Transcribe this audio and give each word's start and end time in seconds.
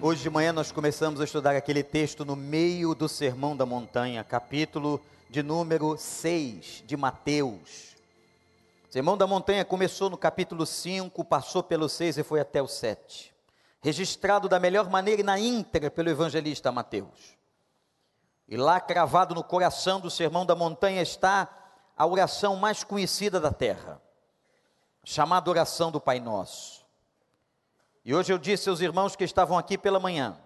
Hoje 0.00 0.22
de 0.22 0.30
manhã 0.30 0.52
nós 0.52 0.70
começamos 0.70 1.20
a 1.20 1.24
estudar 1.24 1.56
aquele 1.56 1.82
texto 1.82 2.24
no 2.24 2.36
meio 2.36 2.94
do 2.94 3.08
Sermão 3.08 3.56
da 3.56 3.66
Montanha, 3.66 4.22
capítulo 4.22 5.00
de 5.28 5.42
número 5.42 5.96
6 5.98 6.84
de 6.86 6.96
Mateus. 6.96 7.96
O 8.88 8.92
Sermão 8.92 9.18
da 9.18 9.26
Montanha 9.26 9.64
começou 9.64 10.08
no 10.08 10.16
capítulo 10.16 10.64
5, 10.64 11.24
passou 11.24 11.64
pelo 11.64 11.88
6 11.88 12.18
e 12.18 12.22
foi 12.22 12.38
até 12.38 12.62
o 12.62 12.68
7. 12.68 13.34
Registrado 13.80 14.48
da 14.48 14.60
melhor 14.60 14.88
maneira 14.88 15.20
e 15.20 15.24
na 15.24 15.36
íntegra 15.36 15.90
pelo 15.90 16.10
evangelista 16.10 16.70
Mateus. 16.70 17.36
E 18.46 18.56
lá 18.56 18.80
cravado 18.80 19.34
no 19.34 19.42
coração 19.42 19.98
do 19.98 20.12
Sermão 20.12 20.46
da 20.46 20.54
Montanha 20.54 21.02
está 21.02 21.48
a 21.96 22.06
oração 22.06 22.54
mais 22.54 22.84
conhecida 22.84 23.40
da 23.40 23.50
terra, 23.50 24.00
chamada 25.02 25.50
oração 25.50 25.90
do 25.90 26.00
Pai 26.00 26.20
Nosso. 26.20 26.77
E 28.08 28.14
hoje 28.14 28.32
eu 28.32 28.38
disse 28.38 28.70
aos 28.70 28.80
irmãos 28.80 29.14
que 29.14 29.22
estavam 29.22 29.58
aqui 29.58 29.76
pela 29.76 30.00
manhã, 30.00 30.40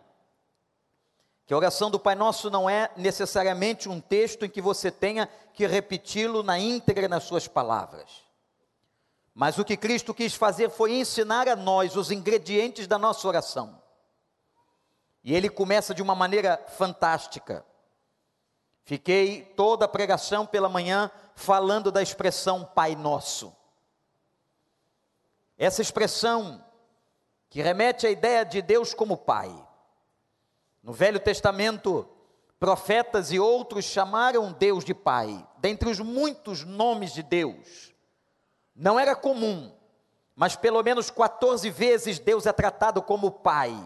que 1.47 1.55
a 1.55 1.57
oração 1.57 1.93
do 1.93 2.01
Pai 2.01 2.16
Nosso 2.16 2.51
não 2.51 2.69
é 2.69 2.91
necessariamente 2.97 3.89
um 3.89 4.01
texto 4.01 4.45
em 4.45 4.51
que 4.51 4.61
você 4.61 4.91
tenha 4.91 5.29
que 5.55 5.65
repeti-lo 5.65 6.43
na 6.43 6.59
íntegra 6.59 7.06
nas 7.06 7.23
suas 7.23 7.47
palavras. 7.47 8.25
Mas 9.33 9.59
o 9.61 9.65
que 9.65 9.77
Cristo 9.77 10.12
quis 10.12 10.34
fazer 10.34 10.70
foi 10.70 10.95
ensinar 10.95 11.47
a 11.47 11.55
nós 11.55 11.95
os 11.95 12.11
ingredientes 12.11 12.89
da 12.89 12.98
nossa 12.98 13.29
oração. 13.29 13.81
E 15.23 15.33
ele 15.33 15.48
começa 15.48 15.95
de 15.95 16.03
uma 16.03 16.17
maneira 16.17 16.61
fantástica. 16.77 17.65
Fiquei 18.83 19.45
toda 19.56 19.84
a 19.84 19.89
pregação 19.89 20.45
pela 20.45 20.69
manhã 20.69 21.12
falando 21.37 21.92
da 21.92 22.03
expressão 22.03 22.65
Pai 22.65 22.97
Nosso. 22.97 23.56
Essa 25.56 25.81
expressão 25.81 26.72
que 27.52 27.61
remete 27.61 28.06
à 28.06 28.11
ideia 28.11 28.47
de 28.47 28.62
Deus 28.62 28.95
como 28.95 29.15
Pai. 29.15 29.55
No 30.83 30.91
Velho 30.91 31.20
Testamento, 31.20 32.09
profetas 32.59 33.31
e 33.31 33.39
outros 33.39 33.84
chamaram 33.84 34.55
Deus 34.55 34.83
de 34.83 34.94
Pai, 34.94 35.47
dentre 35.59 35.91
os 35.91 36.00
muitos 36.00 36.64
nomes 36.64 37.12
de 37.12 37.22
Deus. 37.22 37.92
Não 38.75 38.98
era 38.98 39.14
comum, 39.14 39.70
mas 40.34 40.56
pelo 40.56 40.83
menos 40.83 41.11
14 41.11 41.69
vezes 41.69 42.19
Deus 42.19 42.47
é 42.47 42.55
tratado 42.55 43.03
como 43.03 43.31
Pai 43.31 43.77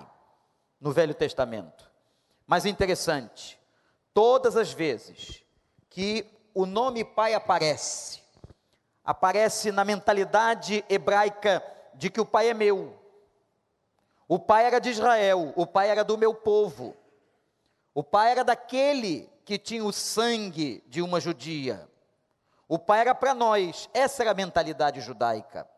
no 0.80 0.92
Velho 0.92 1.12
Testamento. 1.12 1.91
Mas 2.47 2.67
interessante, 2.67 3.58
todas 4.14 4.56
as 4.56 4.73
vezes 4.73 5.42
que 5.91 6.25
o 6.55 6.67
nome 6.67 7.03
Pai 7.03 7.34
aparece, 7.34 8.23
aparece 9.05 9.73
na 9.73 9.84
mentalidade 9.84 10.84
hebraica 10.89 11.61
de 11.95 12.08
que 12.08 12.20
o 12.20 12.25
Pai 12.27 12.51
é 12.51 12.55
meu, 12.55 13.06
o 14.29 14.39
pai 14.39 14.67
era 14.67 14.81
de 14.81 14.91
Israel, 14.91 15.53
o 15.57 15.67
pai 15.67 15.89
era 15.89 16.03
do 16.03 16.19
meu 16.19 16.35
povo. 16.35 16.97
O 17.95 18.03
pai 18.03 18.33
era 18.33 18.45
daquele 18.45 19.31
que 19.45 19.59
tinha 19.59 19.85
o 19.85 19.93
sangue 19.93 20.83
de 20.89 21.01
uma 21.01 21.21
judia. 21.21 21.89
O 22.69 22.79
pai 22.79 23.01
era 23.01 23.15
para 23.15 23.33
nós. 23.33 23.89
Essa 23.95 24.23
era 24.25 24.33
a 24.33 24.35
mentalidade 24.35 25.01
judaica. 25.01 25.69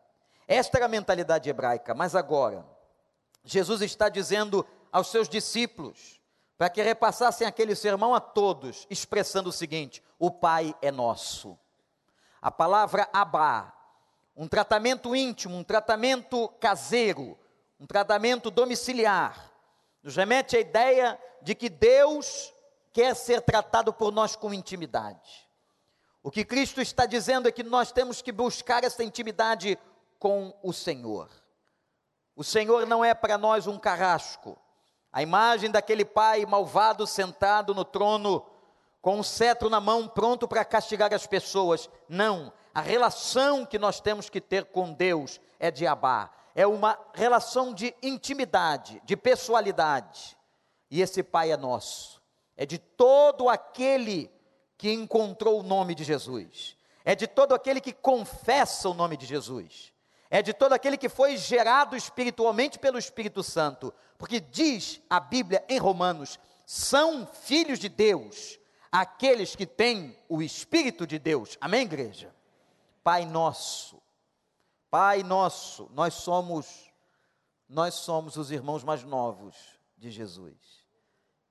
Esta 0.47 0.79
era 0.79 0.85
a 0.87 0.89
mentalidade 0.89 1.49
hebraica. 1.49 1.93
Mas 1.93 2.15
agora, 2.15 2.65
Jesus 3.43 3.81
está 3.81 4.09
dizendo 4.09 4.65
aos 4.91 5.07
seus 5.07 5.29
discípulos, 5.29 6.19
para 6.57 6.69
que 6.69 6.81
repassassem 6.81 7.47
aquele 7.47 7.75
sermão 7.75 8.13
a 8.13 8.19
todos, 8.19 8.87
expressando 8.89 9.49
o 9.49 9.53
seguinte: 9.53 10.03
o 10.17 10.31
Pai 10.31 10.75
é 10.81 10.91
nosso. 10.91 11.57
A 12.41 12.49
palavra 12.49 13.07
Abá, 13.13 13.73
um 14.35 14.47
tratamento 14.47 15.15
íntimo, 15.15 15.55
um 15.55 15.63
tratamento 15.63 16.47
caseiro, 16.59 17.37
um 17.79 17.85
tratamento 17.85 18.51
domiciliar, 18.51 19.51
nos 20.03 20.15
remete 20.15 20.57
à 20.57 20.59
ideia 20.59 21.19
de 21.41 21.55
que 21.55 21.69
Deus 21.69 22.53
quer 22.91 23.15
ser 23.15 23.41
tratado 23.41 23.93
por 23.93 24.11
nós 24.11 24.35
com 24.35 24.53
intimidade. 24.53 25.47
O 26.21 26.29
que 26.29 26.43
Cristo 26.43 26.81
está 26.81 27.05
dizendo 27.05 27.47
é 27.47 27.51
que 27.51 27.63
nós 27.63 27.91
temos 27.91 28.21
que 28.21 28.31
buscar 28.31 28.83
essa 28.83 29.03
intimidade 29.03 29.79
com 30.17 30.53
o 30.61 30.73
Senhor. 30.73 31.29
O 32.35 32.43
Senhor 32.43 32.85
não 32.85 33.03
é 33.03 33.13
para 33.13 33.37
nós 33.37 33.67
um 33.67 33.79
carrasco, 33.79 34.57
a 35.11 35.23
imagem 35.23 35.71
daquele 35.71 36.05
pai 36.05 36.45
malvado 36.45 37.07
sentado 37.07 37.73
no 37.73 37.83
trono, 37.83 38.45
com 39.01 39.19
um 39.19 39.23
cetro 39.23 39.69
na 39.69 39.79
mão, 39.79 40.07
pronto 40.07 40.47
para 40.47 40.65
castigar 40.65 41.13
as 41.13 41.25
pessoas. 41.25 41.89
Não, 42.07 42.53
a 42.73 42.81
relação 42.81 43.65
que 43.65 43.79
nós 43.79 43.99
temos 43.99 44.29
que 44.29 44.39
ter 44.39 44.65
com 44.65 44.93
Deus 44.93 45.41
é 45.57 45.71
de 45.71 45.87
Abá, 45.87 46.29
é 46.59 46.67
uma 46.67 46.99
relação 47.13 47.73
de 47.73 47.95
intimidade, 48.03 49.01
de 49.05 49.15
pessoalidade. 49.15 50.37
E 50.91 51.01
esse 51.01 51.23
Pai 51.23 51.53
é 51.53 51.55
nosso, 51.55 52.21
é 52.57 52.65
de 52.65 52.77
todo 52.77 53.47
aquele 53.47 54.29
que 54.77 54.91
encontrou 54.91 55.61
o 55.61 55.63
nome 55.63 55.95
de 55.95 56.03
Jesus, 56.03 56.75
é 57.05 57.15
de 57.15 57.27
todo 57.27 57.55
aquele 57.55 57.79
que 57.79 57.93
confessa 57.93 58.89
o 58.89 58.93
nome 58.93 59.15
de 59.15 59.25
Jesus, 59.25 59.93
é 60.29 60.41
de 60.41 60.51
todo 60.51 60.73
aquele 60.73 60.97
que 60.97 61.07
foi 61.07 61.37
gerado 61.37 61.95
espiritualmente 61.95 62.77
pelo 62.77 62.99
Espírito 62.99 63.41
Santo, 63.41 63.93
porque 64.17 64.41
diz 64.41 64.99
a 65.09 65.21
Bíblia 65.21 65.63
em 65.69 65.77
Romanos: 65.77 66.37
são 66.65 67.25
filhos 67.25 67.79
de 67.79 67.87
Deus 67.87 68.59
aqueles 68.91 69.55
que 69.55 69.65
têm 69.65 70.13
o 70.27 70.41
Espírito 70.41 71.07
de 71.07 71.19
Deus. 71.19 71.57
Amém, 71.61 71.83
igreja? 71.83 72.35
Pai 73.01 73.25
nosso, 73.25 74.01
Pai 74.89 75.23
nosso, 75.23 75.89
nós 75.93 76.13
somos 76.15 76.89
nós 77.69 77.93
somos 77.93 78.35
os 78.35 78.49
irmãos 78.49 78.83
mais 78.83 79.03
novos 79.03 79.55
de 79.95 80.09
Jesus. 80.09 80.83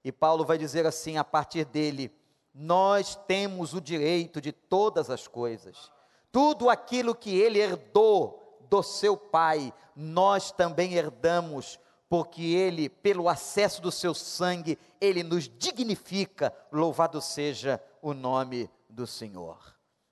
E 0.02 0.10
Paulo 0.10 0.44
vai 0.44 0.58
dizer 0.58 0.84
assim, 0.84 1.16
a 1.16 1.22
partir 1.22 1.64
dele, 1.64 2.12
nós 2.52 3.14
temos 3.14 3.72
o 3.72 3.80
direito 3.80 4.40
de 4.40 4.50
todas 4.50 5.10
as 5.10 5.28
coisas. 5.28 5.92
Tudo 6.32 6.68
aquilo 6.68 7.14
que 7.14 7.36
ele 7.38 7.60
herdou 7.60 8.58
do 8.68 8.82
seu 8.82 9.16
pai, 9.16 9.72
nós 9.94 10.50
também 10.50 10.94
herdamos, 10.94 11.78
porque 12.08 12.42
ele, 12.42 12.88
pelo 12.88 13.28
acesso 13.28 13.80
do 13.80 13.92
seu 13.92 14.12
sangue, 14.12 14.76
ele 15.00 15.22
nos 15.22 15.48
dignifica. 15.48 16.52
Louvado 16.72 17.20
seja 17.20 17.80
o 18.02 18.12
nome 18.12 18.68
do 18.88 19.06
Senhor. 19.06 19.58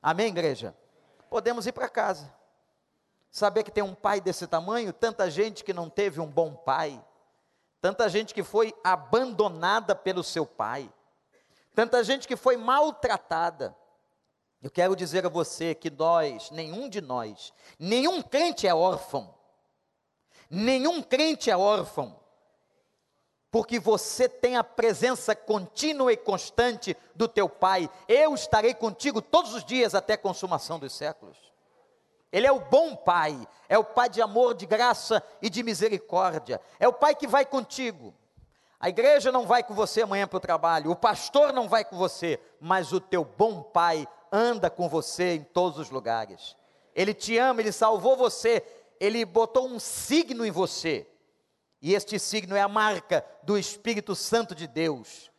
Amém, 0.00 0.28
igreja? 0.28 0.76
Podemos 1.28 1.66
ir 1.66 1.72
para 1.72 1.88
casa. 1.88 2.32
Saber 3.36 3.64
que 3.64 3.70
tem 3.70 3.84
um 3.84 3.94
pai 3.94 4.18
desse 4.18 4.46
tamanho, 4.46 4.94
tanta 4.94 5.30
gente 5.30 5.62
que 5.62 5.74
não 5.74 5.90
teve 5.90 6.22
um 6.22 6.26
bom 6.26 6.54
pai, 6.54 6.98
tanta 7.82 8.08
gente 8.08 8.32
que 8.32 8.42
foi 8.42 8.74
abandonada 8.82 9.94
pelo 9.94 10.24
seu 10.24 10.46
pai, 10.46 10.90
tanta 11.74 12.02
gente 12.02 12.26
que 12.26 12.34
foi 12.34 12.56
maltratada. 12.56 13.76
Eu 14.62 14.70
quero 14.70 14.96
dizer 14.96 15.26
a 15.26 15.28
você 15.28 15.74
que 15.74 15.90
nós, 15.90 16.50
nenhum 16.50 16.88
de 16.88 17.02
nós, 17.02 17.52
nenhum 17.78 18.22
crente 18.22 18.66
é 18.66 18.74
órfão, 18.74 19.34
nenhum 20.48 21.02
crente 21.02 21.50
é 21.50 21.56
órfão, 21.58 22.18
porque 23.50 23.78
você 23.78 24.30
tem 24.30 24.56
a 24.56 24.64
presença 24.64 25.36
contínua 25.36 26.10
e 26.10 26.16
constante 26.16 26.96
do 27.14 27.28
teu 27.28 27.50
Pai. 27.50 27.90
Eu 28.08 28.34
estarei 28.34 28.72
contigo 28.72 29.20
todos 29.20 29.52
os 29.52 29.62
dias 29.62 29.94
até 29.94 30.14
a 30.14 30.18
consumação 30.18 30.78
dos 30.78 30.94
séculos. 30.94 31.46
Ele 32.36 32.46
é 32.46 32.52
o 32.52 32.60
bom 32.60 32.94
pai, 32.94 33.48
é 33.66 33.78
o 33.78 33.82
pai 33.82 34.10
de 34.10 34.20
amor, 34.20 34.52
de 34.52 34.66
graça 34.66 35.22
e 35.40 35.48
de 35.48 35.62
misericórdia. 35.62 36.60
É 36.78 36.86
o 36.86 36.92
pai 36.92 37.14
que 37.14 37.26
vai 37.26 37.46
contigo. 37.46 38.12
A 38.78 38.90
igreja 38.90 39.32
não 39.32 39.46
vai 39.46 39.62
com 39.62 39.72
você 39.72 40.02
amanhã 40.02 40.28
para 40.28 40.36
o 40.36 40.40
trabalho, 40.40 40.90
o 40.90 40.96
pastor 40.96 41.50
não 41.50 41.66
vai 41.66 41.82
com 41.82 41.96
você, 41.96 42.38
mas 42.60 42.92
o 42.92 43.00
teu 43.00 43.24
bom 43.24 43.62
pai 43.62 44.06
anda 44.30 44.68
com 44.68 44.86
você 44.86 45.36
em 45.36 45.44
todos 45.44 45.78
os 45.78 45.88
lugares. 45.88 46.54
Ele 46.94 47.14
te 47.14 47.38
ama, 47.38 47.62
ele 47.62 47.72
salvou 47.72 48.14
você, 48.14 48.62
ele 49.00 49.24
botou 49.24 49.66
um 49.66 49.78
signo 49.78 50.44
em 50.44 50.50
você. 50.50 51.06
E 51.80 51.94
este 51.94 52.18
signo 52.18 52.54
é 52.54 52.60
a 52.60 52.68
marca 52.68 53.24
do 53.44 53.56
Espírito 53.56 54.14
Santo 54.14 54.54
de 54.54 54.66
Deus. 54.66 55.30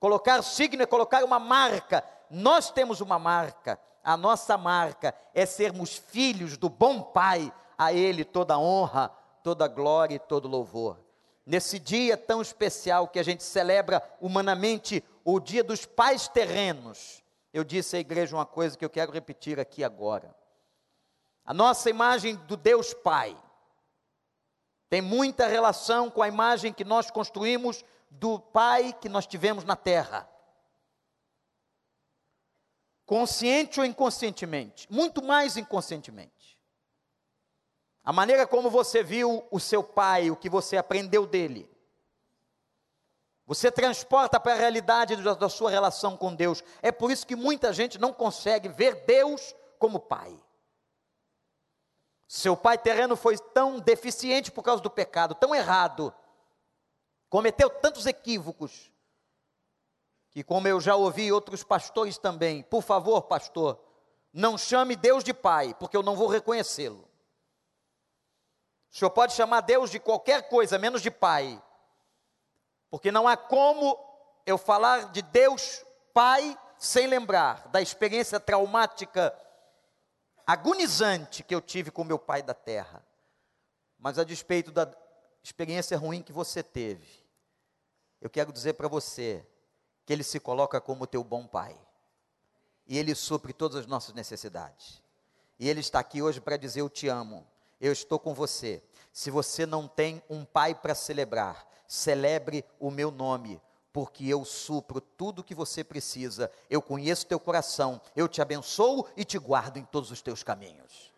Colocar 0.00 0.42
signo 0.42 0.82
é 0.82 0.86
colocar 0.86 1.22
uma 1.22 1.38
marca. 1.38 2.02
Nós 2.30 2.70
temos 2.70 3.02
uma 3.02 3.18
marca 3.18 3.78
a 4.06 4.16
nossa 4.16 4.56
marca 4.56 5.12
é 5.34 5.44
sermos 5.44 5.96
filhos 5.96 6.56
do 6.56 6.68
bom 6.68 7.02
Pai, 7.02 7.52
a 7.76 7.92
Ele 7.92 8.24
toda 8.24 8.56
honra, 8.56 9.08
toda 9.42 9.66
glória 9.66 10.14
e 10.14 10.20
todo 10.20 10.46
louvor. 10.46 10.96
Nesse 11.44 11.80
dia 11.80 12.16
tão 12.16 12.40
especial 12.40 13.08
que 13.08 13.18
a 13.18 13.22
gente 13.24 13.42
celebra 13.42 14.00
humanamente 14.20 15.02
o 15.24 15.40
dia 15.40 15.64
dos 15.64 15.84
pais 15.84 16.28
terrenos, 16.28 17.20
eu 17.52 17.64
disse 17.64 17.96
à 17.96 17.98
igreja 17.98 18.36
uma 18.36 18.46
coisa 18.46 18.78
que 18.78 18.84
eu 18.84 18.90
quero 18.90 19.10
repetir 19.10 19.58
aqui 19.58 19.82
agora. 19.82 20.32
A 21.44 21.52
nossa 21.52 21.90
imagem 21.90 22.36
do 22.46 22.56
Deus 22.56 22.94
Pai 22.94 23.36
tem 24.88 25.02
muita 25.02 25.48
relação 25.48 26.08
com 26.08 26.22
a 26.22 26.28
imagem 26.28 26.72
que 26.72 26.84
nós 26.84 27.10
construímos 27.10 27.84
do 28.08 28.38
Pai 28.38 28.92
que 28.92 29.08
nós 29.08 29.26
tivemos 29.26 29.64
na 29.64 29.74
terra 29.74 30.28
consciente 33.06 33.78
ou 33.78 33.86
inconscientemente, 33.86 34.86
muito 34.92 35.22
mais 35.22 35.56
inconscientemente. 35.56 36.58
A 38.04 38.12
maneira 38.12 38.46
como 38.46 38.68
você 38.68 39.02
viu 39.02 39.46
o 39.50 39.58
seu 39.58 39.82
pai, 39.82 40.30
o 40.30 40.36
que 40.36 40.50
você 40.50 40.76
aprendeu 40.76 41.24
dele, 41.24 41.70
Você 43.48 43.70
transporta 43.70 44.40
para 44.40 44.54
a 44.54 44.56
realidade 44.56 45.14
da, 45.22 45.48
sua 45.48 45.70
relação 45.70 46.16
com 46.16 46.34
Deus. 46.34 46.64
É 46.82 46.90
por 46.90 47.12
isso 47.12 47.24
que 47.24 47.36
muita 47.36 47.72
gente 47.72 47.96
não 47.96 48.12
consegue 48.12 48.68
ver 48.68 49.04
Deus 49.06 49.54
como 49.78 50.00
pai. 50.00 50.36
Seu 52.26 52.56
pai 52.56 52.76
terreno 52.76 53.14
foi 53.14 53.38
tão 53.38 53.78
deficiente 53.78 54.50
por 54.50 54.64
causa 54.64 54.82
do 54.82 54.90
pecado, 54.90 55.32
tão 55.32 55.54
errado, 55.54 56.12
cometeu 57.28 57.70
tantos 57.70 58.04
equívocos, 58.04 58.90
que, 60.36 60.44
como 60.44 60.68
eu 60.68 60.78
já 60.82 60.94
ouvi 60.94 61.32
outros 61.32 61.64
pastores 61.64 62.18
também, 62.18 62.62
por 62.62 62.82
favor, 62.82 63.22
pastor, 63.22 63.80
não 64.30 64.58
chame 64.58 64.94
Deus 64.94 65.24
de 65.24 65.32
pai, 65.32 65.74
porque 65.80 65.96
eu 65.96 66.02
não 66.02 66.14
vou 66.14 66.28
reconhecê-lo. 66.28 67.08
O 68.90 68.94
senhor 68.94 69.10
pode 69.12 69.32
chamar 69.32 69.62
Deus 69.62 69.90
de 69.90 69.98
qualquer 69.98 70.46
coisa, 70.50 70.76
menos 70.76 71.00
de 71.00 71.10
pai, 71.10 71.58
porque 72.90 73.10
não 73.10 73.26
há 73.26 73.34
como 73.34 73.98
eu 74.44 74.58
falar 74.58 75.10
de 75.10 75.22
Deus 75.22 75.82
pai 76.12 76.54
sem 76.76 77.06
lembrar 77.06 77.68
da 77.68 77.80
experiência 77.80 78.38
traumática 78.38 79.34
agonizante 80.46 81.42
que 81.42 81.54
eu 81.54 81.62
tive 81.62 81.90
com 81.90 82.04
meu 82.04 82.18
pai 82.18 82.42
da 82.42 82.52
terra. 82.52 83.02
Mas 83.98 84.18
a 84.18 84.22
despeito 84.22 84.70
da 84.70 84.86
experiência 85.42 85.96
ruim 85.96 86.22
que 86.22 86.30
você 86.30 86.62
teve, 86.62 87.24
eu 88.20 88.28
quero 88.28 88.52
dizer 88.52 88.74
para 88.74 88.86
você 88.86 89.42
que 90.06 90.12
ele 90.12 90.22
se 90.22 90.38
coloca 90.38 90.80
como 90.80 91.06
teu 91.06 91.22
bom 91.24 91.46
pai. 91.46 91.76
E 92.86 92.96
ele 92.96 93.14
supre 93.14 93.52
todas 93.52 93.80
as 93.80 93.86
nossas 93.86 94.14
necessidades. 94.14 95.02
E 95.58 95.68
ele 95.68 95.80
está 95.80 95.98
aqui 95.98 96.22
hoje 96.22 96.40
para 96.40 96.56
dizer: 96.56 96.80
Eu 96.80 96.88
te 96.88 97.08
amo, 97.08 97.44
eu 97.80 97.92
estou 97.92 98.18
com 98.18 98.32
você. 98.32 98.82
Se 99.12 99.30
você 99.30 99.66
não 99.66 99.88
tem 99.88 100.22
um 100.30 100.44
pai 100.44 100.74
para 100.74 100.94
celebrar, 100.94 101.66
celebre 101.88 102.64
o 102.78 102.90
meu 102.90 103.10
nome, 103.10 103.60
porque 103.92 104.26
eu 104.26 104.44
supro 104.44 105.00
tudo 105.00 105.40
o 105.40 105.44
que 105.44 105.54
você 105.54 105.82
precisa, 105.82 106.50
eu 106.70 106.80
conheço 106.80 107.26
teu 107.26 107.40
coração, 107.40 108.00
eu 108.14 108.28
te 108.28 108.40
abençoo 108.40 109.08
e 109.16 109.24
te 109.24 109.38
guardo 109.38 109.78
em 109.78 109.84
todos 109.84 110.10
os 110.10 110.22
teus 110.22 110.42
caminhos. 110.42 111.12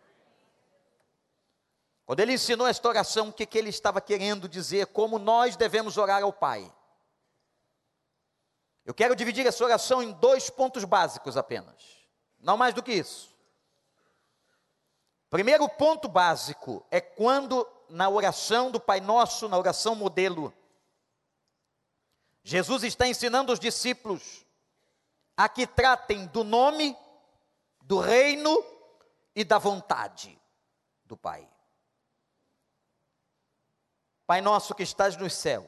Quando 2.05 2.21
ele 2.21 2.33
ensinou 2.33 2.65
esta 2.65 2.87
oração, 2.89 3.29
o 3.29 3.33
que, 3.33 3.45
que 3.45 3.57
ele 3.57 3.69
estava 3.69 4.01
querendo 4.01 4.49
dizer, 4.49 4.87
como 4.87 5.19
nós 5.19 5.55
devemos 5.55 5.95
orar 5.95 6.23
ao 6.23 6.33
Pai. 6.33 6.73
Eu 8.89 8.93
quero 8.95 9.15
dividir 9.15 9.45
essa 9.45 9.63
oração 9.63 10.01
em 10.01 10.11
dois 10.13 10.49
pontos 10.49 10.83
básicos 10.83 11.37
apenas, 11.37 11.75
não 12.39 12.57
mais 12.57 12.73
do 12.73 12.81
que 12.81 12.91
isso. 12.91 13.29
Primeiro 15.29 15.69
ponto 15.69 16.07
básico 16.07 16.83
é 16.89 16.99
quando 16.99 17.69
na 17.87 18.09
oração 18.09 18.71
do 18.71 18.79
Pai 18.79 18.99
Nosso, 18.99 19.47
na 19.47 19.59
oração 19.59 19.93
modelo, 19.93 20.51
Jesus 22.41 22.83
está 22.83 23.07
ensinando 23.07 23.53
os 23.53 23.59
discípulos 23.59 24.43
a 25.37 25.47
que 25.47 25.67
tratem 25.67 26.25
do 26.25 26.43
nome, 26.43 26.97
do 27.83 27.99
reino 27.99 28.65
e 29.35 29.43
da 29.43 29.59
vontade 29.59 30.35
do 31.05 31.15
Pai. 31.15 31.47
Pai 34.25 34.41
nosso 34.41 34.73
que 34.73 34.81
estás 34.81 35.15
nos 35.15 35.35
céus, 35.35 35.67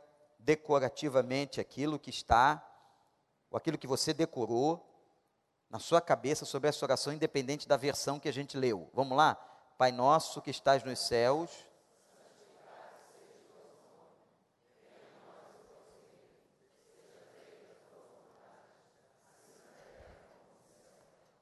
decorativamente, 0.43 1.59
aquilo 1.59 1.99
que 1.99 2.09
está, 2.09 2.65
ou 3.49 3.57
aquilo 3.57 3.77
que 3.77 3.87
você 3.87 4.13
decorou 4.13 4.87
na 5.69 5.79
sua 5.79 6.01
cabeça 6.01 6.45
sobre 6.45 6.69
essa 6.69 6.85
oração, 6.85 7.13
independente 7.13 7.67
da 7.67 7.77
versão 7.77 8.19
que 8.19 8.27
a 8.27 8.33
gente 8.33 8.57
leu. 8.57 8.89
Vamos 8.93 9.17
lá? 9.17 9.35
Pai 9.77 9.91
nosso 9.91 10.41
que 10.41 10.51
estás 10.51 10.83
nos 10.83 10.99
céus 10.99 11.49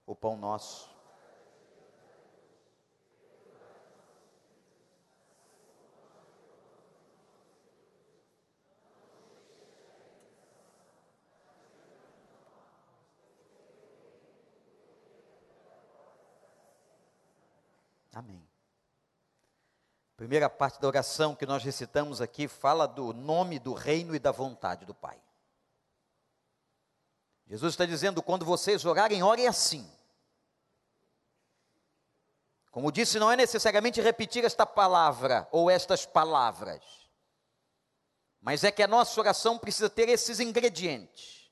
o 0.10 0.16
pão 0.16 0.36
nosso. 0.36 0.99
Amém. 18.14 18.48
Primeira 20.18 20.50
parte 20.50 20.82
da 20.82 20.88
oração 20.88 21.36
que 21.36 21.46
nós 21.46 21.64
recitamos 21.64 22.20
aqui 22.20 22.48
fala 22.48 22.86
do 22.88 23.14
nome 23.14 23.58
do 23.58 23.74
reino 23.74 24.14
e 24.14 24.20
da 24.20 24.32
vontade 24.32 24.86
do 24.86 24.94
Pai. 24.94 25.22
Jesus 27.48 27.74
está 27.74 27.86
dizendo: 27.86 28.22
quando 28.22 28.46
vocês 28.46 28.84
orarem, 28.86 29.24
orem 29.24 29.48
assim. 29.48 29.90
Como 32.70 32.92
disse, 32.92 33.18
não 33.18 33.32
é 33.32 33.36
necessariamente 33.36 34.00
repetir 34.00 34.46
esta 34.46 34.66
palavra 34.66 35.48
ou 35.52 35.70
estas 35.70 36.06
palavras, 36.06 36.84
mas 38.40 38.64
é 38.64 38.72
que 38.72 38.84
a 38.84 38.88
nossa 38.88 39.20
oração 39.20 39.58
precisa 39.58 39.90
ter 39.90 40.08
esses 40.08 40.40
ingredientes. 40.40 41.50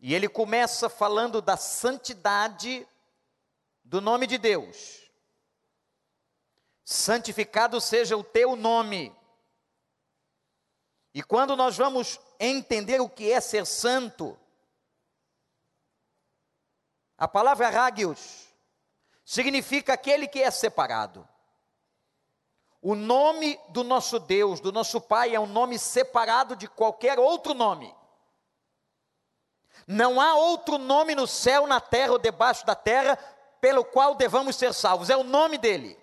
E 0.00 0.14
ele 0.14 0.28
começa 0.28 0.88
falando 0.88 1.40
da 1.40 1.56
santidade 1.56 2.86
do 3.84 4.00
nome 4.00 4.26
de 4.26 4.38
Deus. 4.38 5.00
Santificado 6.84 7.80
seja 7.80 8.16
o 8.16 8.24
teu 8.24 8.56
nome. 8.56 9.14
E 11.14 11.22
quando 11.22 11.54
nós 11.56 11.76
vamos 11.76 12.18
entender 12.40 13.00
o 13.00 13.08
que 13.08 13.30
é 13.30 13.40
ser 13.40 13.66
santo, 13.66 14.38
a 17.16 17.28
palavra 17.28 17.70
ragios 17.70 18.48
significa 19.24 19.92
aquele 19.92 20.26
que 20.26 20.42
é 20.42 20.50
separado. 20.50 21.28
O 22.80 22.96
nome 22.96 23.60
do 23.68 23.84
nosso 23.84 24.18
Deus, 24.18 24.58
do 24.58 24.72
nosso 24.72 25.00
Pai, 25.00 25.34
é 25.34 25.38
um 25.38 25.46
nome 25.46 25.78
separado 25.78 26.56
de 26.56 26.66
qualquer 26.66 27.18
outro 27.18 27.54
nome. 27.54 27.94
Não 29.86 30.20
há 30.20 30.34
outro 30.34 30.78
nome 30.78 31.14
no 31.14 31.26
céu, 31.26 31.66
na 31.66 31.80
terra 31.80 32.12
ou 32.12 32.18
debaixo 32.18 32.66
da 32.66 32.74
terra 32.74 33.16
pelo 33.62 33.84
qual 33.84 34.16
devamos 34.16 34.56
ser 34.56 34.74
salvos, 34.74 35.08
é 35.08 35.16
o 35.16 35.22
nome 35.22 35.56
dele, 35.56 35.96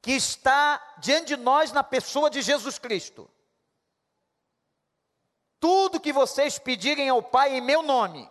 que 0.00 0.12
está 0.12 0.94
diante 0.96 1.26
de 1.26 1.36
nós 1.36 1.72
na 1.72 1.84
pessoa 1.84 2.30
de 2.30 2.40
Jesus 2.40 2.78
Cristo. 2.78 3.30
Tudo 5.60 6.00
que 6.00 6.10
vocês 6.10 6.58
pedirem 6.58 7.10
ao 7.10 7.22
Pai 7.22 7.58
em 7.58 7.60
meu 7.60 7.82
nome, 7.82 8.30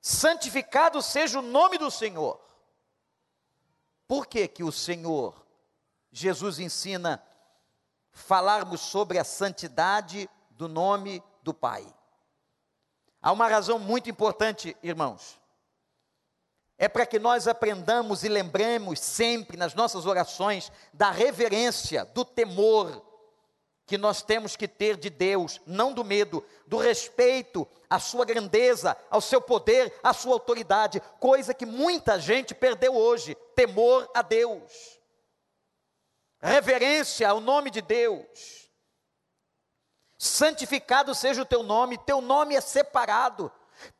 santificado 0.00 1.02
seja 1.02 1.40
o 1.40 1.42
nome 1.42 1.78
do 1.78 1.90
Senhor. 1.90 2.40
Por 4.06 4.28
que 4.28 4.46
que 4.46 4.62
o 4.62 4.70
Senhor, 4.70 5.44
Jesus 6.12 6.60
ensina 6.60 7.20
falarmos 8.12 8.82
sobre 8.82 9.18
a 9.18 9.24
santidade 9.24 10.30
do 10.50 10.68
nome 10.68 11.20
do 11.42 11.52
Pai? 11.52 11.84
Há 13.20 13.32
uma 13.32 13.48
razão 13.48 13.80
muito 13.80 14.08
importante, 14.08 14.76
irmãos. 14.80 15.37
É 16.78 16.88
para 16.88 17.04
que 17.04 17.18
nós 17.18 17.48
aprendamos 17.48 18.22
e 18.22 18.28
lembremos 18.28 19.00
sempre 19.00 19.56
nas 19.56 19.74
nossas 19.74 20.06
orações 20.06 20.70
da 20.92 21.10
reverência, 21.10 22.04
do 22.04 22.24
temor, 22.24 23.04
que 23.84 23.98
nós 23.98 24.22
temos 24.22 24.54
que 24.54 24.68
ter 24.68 24.96
de 24.96 25.10
Deus, 25.10 25.60
não 25.66 25.92
do 25.92 26.04
medo, 26.04 26.44
do 26.66 26.76
respeito 26.76 27.66
à 27.88 27.98
sua 27.98 28.24
grandeza, 28.24 28.96
ao 29.10 29.20
seu 29.20 29.40
poder, 29.40 29.98
à 30.02 30.12
sua 30.12 30.34
autoridade, 30.34 31.00
coisa 31.18 31.54
que 31.54 31.66
muita 31.66 32.20
gente 32.20 32.54
perdeu 32.54 32.94
hoje, 32.94 33.34
temor 33.56 34.08
a 34.14 34.22
Deus. 34.22 35.00
Reverência 36.40 37.28
ao 37.28 37.40
nome 37.40 37.70
de 37.70 37.80
Deus. 37.80 38.70
Santificado 40.18 41.14
seja 41.14 41.42
o 41.42 41.46
teu 41.46 41.62
nome, 41.62 41.96
teu 41.96 42.20
nome 42.20 42.54
é 42.54 42.60
separado. 42.60 43.50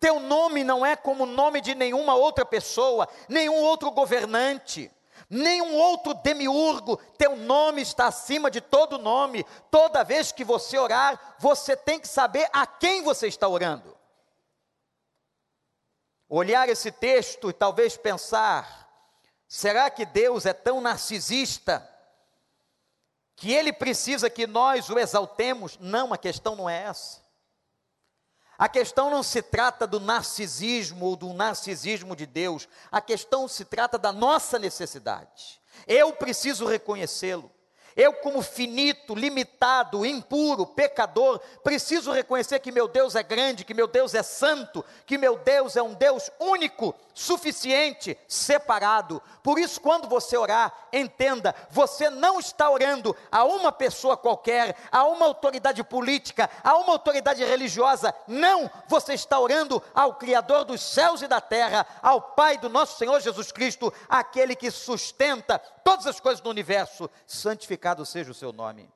Teu 0.00 0.20
nome 0.20 0.64
não 0.64 0.84
é 0.84 0.96
como 0.96 1.24
o 1.24 1.26
nome 1.26 1.60
de 1.60 1.74
nenhuma 1.74 2.14
outra 2.14 2.44
pessoa, 2.44 3.08
nenhum 3.28 3.56
outro 3.62 3.90
governante. 3.90 4.90
Nenhum 5.30 5.74
outro 5.74 6.14
demiurgo, 6.14 6.96
teu 7.18 7.36
nome 7.36 7.82
está 7.82 8.06
acima 8.06 8.50
de 8.50 8.60
todo 8.62 8.98
nome. 8.98 9.44
Toda 9.70 10.04
vez 10.04 10.32
que 10.32 10.42
você 10.42 10.78
orar, 10.78 11.36
você 11.38 11.76
tem 11.76 12.00
que 12.00 12.08
saber 12.08 12.48
a 12.52 12.66
quem 12.66 13.02
você 13.02 13.26
está 13.26 13.46
orando. 13.46 13.94
Olhar 16.28 16.68
esse 16.68 16.90
texto 16.90 17.50
e 17.50 17.52
talvez 17.52 17.96
pensar: 17.96 18.88
será 19.46 19.90
que 19.90 20.06
Deus 20.06 20.46
é 20.46 20.54
tão 20.54 20.80
narcisista 20.80 21.86
que 23.36 23.52
ele 23.52 23.72
precisa 23.72 24.30
que 24.30 24.46
nós 24.46 24.88
o 24.88 24.98
exaltemos? 24.98 25.76
Não, 25.78 26.12
a 26.12 26.18
questão 26.18 26.56
não 26.56 26.70
é 26.70 26.84
essa. 26.84 27.27
A 28.58 28.68
questão 28.68 29.08
não 29.08 29.22
se 29.22 29.40
trata 29.40 29.86
do 29.86 30.00
narcisismo 30.00 31.06
ou 31.06 31.14
do 31.14 31.32
narcisismo 31.32 32.16
de 32.16 32.26
Deus, 32.26 32.68
a 32.90 33.00
questão 33.00 33.46
se 33.46 33.64
trata 33.64 33.96
da 33.96 34.12
nossa 34.12 34.58
necessidade. 34.58 35.60
Eu 35.86 36.12
preciso 36.12 36.66
reconhecê-lo. 36.66 37.48
Eu, 37.94 38.12
como 38.14 38.42
finito, 38.42 39.14
limitado, 39.14 40.06
impuro, 40.06 40.66
pecador, 40.66 41.40
preciso 41.64 42.12
reconhecer 42.12 42.60
que 42.60 42.70
meu 42.70 42.86
Deus 42.86 43.14
é 43.14 43.22
grande, 43.24 43.64
que 43.64 43.74
meu 43.74 43.88
Deus 43.88 44.14
é 44.14 44.22
santo, 44.22 44.84
que 45.04 45.18
meu 45.18 45.36
Deus 45.36 45.76
é 45.76 45.82
um 45.82 45.94
Deus 45.94 46.30
único, 46.38 46.94
suficiente, 47.18 48.16
separado. 48.28 49.20
Por 49.42 49.58
isso, 49.58 49.80
quando 49.80 50.08
você 50.08 50.36
orar, 50.36 50.72
entenda: 50.92 51.52
você 51.68 52.08
não 52.08 52.38
está 52.38 52.70
orando 52.70 53.14
a 53.30 53.44
uma 53.44 53.72
pessoa 53.72 54.16
qualquer, 54.16 54.76
a 54.92 55.04
uma 55.04 55.26
autoridade 55.26 55.82
política, 55.82 56.48
a 56.62 56.76
uma 56.76 56.92
autoridade 56.92 57.44
religiosa. 57.44 58.14
Não, 58.28 58.70
você 58.86 59.14
está 59.14 59.38
orando 59.40 59.82
ao 59.92 60.14
Criador 60.14 60.64
dos 60.64 60.80
céus 60.80 61.20
e 61.20 61.26
da 61.26 61.40
terra, 61.40 61.84
ao 62.00 62.20
Pai 62.22 62.56
do 62.56 62.68
nosso 62.68 62.96
Senhor 62.96 63.20
Jesus 63.20 63.50
Cristo, 63.50 63.92
aquele 64.08 64.54
que 64.54 64.70
sustenta 64.70 65.58
todas 65.58 66.06
as 66.06 66.20
coisas 66.20 66.40
do 66.40 66.48
universo. 66.48 67.10
Santificado 67.26 68.06
seja 68.06 68.30
o 68.30 68.34
seu 68.34 68.52
nome. 68.52 68.88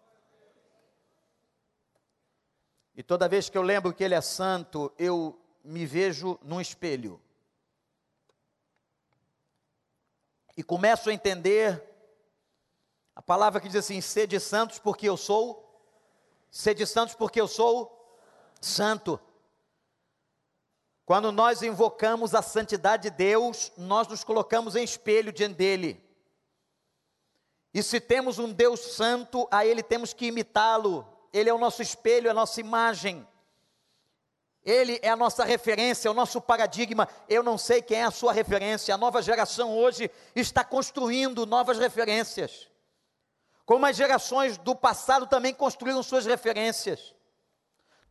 E 2.95 3.03
toda 3.03 3.29
vez 3.29 3.49
que 3.49 3.59
eu 3.59 3.63
lembro 3.63 3.93
que 3.93 4.05
Ele 4.05 4.15
é 4.15 4.21
santo, 4.21 4.93
eu 4.97 5.37
me 5.65 5.85
vejo 5.85 6.39
num 6.41 6.61
espelho. 6.61 7.21
E 10.57 10.63
começo 10.63 11.09
a 11.09 11.13
entender 11.13 11.83
a 13.15 13.23
palavra 13.23 13.61
que 13.61 13.69
diz 13.69 13.77
assim: 13.77 14.01
sede 14.01 14.39
santos 14.39 14.79
porque 14.79 15.09
eu 15.09 15.17
sou, 15.17 15.81
sede 16.51 16.87
santos 16.87 17.15
porque 17.15 17.41
eu 17.41 17.49
sou 17.49 18.19
santo. 18.61 19.19
Quando 21.05 21.33
nós 21.33 21.63
invocamos 21.63 22.35
a 22.35 22.43
santidade 22.43 23.05
de 23.05 23.11
Deus, 23.11 23.73
nós 23.77 24.07
nos 24.07 24.23
colocamos 24.23 24.77
em 24.77 24.85
espelho 24.85 25.33
diante 25.33 25.57
dele. 25.57 26.03
E 27.75 27.83
se 27.83 28.01
temos 28.01 28.39
um 28.39 28.53
Deus 28.53 28.81
santo, 28.81 29.49
a 29.51 29.65
ele 29.65 29.83
temos 29.83 30.13
que 30.13 30.27
imitá-lo. 30.27 31.07
Ele 31.33 31.49
é 31.49 31.55
o 31.55 31.59
nosso 31.59 31.81
espelho, 31.81 32.31
a 32.31 32.35
nossa 32.35 32.61
imagem. 32.61 33.27
Ele 34.65 34.99
é 35.03 35.09
a 35.09 35.17
nossa 35.17 35.45
referência, 35.45 36.09
é 36.09 36.11
o 36.11 36.15
nosso 36.15 36.41
paradigma. 36.41 37.09
Eu 37.29 37.43
não 37.43 37.59
sei 37.59 37.83
quem 37.83 37.99
é 37.99 38.05
a 38.05 38.11
sua 38.11 38.33
referência. 38.33 38.95
A 38.95 38.99
nova 38.99 39.21
geração 39.21 39.77
hoje 39.77 40.11
está 40.37 40.63
construindo 40.63 41.45
novas 41.45 41.79
referências. 41.79 42.69
Como 43.67 43.87
as 43.87 43.97
gerações 43.97 44.57
do 44.59 44.75
passado 44.75 45.27
também 45.27 45.53
construíram 45.53 46.03
suas 46.03 46.27
referências. 46.27 47.15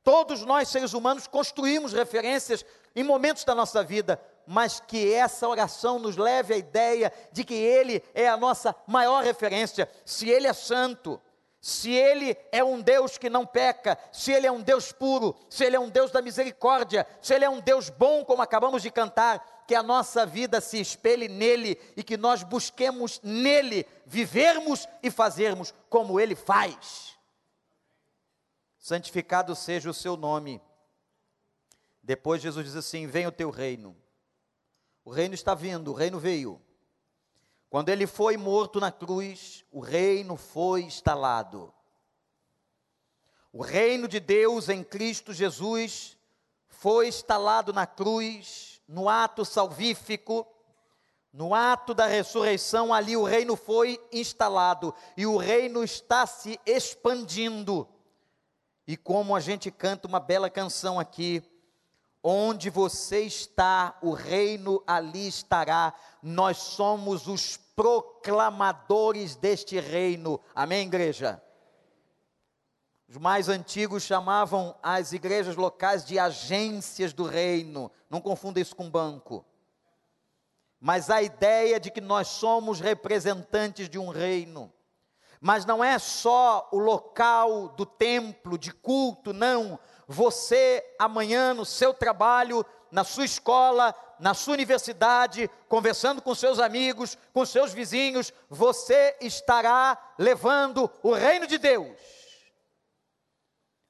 Todos 0.03 0.41
nós, 0.41 0.67
seres 0.67 0.93
humanos, 0.93 1.27
construímos 1.27 1.93
referências 1.93 2.65
em 2.95 3.03
momentos 3.03 3.43
da 3.43 3.53
nossa 3.53 3.83
vida, 3.83 4.19
mas 4.45 4.79
que 4.79 5.13
essa 5.13 5.47
oração 5.47 5.99
nos 5.99 6.17
leve 6.17 6.53
à 6.53 6.57
ideia 6.57 7.13
de 7.31 7.43
que 7.43 7.53
Ele 7.53 8.03
é 8.13 8.27
a 8.27 8.35
nossa 8.35 8.75
maior 8.87 9.23
referência. 9.23 9.89
Se 10.03 10.29
Ele 10.29 10.47
é 10.47 10.53
santo, 10.53 11.21
se 11.61 11.91
Ele 11.91 12.35
é 12.51 12.63
um 12.63 12.81
Deus 12.81 13.19
que 13.19 13.29
não 13.29 13.45
peca, 13.45 13.95
se 14.11 14.31
Ele 14.31 14.47
é 14.47 14.51
um 14.51 14.61
Deus 14.61 14.91
puro, 14.91 15.35
se 15.47 15.63
Ele 15.63 15.75
é 15.75 15.79
um 15.79 15.89
Deus 15.89 16.09
da 16.09 16.19
misericórdia, 16.19 17.05
se 17.21 17.35
Ele 17.35 17.45
é 17.45 17.49
um 17.49 17.61
Deus 17.61 17.87
bom, 17.87 18.25
como 18.25 18.41
acabamos 18.41 18.81
de 18.81 18.89
cantar, 18.89 19.63
que 19.67 19.75
a 19.75 19.83
nossa 19.83 20.25
vida 20.25 20.59
se 20.59 20.81
espelhe 20.81 21.27
nele 21.27 21.79
e 21.95 22.03
que 22.03 22.17
nós 22.17 22.41
busquemos 22.41 23.21
nele 23.21 23.85
vivermos 24.07 24.87
e 25.03 25.11
fazermos 25.11 25.71
como 25.87 26.19
Ele 26.19 26.35
faz. 26.35 27.15
Santificado 28.79 29.55
seja 29.55 29.91
o 29.91 29.93
seu 29.93 30.17
nome. 30.17 30.59
Depois 32.01 32.41
Jesus 32.41 32.65
diz 32.65 32.75
assim: 32.75 33.05
Venha 33.05 33.29
o 33.29 33.31
teu 33.31 33.51
reino. 33.51 33.95
O 35.05 35.11
reino 35.11 35.35
está 35.35 35.53
vindo, 35.53 35.91
o 35.91 35.93
reino 35.93 36.19
veio. 36.19 36.59
Quando 37.71 37.87
ele 37.87 38.05
foi 38.05 38.35
morto 38.35 38.81
na 38.81 38.91
cruz, 38.91 39.63
o 39.71 39.79
reino 39.79 40.35
foi 40.35 40.81
instalado. 40.81 41.73
O 43.53 43.61
reino 43.61 44.09
de 44.09 44.19
Deus 44.19 44.67
em 44.67 44.83
Cristo 44.83 45.31
Jesus 45.31 46.17
foi 46.67 47.07
instalado 47.07 47.71
na 47.71 47.87
cruz, 47.87 48.81
no 48.85 49.07
ato 49.07 49.45
salvífico, 49.45 50.45
no 51.31 51.55
ato 51.55 51.93
da 51.93 52.07
ressurreição, 52.07 52.93
ali 52.93 53.15
o 53.15 53.23
reino 53.23 53.55
foi 53.55 54.05
instalado 54.11 54.93
e 55.15 55.25
o 55.25 55.37
reino 55.37 55.81
está 55.81 56.27
se 56.27 56.59
expandindo. 56.65 57.87
E 58.85 58.97
como 58.97 59.33
a 59.33 59.39
gente 59.39 59.71
canta 59.71 60.09
uma 60.09 60.19
bela 60.19 60.49
canção 60.49 60.99
aqui, 60.99 61.41
Onde 62.23 62.69
você 62.69 63.21
está, 63.21 63.97
o 64.01 64.13
reino 64.13 64.83
ali 64.85 65.27
estará. 65.27 65.93
Nós 66.21 66.57
somos 66.57 67.27
os 67.27 67.57
proclamadores 67.75 69.35
deste 69.35 69.79
reino. 69.79 70.39
Amém, 70.53 70.87
igreja? 70.87 71.41
Os 73.07 73.17
mais 73.17 73.49
antigos 73.49 74.03
chamavam 74.03 74.75
as 74.81 75.11
igrejas 75.11 75.55
locais 75.55 76.05
de 76.05 76.17
agências 76.17 77.11
do 77.11 77.25
reino. 77.25 77.91
Não 78.09 78.21
confunda 78.21 78.59
isso 78.59 78.75
com 78.75 78.89
banco. 78.89 79.45
Mas 80.79 81.09
a 81.09 81.21
ideia 81.21 81.79
de 81.79 81.91
que 81.91 82.01
nós 82.01 82.27
somos 82.27 82.79
representantes 82.79 83.89
de 83.89 83.99
um 83.99 84.09
reino. 84.09 84.71
Mas 85.39 85.65
não 85.65 85.83
é 85.83 85.99
só 85.99 86.69
o 86.71 86.77
local 86.77 87.69
do 87.69 87.85
templo 87.85 88.57
de 88.57 88.71
culto, 88.71 89.33
não 89.33 89.79
você 90.11 90.83
amanhã 90.99 91.53
no 91.53 91.65
seu 91.65 91.93
trabalho, 91.93 92.65
na 92.91 93.03
sua 93.03 93.25
escola, 93.25 93.95
na 94.21 94.35
sua 94.35 94.53
universidade, 94.53 95.49
conversando 95.67 96.21
com 96.21 96.35
seus 96.35 96.59
amigos, 96.59 97.17
com 97.33 97.43
seus 97.43 97.73
vizinhos, 97.73 98.31
você 98.47 99.17
estará 99.19 99.97
levando 100.17 100.89
o 101.01 101.11
reino 101.11 101.47
de 101.47 101.57
Deus. 101.57 101.97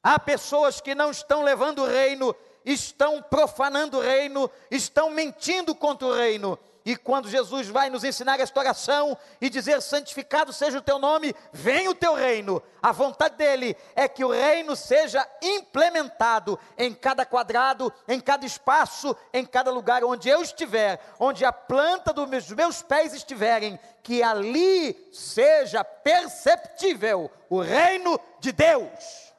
Há 0.02 0.18
pessoas 0.18 0.80
que 0.80 0.96
não 0.96 1.12
estão 1.12 1.44
levando 1.44 1.84
o 1.84 1.86
reino, 1.86 2.34
estão 2.64 3.22
profanando 3.22 3.98
o 3.98 4.02
reino, 4.02 4.50
estão 4.72 5.10
mentindo 5.10 5.76
contra 5.76 6.08
o 6.08 6.14
reino 6.14 6.58
e 6.84 6.96
quando 6.96 7.30
Jesus 7.30 7.68
vai 7.68 7.90
nos 7.90 8.04
ensinar 8.04 8.40
esta 8.40 8.60
oração 8.60 9.16
e 9.40 9.50
dizer: 9.50 9.82
santificado 9.82 10.52
seja 10.52 10.80
o 10.80 10.82
teu 10.82 10.98
nome, 10.98 11.36
vem 11.54 11.88
o 11.88 11.94
teu 11.94 12.16
reino. 12.16 12.62
A 12.82 12.92
vontade 12.92 13.36
dele 13.36 13.78
é 13.96 14.08
que 14.08 14.26
o 14.26 14.32
reino 14.32 14.76
seja 14.76 15.28
implementado 15.42 16.60
em 16.76 16.94
cada 16.94 17.24
quadrado, 17.24 17.94
em 18.08 18.20
cada 18.20 18.46
espaço, 18.46 19.16
em 19.32 19.46
cada 19.46 19.70
lugar 19.70 20.04
onde 20.04 20.28
eu 20.28 20.42
estiver, 20.42 21.00
onde 21.20 21.46
a 21.46 21.54
planta 21.54 22.12
dos 22.12 22.52
meus, 22.52 22.82
pés 22.82 23.14
estiverem, 23.14 23.80
que 24.02 24.24
ali 24.24 25.08
seja 25.12 25.84
perceptível 25.84 27.30
o 27.48 27.62
reino 27.62 28.20
de 28.40 28.52
Deus. 28.52 29.32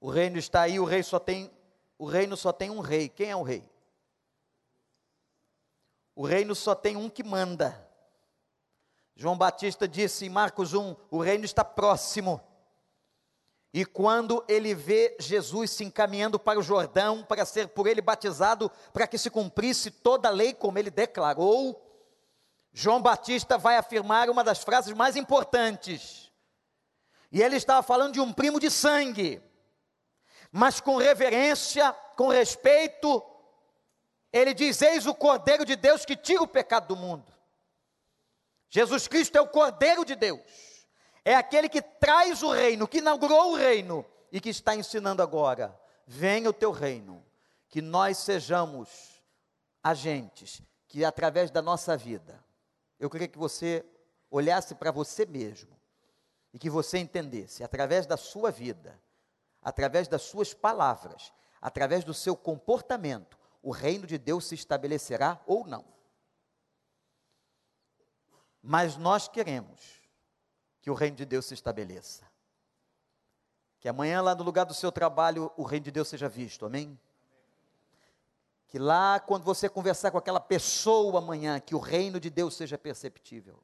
O 0.00 0.10
reino 0.10 0.38
está 0.38 0.62
aí, 0.62 0.80
o 0.80 0.84
rei 0.84 1.04
só 1.04 1.20
tem, 1.20 1.48
o 1.96 2.06
reino 2.06 2.36
só 2.36 2.52
tem 2.52 2.70
um 2.70 2.80
rei. 2.80 3.08
Quem 3.08 3.30
é 3.30 3.36
o 3.36 3.42
rei? 3.42 3.69
O 6.20 6.26
reino 6.26 6.54
só 6.54 6.74
tem 6.74 6.98
um 6.98 7.08
que 7.08 7.24
manda. 7.24 7.88
João 9.16 9.38
Batista 9.38 9.88
disse 9.88 10.26
em 10.26 10.28
Marcos 10.28 10.74
1: 10.74 10.94
o 11.10 11.18
reino 11.22 11.46
está 11.46 11.64
próximo. 11.64 12.38
E 13.72 13.86
quando 13.86 14.44
ele 14.46 14.74
vê 14.74 15.16
Jesus 15.18 15.70
se 15.70 15.82
encaminhando 15.82 16.38
para 16.38 16.58
o 16.58 16.62
Jordão 16.62 17.24
para 17.24 17.46
ser 17.46 17.68
por 17.68 17.86
ele 17.86 18.02
batizado, 18.02 18.70
para 18.92 19.06
que 19.06 19.16
se 19.16 19.30
cumprisse 19.30 19.90
toda 19.90 20.28
a 20.28 20.30
lei 20.30 20.52
como 20.52 20.78
ele 20.78 20.90
declarou, 20.90 21.90
João 22.70 23.00
Batista 23.00 23.56
vai 23.56 23.78
afirmar 23.78 24.28
uma 24.28 24.44
das 24.44 24.62
frases 24.62 24.92
mais 24.92 25.16
importantes. 25.16 26.30
E 27.32 27.40
ele 27.40 27.56
estava 27.56 27.82
falando 27.82 28.12
de 28.12 28.20
um 28.20 28.30
primo 28.30 28.60
de 28.60 28.70
sangue, 28.70 29.42
mas 30.52 30.82
com 30.82 30.98
reverência, 30.98 31.94
com 32.14 32.28
respeito, 32.28 33.24
ele 34.32 34.54
diz: 34.54 34.80
Eis 34.82 35.06
o 35.06 35.14
Cordeiro 35.14 35.64
de 35.64 35.76
Deus 35.76 36.04
que 36.04 36.16
tira 36.16 36.42
o 36.42 36.48
pecado 36.48 36.88
do 36.88 36.96
mundo. 36.96 37.32
Jesus 38.68 39.08
Cristo 39.08 39.36
é 39.36 39.40
o 39.40 39.48
Cordeiro 39.48 40.04
de 40.04 40.14
Deus, 40.14 40.40
é 41.24 41.34
aquele 41.34 41.68
que 41.68 41.82
traz 41.82 42.42
o 42.42 42.50
reino, 42.50 42.86
que 42.86 42.98
inaugurou 42.98 43.52
o 43.52 43.56
reino 43.56 44.06
e 44.30 44.40
que 44.40 44.48
está 44.48 44.74
ensinando 44.74 45.22
agora: 45.22 45.78
venha 46.06 46.50
o 46.50 46.52
teu 46.52 46.70
reino, 46.70 47.24
que 47.68 47.82
nós 47.82 48.18
sejamos 48.18 49.22
agentes 49.82 50.62
que 50.90 51.04
através 51.04 51.52
da 51.52 51.62
nossa 51.62 51.96
vida, 51.96 52.44
eu 52.98 53.08
queria 53.08 53.28
que 53.28 53.38
você 53.38 53.84
olhasse 54.28 54.74
para 54.74 54.90
você 54.90 55.24
mesmo 55.24 55.70
e 56.52 56.58
que 56.58 56.68
você 56.68 56.98
entendesse, 56.98 57.62
através 57.62 58.06
da 58.06 58.16
sua 58.16 58.50
vida, 58.50 59.00
através 59.62 60.08
das 60.08 60.22
suas 60.22 60.52
palavras, 60.52 61.32
através 61.60 62.02
do 62.02 62.12
seu 62.12 62.36
comportamento, 62.36 63.38
o 63.62 63.70
reino 63.70 64.06
de 64.06 64.18
Deus 64.18 64.46
se 64.46 64.54
estabelecerá 64.54 65.40
ou 65.46 65.66
não. 65.66 65.84
Mas 68.62 68.96
nós 68.96 69.28
queremos 69.28 70.00
que 70.80 70.90
o 70.90 70.94
reino 70.94 71.16
de 71.16 71.24
Deus 71.24 71.46
se 71.46 71.54
estabeleça. 71.54 72.30
Que 73.78 73.88
amanhã, 73.88 74.20
lá 74.20 74.34
no 74.34 74.44
lugar 74.44 74.64
do 74.64 74.74
seu 74.74 74.92
trabalho, 74.92 75.50
o 75.56 75.62
reino 75.62 75.84
de 75.84 75.90
Deus 75.90 76.08
seja 76.08 76.28
visto, 76.28 76.66
amém? 76.66 76.98
Que 78.68 78.78
lá, 78.78 79.18
quando 79.18 79.44
você 79.44 79.68
conversar 79.68 80.10
com 80.10 80.18
aquela 80.18 80.40
pessoa 80.40 81.18
amanhã, 81.18 81.58
que 81.58 81.74
o 81.74 81.78
reino 81.78 82.20
de 82.20 82.30
Deus 82.30 82.54
seja 82.54 82.78
perceptível. 82.78 83.62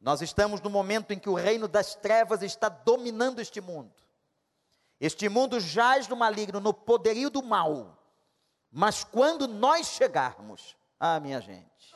Nós 0.00 0.20
estamos 0.20 0.60
no 0.60 0.68
momento 0.68 1.12
em 1.12 1.18
que 1.18 1.28
o 1.28 1.34
reino 1.34 1.66
das 1.66 1.94
trevas 1.94 2.42
está 2.42 2.68
dominando 2.68 3.40
este 3.40 3.60
mundo. 3.60 3.94
Este 5.00 5.28
mundo 5.28 5.58
jaz 5.60 6.08
no 6.08 6.16
maligno, 6.16 6.60
no 6.60 6.74
poderio 6.74 7.30
do 7.30 7.42
mal. 7.42 7.95
Mas 8.70 9.04
quando 9.04 9.46
nós 9.46 9.86
chegarmos, 9.88 10.76
ah, 10.98 11.18
minha 11.20 11.40
gente, 11.40 11.94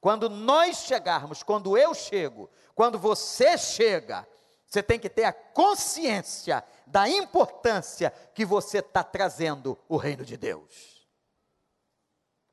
quando 0.00 0.28
nós 0.28 0.78
chegarmos, 0.78 1.42
quando 1.42 1.76
eu 1.76 1.94
chego, 1.94 2.50
quando 2.74 2.98
você 2.98 3.58
chega, 3.58 4.26
você 4.66 4.82
tem 4.82 4.98
que 4.98 5.08
ter 5.08 5.24
a 5.24 5.32
consciência 5.32 6.62
da 6.86 7.08
importância 7.08 8.10
que 8.34 8.44
você 8.44 8.78
está 8.78 9.02
trazendo 9.02 9.78
o 9.88 9.96
reino 9.96 10.24
de 10.24 10.36
Deus. 10.36 11.08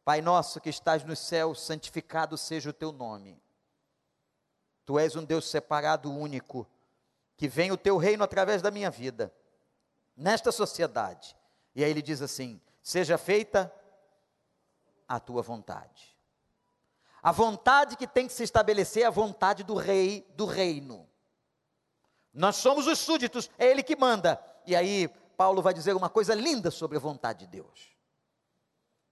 Pai 0.04 0.22
nosso 0.22 0.62
que 0.62 0.70
estás 0.70 1.04
nos 1.04 1.20
céus, 1.20 1.62
santificado 1.62 2.38
seja 2.38 2.70
o 2.70 2.74
teu 2.74 2.92
nome. 2.92 3.42
Tu 4.86 5.00
és 5.00 5.16
um 5.16 5.24
Deus 5.24 5.50
separado, 5.50 6.12
único, 6.12 6.68
que 7.36 7.48
vem 7.48 7.72
o 7.72 7.78
teu 7.78 7.98
reino 7.98 8.24
através 8.24 8.62
da 8.62 8.72
minha 8.72 8.90
vida 8.90 9.34
nesta 10.16 10.52
sociedade. 10.52 11.36
E 11.74 11.84
aí 11.84 11.90
ele 11.90 12.02
diz 12.02 12.22
assim: 12.22 12.62
seja 12.86 13.18
feita 13.18 13.74
a 15.08 15.20
tua 15.20 15.42
vontade. 15.42 16.16
A 17.22 17.32
vontade 17.32 17.98
que 17.98 18.06
tem 18.06 18.28
que 18.28 18.34
se 18.34 18.44
estabelecer 18.44 19.02
é 19.02 19.06
a 19.08 19.10
vontade 19.10 19.64
do 19.64 19.74
rei 19.74 20.24
do 20.36 20.46
reino. 20.46 21.10
Nós 22.32 22.58
somos 22.58 22.86
os 22.86 23.00
súditos, 23.00 23.50
é 23.58 23.66
ele 23.66 23.82
que 23.82 23.96
manda. 23.96 24.40
E 24.68 24.76
aí 24.76 25.08
Paulo 25.36 25.64
vai 25.64 25.74
dizer 25.74 25.96
uma 25.96 26.12
coisa 26.12 26.36
linda 26.36 26.70
sobre 26.70 26.98
a 26.98 27.00
vontade 27.02 27.40
de 27.40 27.48
Deus. 27.48 27.90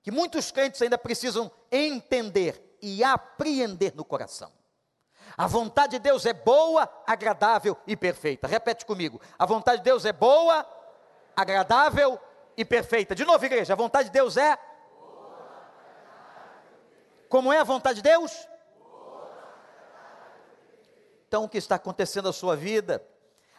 Que 0.03 0.11
muitos 0.11 0.51
crentes 0.51 0.79
ainda 0.83 0.97
precisam 0.97 1.51
entender 1.71 2.77
e 2.79 3.03
apreender 3.03 3.95
no 3.95 4.05
coração. 4.05 4.53
A 5.35 5.47
vontade 5.47 5.93
de 5.93 5.99
Deus 5.99 6.27
é 6.27 6.33
boa, 6.33 6.87
agradável 7.07 7.75
e 7.87 7.97
perfeita. 7.97 8.47
Repete 8.47 8.85
comigo. 8.85 9.19
A 9.39 9.47
vontade 9.47 9.79
de 9.79 9.85
Deus 9.85 10.05
é 10.05 10.13
boa, 10.13 10.63
agradável 11.35 12.19
e 12.19 12.32
perfeita. 12.63 13.15
De 13.15 13.23
novo, 13.25 13.43
igreja, 13.45 13.73
a 13.73 13.75
vontade 13.75 14.09
de 14.09 14.13
Deus 14.13 14.37
é. 14.37 14.57
Como 17.29 17.51
é 17.51 17.59
a 17.59 17.63
vontade 17.63 18.01
de 18.01 18.09
Deus? 18.09 18.47
Então, 21.27 21.45
o 21.45 21.49
que 21.49 21.57
está 21.57 21.75
acontecendo 21.75 22.25
na 22.25 22.33
sua 22.33 22.55
vida? 22.55 23.03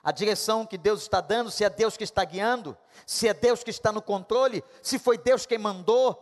A 0.03 0.13
direção 0.13 0.67
que 0.67 0.79
Deus 0.79 1.03
está 1.03 1.21
dando, 1.21 1.51
se 1.51 1.65
é 1.65 1.71
Deus 1.71 1.97
que 1.97 2.05
está 2.05 2.25
guiando, 2.25 2.77
se 3.07 3.27
é 3.27 3.35
Deus 3.35 3.65
que 3.65 3.71
está 3.71 3.91
no 3.91 4.03
controle, 4.03 4.63
se 4.83 4.99
foi 4.99 5.19
Deus 5.19 5.47
quem 5.47 5.59
mandou, 5.59 6.15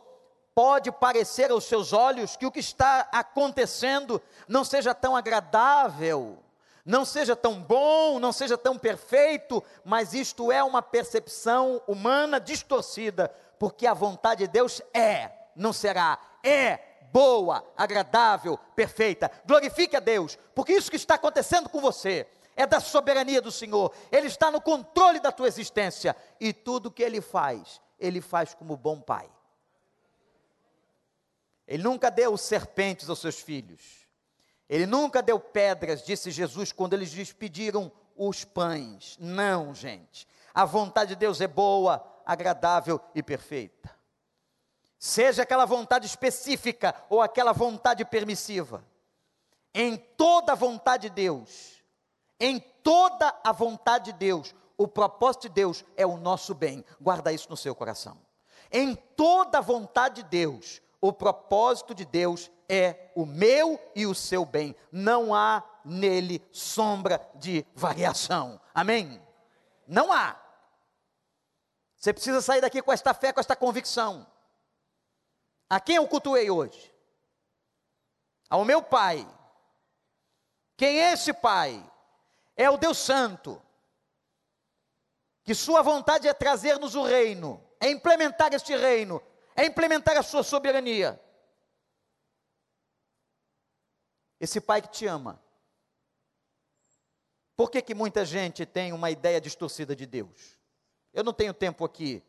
pode 0.55 0.91
parecer 0.93 1.51
aos 1.51 1.65
seus 1.65 1.93
olhos 1.93 2.37
que 2.37 2.47
o 2.47 2.51
que 2.51 2.61
está 2.61 3.09
acontecendo 3.13 4.23
não 4.47 4.65
seja 4.65 4.95
tão 4.95 5.17
agradável, 5.17 6.42
não 6.85 7.05
seja 7.05 7.37
tão 7.37 7.63
bom, 7.63 8.19
não 8.19 8.33
seja 8.33 8.59
tão 8.59 8.77
perfeito, 8.77 9.63
mas 9.85 10.15
isto 10.15 10.51
é 10.51 10.63
uma 10.63 10.83
percepção 10.83 11.81
humana 11.87 12.41
distorcida, 12.41 13.29
porque 13.59 13.87
a 13.87 13.95
vontade 13.95 14.47
de 14.47 14.53
Deus 14.53 14.83
é, 14.93 15.31
não 15.55 15.73
será, 15.73 16.19
é 16.43 16.79
boa, 17.13 17.65
agradável, 17.77 18.59
perfeita. 18.75 19.31
Glorifique 19.47 19.95
a 19.95 20.01
Deus, 20.01 20.37
porque 20.55 20.73
isso 20.73 20.91
que 20.91 20.97
está 20.97 21.15
acontecendo 21.15 21.69
com 21.69 21.81
você 21.81 22.27
é 22.57 22.67
da 22.67 22.81
soberania 22.81 23.41
do 23.41 23.53
Senhor, 23.53 23.95
Ele 24.11 24.27
está 24.27 24.51
no 24.51 24.61
controle 24.61 25.21
da 25.21 25.31
tua 25.31 25.47
existência, 25.47 26.17
e 26.41 26.53
tudo 26.53 26.91
que 26.91 27.03
Ele 27.03 27.21
faz, 27.21 27.81
Ele 27.99 28.21
faz 28.21 28.55
como 28.55 28.77
bom 28.77 29.01
Pai. 29.01 29.31
Ele 31.67 31.83
nunca 31.83 32.11
deu 32.11 32.37
serpentes 32.37 33.09
aos 33.09 33.21
seus 33.21 33.39
filhos, 33.41 34.02
ele 34.73 34.87
nunca 34.87 35.21
deu 35.21 35.39
pedras, 35.39 36.03
disse 36.03 36.31
Jesus, 36.31 36.73
quando 36.73 36.95
eles 36.95 37.13
lhes 37.13 37.31
pediram 37.31 37.93
os 38.17 38.43
pães. 38.43 39.19
Não, 39.21 39.75
gente. 39.75 40.27
A 40.55 40.65
vontade 40.65 41.11
de 41.11 41.17
Deus 41.17 41.43
é 41.43 41.47
boa, 41.47 42.03
agradável 42.25 42.99
e 43.15 43.23
perfeita. 43.23 43.95
Seja 44.99 45.43
aquela 45.43 45.67
vontade 45.67 46.07
específica 46.07 46.95
ou 47.11 47.21
aquela 47.21 47.53
vontade 47.53 48.03
permissiva. 48.07 48.83
Em 49.75 49.95
toda 49.95 50.53
a 50.53 50.57
vontade 50.57 51.11
de 51.11 51.17
Deus, 51.17 51.85
em 52.41 52.59
toda 52.59 53.39
a 53.45 53.53
vontade 53.53 54.11
de 54.11 54.19
Deus, 54.19 54.55
o 54.79 54.89
propósito 54.89 55.43
de 55.43 55.49
Deus 55.51 55.85
é 55.99 56.07
o 56.07 56.17
nosso 56.17 56.55
bem. 56.55 56.83
Guarda 56.99 57.31
isso 57.31 57.51
no 57.51 57.59
seu 57.59 57.75
coração. 57.75 58.17
Em 58.71 58.95
toda 58.95 59.59
a 59.59 59.61
vontade 59.61 60.23
de 60.23 60.31
Deus, 60.31 60.81
o 60.99 61.13
propósito 61.13 61.95
de 61.95 62.07
Deus 62.07 62.51
é 62.73 63.13
o 63.15 63.27
meu 63.27 63.79
e 63.95 64.07
o 64.07 64.15
seu 64.15 64.45
bem. 64.45 64.75
Não 64.91 65.35
há 65.35 65.63
nele 65.85 66.43
sombra 66.51 67.21
de 67.35 67.67
variação. 67.75 68.61
Amém? 68.75 69.21
Não 69.87 70.13
há. 70.13 70.41
Você 71.97 72.13
precisa 72.13 72.41
sair 72.41 72.61
daqui 72.61 72.81
com 72.81 72.93
esta 72.93 73.13
fé, 73.13 73.33
com 73.33 73.41
esta 73.41 73.55
convicção. 73.55 74.27
A 75.69 75.79
quem 75.79 75.97
eu 75.97 76.09
cultuei 76.09 76.51
hoje? 76.51 76.93
Ao 78.49 78.65
meu 78.65 78.83
Pai. 78.83 79.29
Quem 80.77 81.01
é 81.01 81.13
esse 81.13 81.33
Pai? 81.33 81.85
É 82.57 82.71
o 82.71 82.79
Deus 82.79 82.99
Santo. 82.99 83.61
Que 85.45 85.55
Sua 85.55 85.83
vontade 85.83 86.27
é 86.27 86.33
trazer-nos 86.33 86.95
o 86.95 87.03
reino, 87.03 87.63
é 87.81 87.91
implementar 87.91 88.55
este 88.55 88.77
reino 88.77 89.21
é 89.55 89.67
implementar 89.67 90.17
a 90.17 90.23
sua 90.23 90.43
soberania. 90.43 91.21
Esse 94.43 94.61
pai 94.61 94.83
que 94.83 94.89
te 94.89 95.07
ama. 95.07 95.41
Por 97.55 97.71
que, 97.71 97.81
que 97.81 97.95
muita 97.95 98.25
gente 98.25 98.67
tem 98.67 98.93
uma 98.93 99.09
ideia 99.09 99.41
distorcida 99.41 99.95
de 99.95 100.05
Deus? 100.05 100.59
Eu 101.13 101.23
não 101.23 101.33
tenho 101.33 101.55
tempo 101.55 101.85
aqui 101.85 102.21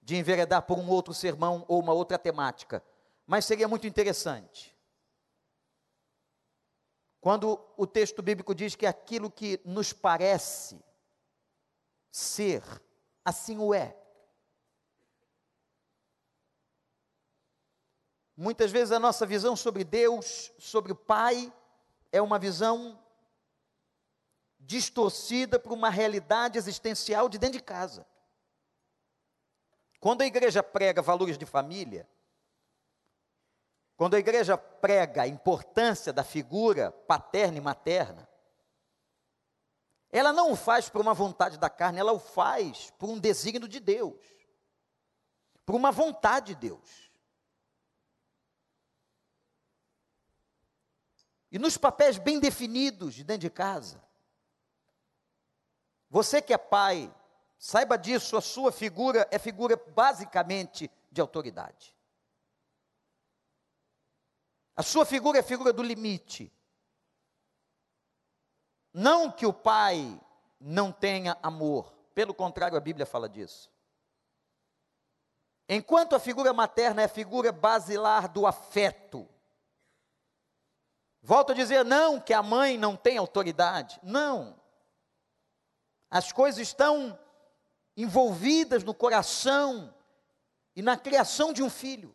de 0.00 0.14
enveredar 0.14 0.62
por 0.62 0.78
um 0.78 0.88
outro 0.88 1.12
sermão 1.12 1.64
ou 1.66 1.80
uma 1.80 1.92
outra 1.92 2.16
temática, 2.16 2.84
mas 3.26 3.44
seria 3.44 3.66
muito 3.66 3.84
interessante. 3.84 4.78
Quando 7.20 7.58
o 7.76 7.84
texto 7.84 8.22
bíblico 8.22 8.54
diz 8.54 8.76
que 8.76 8.86
aquilo 8.86 9.28
que 9.28 9.60
nos 9.64 9.92
parece 9.92 10.80
ser, 12.12 12.62
assim 13.24 13.58
o 13.58 13.74
é. 13.74 14.00
Muitas 18.36 18.72
vezes 18.72 18.90
a 18.90 18.98
nossa 18.98 19.24
visão 19.24 19.54
sobre 19.54 19.84
Deus, 19.84 20.52
sobre 20.58 20.92
o 20.92 20.96
Pai, 20.96 21.52
é 22.10 22.20
uma 22.20 22.38
visão 22.38 23.00
distorcida 24.58 25.58
por 25.58 25.72
uma 25.72 25.90
realidade 25.90 26.58
existencial 26.58 27.28
de 27.28 27.38
dentro 27.38 27.58
de 27.58 27.64
casa. 27.64 28.06
Quando 30.00 30.22
a 30.22 30.26
igreja 30.26 30.62
prega 30.62 31.00
valores 31.00 31.38
de 31.38 31.46
família, 31.46 32.08
quando 33.96 34.14
a 34.14 34.18
igreja 34.18 34.58
prega 34.58 35.22
a 35.22 35.28
importância 35.28 36.12
da 36.12 36.24
figura 36.24 36.90
paterna 36.90 37.58
e 37.58 37.60
materna, 37.60 38.28
ela 40.10 40.32
não 40.32 40.52
o 40.52 40.56
faz 40.56 40.88
por 40.88 41.00
uma 41.00 41.14
vontade 41.14 41.58
da 41.58 41.70
carne, 41.70 42.00
ela 42.00 42.12
o 42.12 42.18
faz 42.18 42.90
por 42.98 43.08
um 43.08 43.18
desígnio 43.18 43.68
de 43.68 43.80
Deus, 43.80 44.20
por 45.64 45.74
uma 45.74 45.90
vontade 45.90 46.54
de 46.54 46.68
Deus. 46.68 47.03
E 51.54 51.58
nos 51.58 51.78
papéis 51.78 52.18
bem 52.18 52.40
definidos 52.40 53.14
de 53.14 53.22
dentro 53.22 53.42
de 53.42 53.50
casa. 53.50 54.02
Você 56.10 56.42
que 56.42 56.52
é 56.52 56.58
pai, 56.58 57.14
saiba 57.56 57.96
disso, 57.96 58.36
a 58.36 58.40
sua 58.40 58.72
figura 58.72 59.28
é 59.30 59.38
figura 59.38 59.76
basicamente 59.76 60.90
de 61.12 61.20
autoridade. 61.20 61.96
A 64.74 64.82
sua 64.82 65.06
figura 65.06 65.38
é 65.38 65.44
figura 65.44 65.72
do 65.72 65.80
limite. 65.80 66.52
Não 68.92 69.30
que 69.30 69.46
o 69.46 69.52
pai 69.52 70.20
não 70.58 70.90
tenha 70.90 71.38
amor, 71.40 71.94
pelo 72.16 72.34
contrário, 72.34 72.76
a 72.76 72.80
Bíblia 72.80 73.06
fala 73.06 73.28
disso. 73.28 73.70
Enquanto 75.68 76.16
a 76.16 76.18
figura 76.18 76.52
materna 76.52 77.02
é 77.02 77.04
a 77.04 77.08
figura 77.08 77.52
basilar 77.52 78.26
do 78.28 78.44
afeto. 78.44 79.28
Volto 81.26 81.52
a 81.52 81.54
dizer, 81.54 81.86
não 81.86 82.20
que 82.20 82.34
a 82.34 82.42
mãe 82.42 82.76
não 82.76 82.94
tem 82.94 83.16
autoridade. 83.16 83.98
Não. 84.02 84.60
As 86.10 86.30
coisas 86.30 86.60
estão 86.60 87.18
envolvidas 87.96 88.84
no 88.84 88.92
coração 88.92 89.94
e 90.76 90.82
na 90.82 90.98
criação 90.98 91.50
de 91.50 91.62
um 91.62 91.70
filho. 91.70 92.14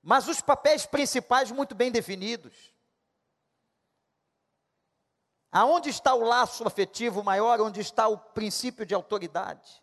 Mas 0.00 0.28
os 0.28 0.40
papéis 0.40 0.86
principais 0.86 1.50
muito 1.50 1.74
bem 1.74 1.90
definidos. 1.90 2.72
Aonde 5.50 5.90
está 5.90 6.14
o 6.14 6.22
laço 6.22 6.64
afetivo 6.64 7.24
maior? 7.24 7.60
Onde 7.60 7.80
está 7.80 8.06
o 8.06 8.16
princípio 8.16 8.86
de 8.86 8.94
autoridade? 8.94 9.82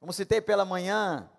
Como 0.00 0.14
citei 0.14 0.40
pela 0.40 0.64
manhã, 0.64 1.30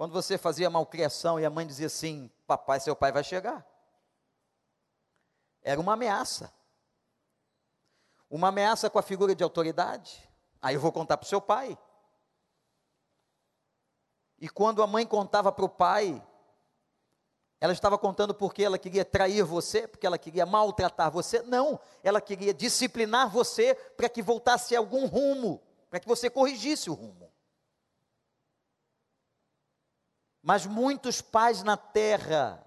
quando 0.00 0.12
você 0.12 0.38
fazia 0.38 0.70
malcriação 0.70 1.38
e 1.38 1.44
a 1.44 1.50
mãe 1.50 1.66
dizia 1.66 1.88
assim: 1.88 2.30
Papai, 2.46 2.80
seu 2.80 2.96
pai 2.96 3.12
vai 3.12 3.22
chegar. 3.22 3.66
Era 5.60 5.78
uma 5.78 5.92
ameaça. 5.92 6.50
Uma 8.30 8.48
ameaça 8.48 8.88
com 8.88 8.98
a 8.98 9.02
figura 9.02 9.34
de 9.34 9.44
autoridade. 9.44 10.26
Aí 10.62 10.74
eu 10.74 10.80
vou 10.80 10.90
contar 10.90 11.18
para 11.18 11.26
o 11.26 11.28
seu 11.28 11.38
pai. 11.38 11.78
E 14.38 14.48
quando 14.48 14.82
a 14.82 14.86
mãe 14.86 15.04
contava 15.04 15.52
para 15.52 15.66
o 15.66 15.68
pai, 15.68 16.26
ela 17.60 17.74
estava 17.74 17.98
contando 17.98 18.32
porque 18.32 18.64
ela 18.64 18.78
queria 18.78 19.04
trair 19.04 19.42
você, 19.42 19.86
porque 19.86 20.06
ela 20.06 20.16
queria 20.16 20.46
maltratar 20.46 21.10
você. 21.10 21.42
Não, 21.42 21.78
ela 22.02 22.22
queria 22.22 22.54
disciplinar 22.54 23.28
você 23.28 23.74
para 23.74 24.08
que 24.08 24.22
voltasse 24.22 24.74
a 24.74 24.78
algum 24.78 25.04
rumo 25.04 25.60
para 25.90 26.00
que 26.00 26.08
você 26.08 26.30
corrigisse 26.30 26.88
o 26.88 26.94
rumo. 26.94 27.30
Mas 30.42 30.64
muitos 30.64 31.20
pais 31.20 31.62
na 31.62 31.76
terra, 31.76 32.64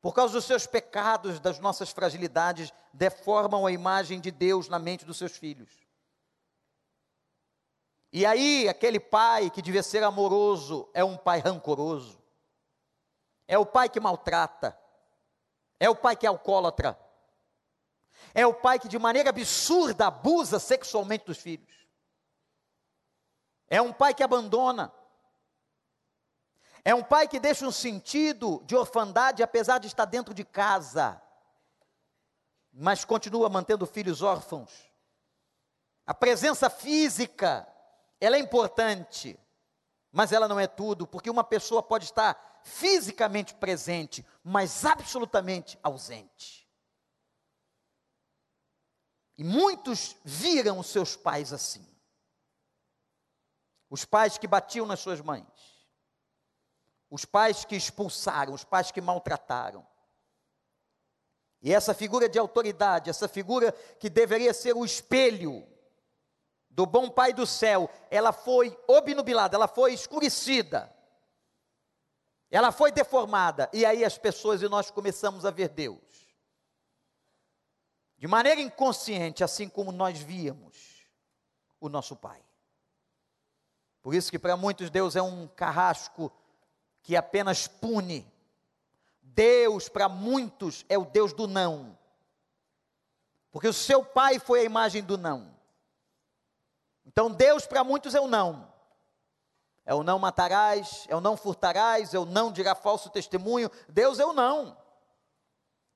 por 0.00 0.14
causa 0.14 0.34
dos 0.34 0.44
seus 0.44 0.66
pecados, 0.66 1.40
das 1.40 1.58
nossas 1.58 1.90
fragilidades, 1.90 2.72
deformam 2.92 3.66
a 3.66 3.72
imagem 3.72 4.20
de 4.20 4.30
Deus 4.30 4.68
na 4.68 4.78
mente 4.78 5.04
dos 5.04 5.18
seus 5.18 5.36
filhos. 5.36 5.70
E 8.12 8.24
aí, 8.24 8.68
aquele 8.68 9.00
pai 9.00 9.50
que 9.50 9.60
devia 9.60 9.82
ser 9.82 10.02
amoroso 10.02 10.88
é 10.94 11.04
um 11.04 11.16
pai 11.16 11.40
rancoroso, 11.40 12.22
é 13.46 13.58
o 13.58 13.66
pai 13.66 13.88
que 13.88 14.00
maltrata, 14.00 14.78
é 15.78 15.90
o 15.90 15.96
pai 15.96 16.16
que 16.16 16.24
é 16.26 16.28
alcoólatra, 16.28 16.98
é 18.34 18.46
o 18.46 18.54
pai 18.54 18.78
que 18.78 18.88
de 18.88 18.98
maneira 18.98 19.30
absurda 19.30 20.06
abusa 20.06 20.58
sexualmente 20.58 21.26
dos 21.26 21.38
filhos. 21.38 21.86
É 23.68 23.82
um 23.82 23.92
pai 23.92 24.14
que 24.14 24.22
abandona. 24.22 24.92
É 26.88 26.94
um 26.94 27.04
pai 27.04 27.28
que 27.28 27.38
deixa 27.38 27.66
um 27.66 27.70
sentido 27.70 28.62
de 28.64 28.74
orfandade 28.74 29.42
apesar 29.42 29.76
de 29.76 29.86
estar 29.86 30.06
dentro 30.06 30.32
de 30.32 30.42
casa, 30.42 31.20
mas 32.72 33.04
continua 33.04 33.50
mantendo 33.50 33.84
filhos 33.84 34.22
órfãos. 34.22 34.90
A 36.06 36.14
presença 36.14 36.70
física, 36.70 37.68
ela 38.18 38.36
é 38.36 38.38
importante, 38.38 39.38
mas 40.10 40.32
ela 40.32 40.48
não 40.48 40.58
é 40.58 40.66
tudo, 40.66 41.06
porque 41.06 41.28
uma 41.28 41.44
pessoa 41.44 41.82
pode 41.82 42.06
estar 42.06 42.62
fisicamente 42.64 43.52
presente, 43.52 44.26
mas 44.42 44.86
absolutamente 44.86 45.78
ausente. 45.82 46.66
E 49.36 49.44
muitos 49.44 50.16
viram 50.24 50.78
os 50.78 50.86
seus 50.86 51.14
pais 51.14 51.52
assim. 51.52 51.86
Os 53.90 54.06
pais 54.06 54.38
que 54.38 54.46
batiam 54.46 54.86
nas 54.86 55.00
suas 55.00 55.20
mães. 55.20 55.67
Os 57.10 57.24
pais 57.24 57.64
que 57.64 57.76
expulsaram, 57.76 58.52
os 58.52 58.64
pais 58.64 58.90
que 58.90 59.00
maltrataram. 59.00 59.86
E 61.60 61.72
essa 61.72 61.94
figura 61.94 62.28
de 62.28 62.38
autoridade, 62.38 63.10
essa 63.10 63.26
figura 63.26 63.72
que 63.98 64.08
deveria 64.08 64.54
ser 64.54 64.74
o 64.74 64.84
espelho 64.84 65.66
do 66.70 66.86
bom 66.86 67.10
Pai 67.10 67.32
do 67.32 67.46
céu, 67.46 67.90
ela 68.10 68.32
foi 68.32 68.78
obnubilada, 68.86 69.56
ela 69.56 69.66
foi 69.66 69.92
escurecida. 69.92 70.94
Ela 72.50 72.70
foi 72.70 72.92
deformada. 72.92 73.68
E 73.72 73.84
aí 73.84 74.04
as 74.04 74.16
pessoas 74.16 74.62
e 74.62 74.68
nós 74.68 74.90
começamos 74.90 75.44
a 75.44 75.50
ver 75.50 75.68
Deus 75.68 76.28
de 78.18 78.26
maneira 78.26 78.60
inconsciente, 78.60 79.44
assim 79.44 79.68
como 79.68 79.92
nós 79.92 80.18
víamos 80.18 81.06
o 81.80 81.88
nosso 81.88 82.16
Pai. 82.16 82.44
Por 84.02 84.12
isso 84.12 84.30
que 84.30 84.38
para 84.38 84.56
muitos 84.56 84.90
Deus 84.90 85.14
é 85.14 85.22
um 85.22 85.46
carrasco 85.46 86.32
que 87.02 87.16
apenas 87.16 87.66
pune. 87.66 88.26
Deus 89.22 89.88
para 89.88 90.08
muitos 90.08 90.84
é 90.88 90.98
o 90.98 91.04
Deus 91.04 91.32
do 91.32 91.46
não. 91.46 91.96
Porque 93.50 93.68
o 93.68 93.72
seu 93.72 94.04
pai 94.04 94.38
foi 94.38 94.60
a 94.60 94.64
imagem 94.64 95.02
do 95.02 95.16
não. 95.16 95.54
Então 97.06 97.30
Deus 97.30 97.66
para 97.66 97.82
muitos 97.82 98.14
é 98.14 98.20
o 98.20 98.28
não. 98.28 98.72
É 99.84 99.94
o 99.94 100.02
não 100.02 100.18
matarás, 100.18 101.06
é 101.08 101.16
o 101.16 101.20
não 101.20 101.36
furtarás, 101.36 102.12
é 102.12 102.18
o 102.18 102.26
não 102.26 102.52
dirá 102.52 102.74
falso 102.74 103.08
testemunho. 103.08 103.70
Deus 103.88 104.18
é 104.18 104.26
o 104.26 104.34
não. 104.34 104.76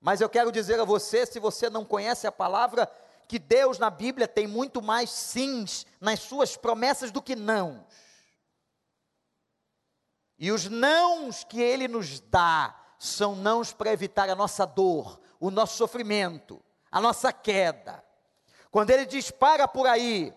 Mas 0.01 0.21
eu 0.21 0.29
quero 0.29 0.51
dizer 0.51 0.81
a 0.81 0.85
você, 0.85 1.27
se 1.27 1.38
você 1.38 1.69
não 1.69 1.85
conhece 1.85 2.27
a 2.27 2.33
palavra, 2.33 2.91
que 3.29 3.38
Deus 3.38 3.79
na 3.79 3.91
Bíblia 3.91 4.27
tem 4.27 4.47
muito 4.47 4.83
mais 4.83 5.11
sims 5.11 5.87
nas 6.01 6.21
suas 6.21 6.57
promessas 6.57 7.11
do 7.11 7.23
que 7.23 7.37
nãos. 7.37 7.81
E 10.42 10.50
os 10.50 10.68
nãos 10.68 11.44
que 11.44 11.62
Ele 11.62 11.87
nos 11.87 12.18
dá 12.18 12.76
são 12.98 13.37
nãos 13.37 13.72
para 13.72 13.92
evitar 13.92 14.28
a 14.28 14.35
nossa 14.35 14.66
dor, 14.66 15.20
o 15.38 15.52
nosso 15.52 15.76
sofrimento, 15.76 16.61
a 16.90 17.00
nossa 17.00 17.33
queda. 17.33 18.05
Quando 18.68 18.90
Ele 18.90 19.07
diz 19.07 19.31
para 19.31 19.68
por 19.68 19.87
aí, 19.87 20.35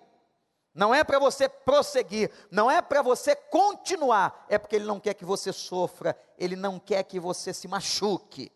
não 0.76 0.94
é 0.94 1.04
para 1.04 1.18
você 1.18 1.50
prosseguir, 1.50 2.30
não 2.52 2.70
é 2.70 2.84
para 2.84 3.02
você 3.02 3.36
continuar, 3.36 4.46
é 4.48 4.60
porque 4.60 4.76
Ele 4.76 4.86
não 4.86 5.00
quer 5.00 5.16
que 5.16 5.26
você 5.26 5.52
sofra, 5.52 6.16
Ele 6.38 6.56
não 6.56 6.78
quer 6.78 7.02
que 7.02 7.20
você 7.20 7.52
se 7.52 7.68
machuque. 7.68 8.52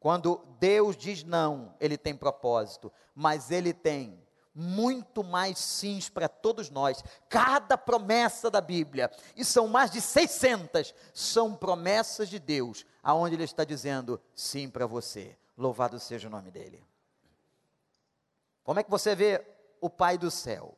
Quando 0.00 0.42
Deus 0.58 0.96
diz 0.96 1.22
não, 1.22 1.76
Ele 1.78 1.98
tem 1.98 2.16
propósito, 2.16 2.90
mas 3.14 3.50
Ele 3.50 3.74
tem 3.74 4.25
muito 4.56 5.22
mais 5.22 5.58
sims 5.58 6.08
para 6.08 6.28
todos 6.28 6.70
nós. 6.70 7.04
Cada 7.28 7.76
promessa 7.76 8.50
da 8.50 8.60
Bíblia, 8.60 9.10
e 9.36 9.44
são 9.44 9.68
mais 9.68 9.90
de 9.90 10.00
600, 10.00 10.94
são 11.12 11.54
promessas 11.54 12.28
de 12.28 12.38
Deus, 12.38 12.86
aonde 13.02 13.36
Ele 13.36 13.44
está 13.44 13.62
dizendo 13.62 14.20
sim 14.34 14.68
para 14.68 14.86
você. 14.86 15.36
Louvado 15.56 16.00
seja 16.00 16.26
o 16.26 16.30
nome 16.30 16.50
dEle. 16.50 16.82
Como 18.64 18.80
é 18.80 18.82
que 18.82 18.90
você 18.90 19.14
vê 19.14 19.46
o 19.80 19.90
Pai 19.90 20.16
do 20.18 20.30
céu? 20.30 20.76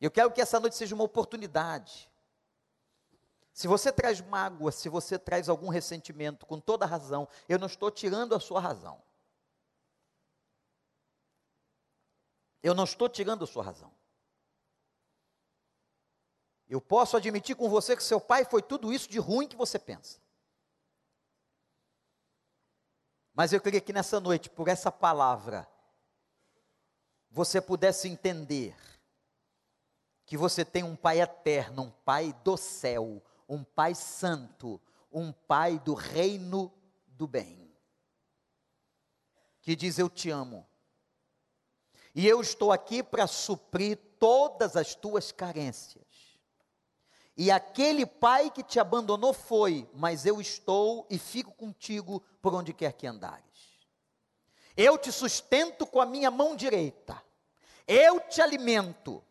Eu 0.00 0.10
quero 0.10 0.30
que 0.30 0.40
essa 0.40 0.58
noite 0.58 0.76
seja 0.76 0.94
uma 0.94 1.04
oportunidade 1.04 2.08
se 3.58 3.66
você 3.66 3.90
traz 3.90 4.20
mágoa, 4.20 4.70
se 4.70 4.88
você 4.88 5.18
traz 5.18 5.48
algum 5.48 5.68
ressentimento, 5.68 6.46
com 6.46 6.60
toda 6.60 6.86
razão, 6.86 7.26
eu 7.48 7.58
não 7.58 7.66
estou 7.66 7.90
tirando 7.90 8.32
a 8.32 8.38
sua 8.38 8.60
razão. 8.60 9.02
Eu 12.62 12.74
não 12.74 12.84
estou 12.84 13.08
tirando 13.08 13.46
sua 13.46 13.62
razão. 13.62 13.92
Eu 16.68 16.80
posso 16.80 17.16
admitir 17.16 17.56
com 17.56 17.68
você 17.68 17.96
que 17.96 18.02
seu 18.02 18.20
pai 18.20 18.44
foi 18.44 18.62
tudo 18.62 18.92
isso 18.92 19.08
de 19.08 19.18
ruim 19.18 19.48
que 19.48 19.56
você 19.56 19.78
pensa. 19.78 20.20
Mas 23.32 23.52
eu 23.52 23.60
queria 23.60 23.80
que 23.80 23.92
nessa 23.92 24.20
noite, 24.20 24.50
por 24.50 24.68
essa 24.68 24.92
palavra, 24.92 25.66
você 27.30 27.60
pudesse 27.60 28.08
entender 28.08 28.76
que 30.26 30.36
você 30.36 30.64
tem 30.64 30.82
um 30.82 30.96
pai 30.96 31.22
eterno, 31.22 31.84
um 31.84 31.90
pai 31.90 32.34
do 32.44 32.56
céu, 32.56 33.22
um 33.48 33.64
Pai 33.64 33.94
Santo, 33.94 34.78
um 35.10 35.32
Pai 35.32 35.78
do 35.78 35.94
reino 35.94 36.70
do 37.06 37.26
bem, 37.26 37.74
que 39.62 39.74
diz: 39.74 39.98
Eu 39.98 40.10
te 40.10 40.28
amo, 40.28 40.67
e 42.18 42.26
eu 42.26 42.40
estou 42.40 42.72
aqui 42.72 43.00
para 43.00 43.28
suprir 43.28 43.96
todas 44.18 44.74
as 44.74 44.92
tuas 44.92 45.30
carências. 45.30 46.04
E 47.36 47.48
aquele 47.48 48.04
pai 48.04 48.50
que 48.50 48.64
te 48.64 48.80
abandonou 48.80 49.32
foi, 49.32 49.88
mas 49.94 50.26
eu 50.26 50.40
estou 50.40 51.06
e 51.08 51.16
fico 51.16 51.52
contigo 51.52 52.20
por 52.42 52.52
onde 52.52 52.72
quer 52.72 52.92
que 52.94 53.06
andares. 53.06 53.44
Eu 54.76 54.98
te 54.98 55.12
sustento 55.12 55.86
com 55.86 56.00
a 56.00 56.06
minha 56.06 56.28
mão 56.28 56.56
direita, 56.56 57.22
eu 57.86 58.18
te 58.18 58.42
alimento, 58.42 59.22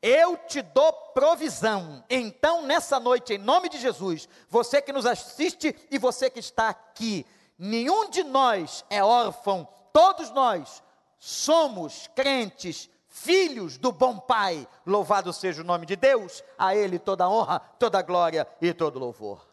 eu 0.00 0.36
te 0.36 0.62
dou 0.62 0.92
provisão. 0.92 2.04
Então, 2.08 2.62
nessa 2.62 3.00
noite, 3.00 3.32
em 3.34 3.38
nome 3.38 3.68
de 3.68 3.80
Jesus, 3.80 4.28
você 4.48 4.80
que 4.80 4.92
nos 4.92 5.04
assiste 5.04 5.74
e 5.90 5.98
você 5.98 6.30
que 6.30 6.38
está 6.38 6.68
aqui, 6.68 7.26
nenhum 7.58 8.08
de 8.08 8.22
nós 8.22 8.84
é 8.88 9.02
órfão, 9.02 9.66
todos 9.92 10.30
nós 10.30 10.80
somos 11.24 12.06
crentes, 12.14 12.90
filhos 13.08 13.78
do 13.78 13.90
bom 13.90 14.18
Pai. 14.18 14.68
Louvado 14.84 15.32
seja 15.32 15.62
o 15.62 15.64
nome 15.64 15.86
de 15.86 15.96
Deus, 15.96 16.44
a 16.58 16.76
Ele 16.76 16.98
toda 16.98 17.26
honra, 17.26 17.60
toda 17.60 18.02
glória 18.02 18.46
e 18.60 18.74
todo 18.74 18.98
louvor. 18.98 19.48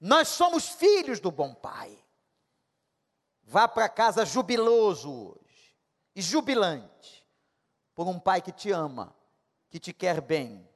Nós 0.00 0.26
somos 0.26 0.70
filhos 0.70 1.20
do 1.20 1.30
bom 1.30 1.54
Pai. 1.54 1.96
Vá 3.44 3.68
para 3.68 3.88
casa 3.88 4.26
jubiloso 4.26 5.12
hoje 5.12 5.76
e 6.12 6.20
jubilante 6.20 7.24
por 7.94 8.08
um 8.08 8.18
Pai 8.18 8.42
que 8.42 8.50
te 8.50 8.72
ama, 8.72 9.14
que 9.70 9.78
te 9.78 9.92
quer 9.92 10.20
bem 10.20 10.68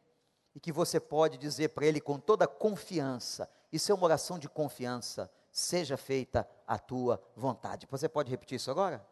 e 0.55 0.61
que 0.61 0.71
você 0.71 1.01
pode 1.01 1.37
dizer 1.37 1.71
para 1.71 1.85
Ele 1.85 2.01
com 2.01 2.21
toda 2.21 2.47
confiança. 2.47 3.51
Isso 3.73 3.91
é 3.91 3.95
uma 3.97 4.05
oração 4.05 4.39
de 4.39 4.49
confiança. 4.49 5.29
Seja 5.51 5.97
feita 5.97 6.49
a 6.65 6.79
tua 6.79 7.21
vontade. 7.35 7.89
Você 7.91 8.09
pode 8.09 8.31
repetir 8.31 8.55
isso 8.55 8.71
agora? 8.71 9.05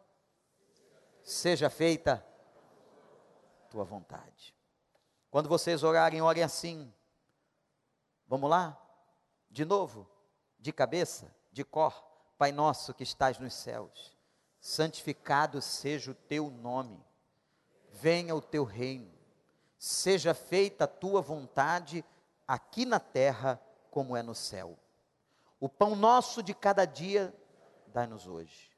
Seja 1.27 1.69
feita 1.69 2.25
tua 3.69 3.83
vontade. 3.83 4.55
Quando 5.29 5.49
vocês 5.49 5.83
orarem, 5.83 6.21
orem 6.21 6.41
assim. 6.41 6.89
Vamos 8.25 8.49
lá? 8.49 8.81
De 9.51 9.65
novo, 9.65 10.09
de 10.57 10.71
cabeça, 10.71 11.35
de 11.51 11.65
cor. 11.65 12.01
Pai 12.37 12.53
nosso 12.53 12.93
que 12.93 13.03
estás 13.03 13.39
nos 13.39 13.53
céus, 13.53 14.15
santificado 14.61 15.61
seja 15.61 16.11
o 16.11 16.15
teu 16.15 16.49
nome, 16.49 17.03
venha 17.91 18.33
o 18.33 18.41
teu 18.41 18.63
reino, 18.63 19.11
seja 19.77 20.33
feita 20.33 20.85
a 20.85 20.87
tua 20.87 21.21
vontade, 21.21 22.05
aqui 22.47 22.85
na 22.85 23.01
terra 23.01 23.61
como 23.91 24.15
é 24.15 24.23
no 24.23 24.33
céu. 24.33 24.79
O 25.59 25.67
pão 25.67 25.93
nosso 25.93 26.41
de 26.41 26.53
cada 26.53 26.85
dia, 26.85 27.35
dai-nos 27.87 28.27
hoje. 28.27 28.76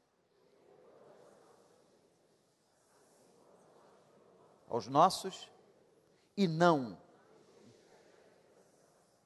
Aos 4.70 4.86
nossos, 4.86 5.50
e 6.34 6.48
não, 6.48 6.98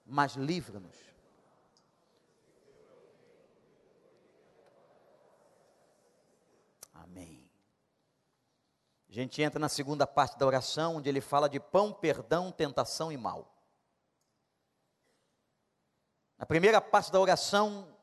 mas 0.05 0.35
livra-nos 0.35 1.15
A 9.15 9.17
gente 9.17 9.41
entra 9.41 9.61
na 9.61 9.69
segunda 9.69 10.09
parte 10.09 10.37
da 10.37 10.45
oração, 10.45 10.97
onde 10.97 11.09
ele 11.09 11.21
fala 11.21 11.49
de 11.49 11.61
pão, 11.61 11.93
perdão, 11.93 12.51
tentação 12.51 13.13
e 13.13 13.17
mal. 13.17 13.49
Na 16.37 16.45
primeira 16.45 16.81
parte 16.81 17.13
da 17.13 17.21
oração, 17.21 17.97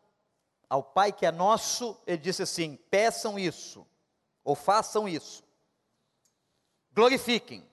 ao 0.69 0.82
Pai 0.82 1.12
que 1.12 1.25
é 1.25 1.32
nosso, 1.32 2.01
ele 2.08 2.17
disse 2.19 2.43
assim: 2.43 2.77
peçam 2.89 3.38
isso, 3.38 3.86
ou 4.41 4.56
façam 4.56 5.06
isso, 5.06 5.43
glorifiquem, 6.93 7.67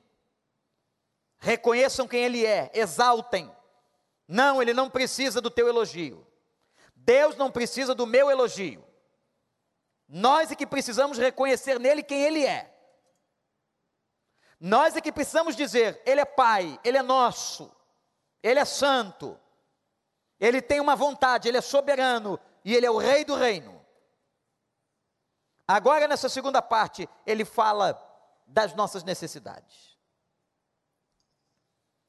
reconheçam 1.39 2.07
quem 2.07 2.25
Ele 2.25 2.47
é, 2.47 2.71
exaltem. 2.75 3.51
Não, 4.27 4.61
Ele 4.61 4.75
não 4.75 4.91
precisa 4.91 5.41
do 5.41 5.51
teu 5.51 5.69
elogio. 5.69 6.27
Deus 6.95 7.37
não 7.37 7.51
precisa 7.51 7.95
do 7.95 8.07
meu 8.07 8.31
elogio. 8.31 8.85
Nós 10.09 10.51
é 10.51 10.55
que 10.55 10.67
precisamos 10.67 11.19
reconhecer 11.19 11.79
nele 11.79 12.03
quem 12.03 12.23
Ele 12.23 12.45
é. 12.45 12.75
Nós 14.61 14.97
é 14.97 15.01
que 15.01 15.13
precisamos 15.13 15.55
dizer: 15.55 16.03
Ele 16.05 16.21
é 16.21 16.25
Pai, 16.25 16.79
Ele 16.83 16.99
é 16.99 17.03
nosso, 17.03 17.75
Ele 18.43 18.59
é 18.59 18.65
santo, 18.65 19.39
Ele 20.41 20.61
tem 20.61 20.81
uma 20.81 20.97
vontade, 20.97 21.49
Ele 21.49 21.59
é 21.59 21.63
soberano 21.63 22.39
e 22.65 22.75
Ele 22.75 22.87
é 22.87 22.91
o 22.91 22.99
Rei 22.99 23.25
do 23.25 23.35
reino. 23.35 23.79
Agora, 25.71 26.09
nessa 26.09 26.31
segunda 26.31 26.63
parte, 26.63 27.07
ele 27.27 27.45
fala 27.45 27.93
das 28.49 28.75
nossas 28.75 29.05
necessidades. 29.05 29.97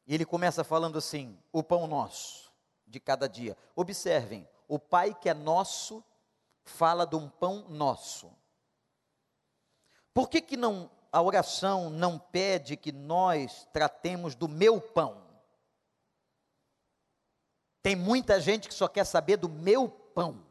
E 0.08 0.16
ele 0.16 0.26
começa 0.26 0.64
falando 0.64 0.98
assim: 0.98 1.38
o 1.52 1.62
pão 1.62 1.86
nosso 1.86 2.52
de 2.88 3.00
cada 3.00 3.30
dia. 3.30 3.56
Observem, 3.76 4.50
o 4.68 4.80
Pai 4.80 5.14
que 5.14 5.30
é 5.30 5.34
nosso 5.36 6.04
fala 6.64 7.06
de 7.06 7.16
um 7.16 7.30
pão 7.30 7.68
nosso. 7.70 8.32
Por 10.12 10.28
que, 10.28 10.42
que 10.42 10.58
não 10.58 10.90
a 11.12 11.22
oração 11.22 11.90
não 11.90 12.20
pede 12.20 12.78
que 12.78 12.92
nós 12.92 13.68
tratemos 13.74 14.36
do 14.36 14.48
meu 14.48 14.80
pão. 14.80 15.22
Tem 17.82 17.96
muita 17.96 18.40
gente 18.40 18.68
que 18.68 18.74
só 18.74 18.88
quer 18.88 19.06
saber 19.06 19.38
do 19.38 19.50
meu 19.50 19.90
pão. 19.90 20.46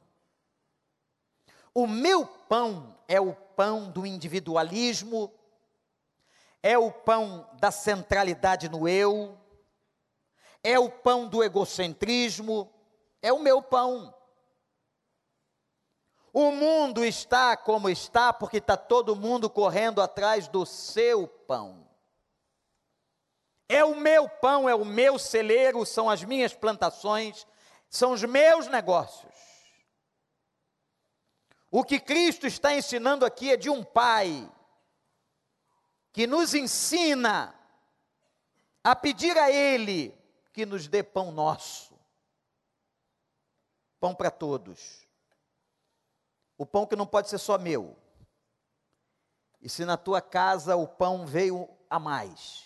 O 1.74 1.86
meu 1.86 2.26
pão 2.26 2.96
é 3.06 3.20
o 3.20 3.34
pão 3.34 3.90
do 3.90 4.04
individualismo, 4.04 5.32
é 6.62 6.76
o 6.76 6.90
pão 6.90 7.48
da 7.60 7.70
centralidade 7.70 8.68
no 8.68 8.88
eu, 8.88 9.38
é 10.62 10.78
o 10.78 10.90
pão 10.90 11.28
do 11.28 11.42
egocentrismo, 11.42 12.72
é 13.22 13.32
o 13.32 13.38
meu 13.38 13.62
pão. 13.62 14.14
O 16.32 16.52
mundo 16.52 17.04
está 17.04 17.56
como 17.56 17.88
está 17.88 18.32
porque 18.32 18.58
está 18.58 18.76
todo 18.76 19.16
mundo 19.16 19.48
correndo 19.48 20.02
atrás 20.02 20.46
do 20.46 20.66
seu 20.66 21.26
pão. 21.26 21.88
É 23.68 23.84
o 23.84 23.94
meu 23.94 24.28
pão, 24.28 24.68
é 24.68 24.74
o 24.74 24.84
meu 24.84 25.18
celeiro, 25.18 25.84
são 25.84 26.08
as 26.08 26.24
minhas 26.24 26.54
plantações, 26.54 27.46
são 27.88 28.12
os 28.12 28.22
meus 28.24 28.66
negócios. 28.66 29.34
O 31.70 31.84
que 31.84 32.00
Cristo 32.00 32.46
está 32.46 32.72
ensinando 32.72 33.26
aqui 33.26 33.50
é 33.50 33.56
de 33.56 33.68
um 33.68 33.84
Pai 33.84 34.50
que 36.12 36.26
nos 36.26 36.54
ensina 36.54 37.54
a 38.82 38.96
pedir 38.96 39.36
a 39.36 39.50
Ele 39.50 40.16
que 40.52 40.66
nos 40.66 40.88
dê 40.88 41.02
pão 41.02 41.30
nosso, 41.30 41.98
pão 44.00 44.14
para 44.14 44.30
todos. 44.30 45.06
O 46.56 46.66
pão 46.66 46.86
que 46.86 46.96
não 46.96 47.06
pode 47.06 47.28
ser 47.28 47.38
só 47.38 47.56
meu. 47.58 47.96
E 49.60 49.68
se 49.68 49.84
na 49.84 49.96
tua 49.96 50.20
casa 50.20 50.76
o 50.76 50.86
pão 50.86 51.26
veio 51.26 51.68
a 51.90 51.98
mais, 51.98 52.64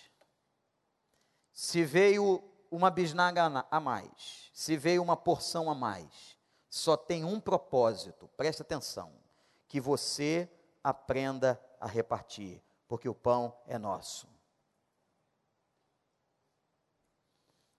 se 1.51 1.83
veio 1.83 2.43
uma 2.71 2.89
bisnaga 2.89 3.65
a 3.69 3.79
mais, 3.79 4.49
se 4.53 4.75
veio 4.75 5.01
uma 5.03 5.15
porção 5.15 5.69
a 5.69 5.75
mais, 5.75 6.37
só 6.69 6.97
tem 6.97 7.23
um 7.23 7.39
propósito, 7.39 8.27
preste 8.29 8.63
atenção, 8.63 9.13
que 9.67 9.79
você 9.79 10.49
aprenda 10.83 11.59
a 11.79 11.87
repartir, 11.87 12.63
porque 12.87 13.07
o 13.09 13.15
pão 13.15 13.57
é 13.65 13.77
nosso. 13.77 14.27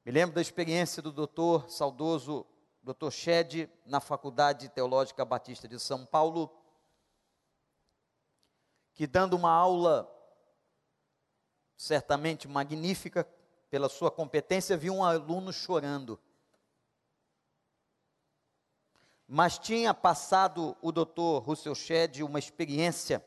Me 0.05 0.13
lembro 0.13 0.35
da 0.35 0.41
experiência 0.43 1.03
do 1.03 1.11
doutor 1.11 1.71
saudoso 1.71 2.47
Dr. 2.83 3.11
Shed, 3.11 3.71
na 3.87 3.99
Faculdade 3.99 4.69
Teológica 4.69 5.25
Batista 5.25 5.67
de 5.67 5.81
São 5.81 6.05
Paulo, 6.05 6.55
que 8.93 9.07
dando 9.07 9.35
uma 9.35 9.51
aula 9.51 10.11
certamente 11.77 12.47
magnífica 12.47 13.27
pela 13.71 13.89
sua 13.89 14.11
competência, 14.11 14.77
viu 14.77 14.95
um 14.95 15.03
aluno 15.03 15.51
chorando. 15.53 16.21
Mas 19.27 19.59
tinha 19.59 19.95
passado 19.95 20.77
o 20.83 20.93
doutor 20.93 21.43
Russell 21.43 21.75
Shedd 21.75 22.23
uma 22.23 22.39
experiência 22.39 23.25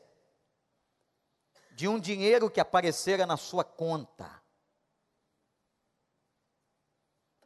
de 1.78 1.86
um 1.86 1.96
dinheiro 1.96 2.50
que 2.50 2.58
aparecera 2.58 3.24
na 3.24 3.36
sua 3.36 3.62
conta. 3.62 4.42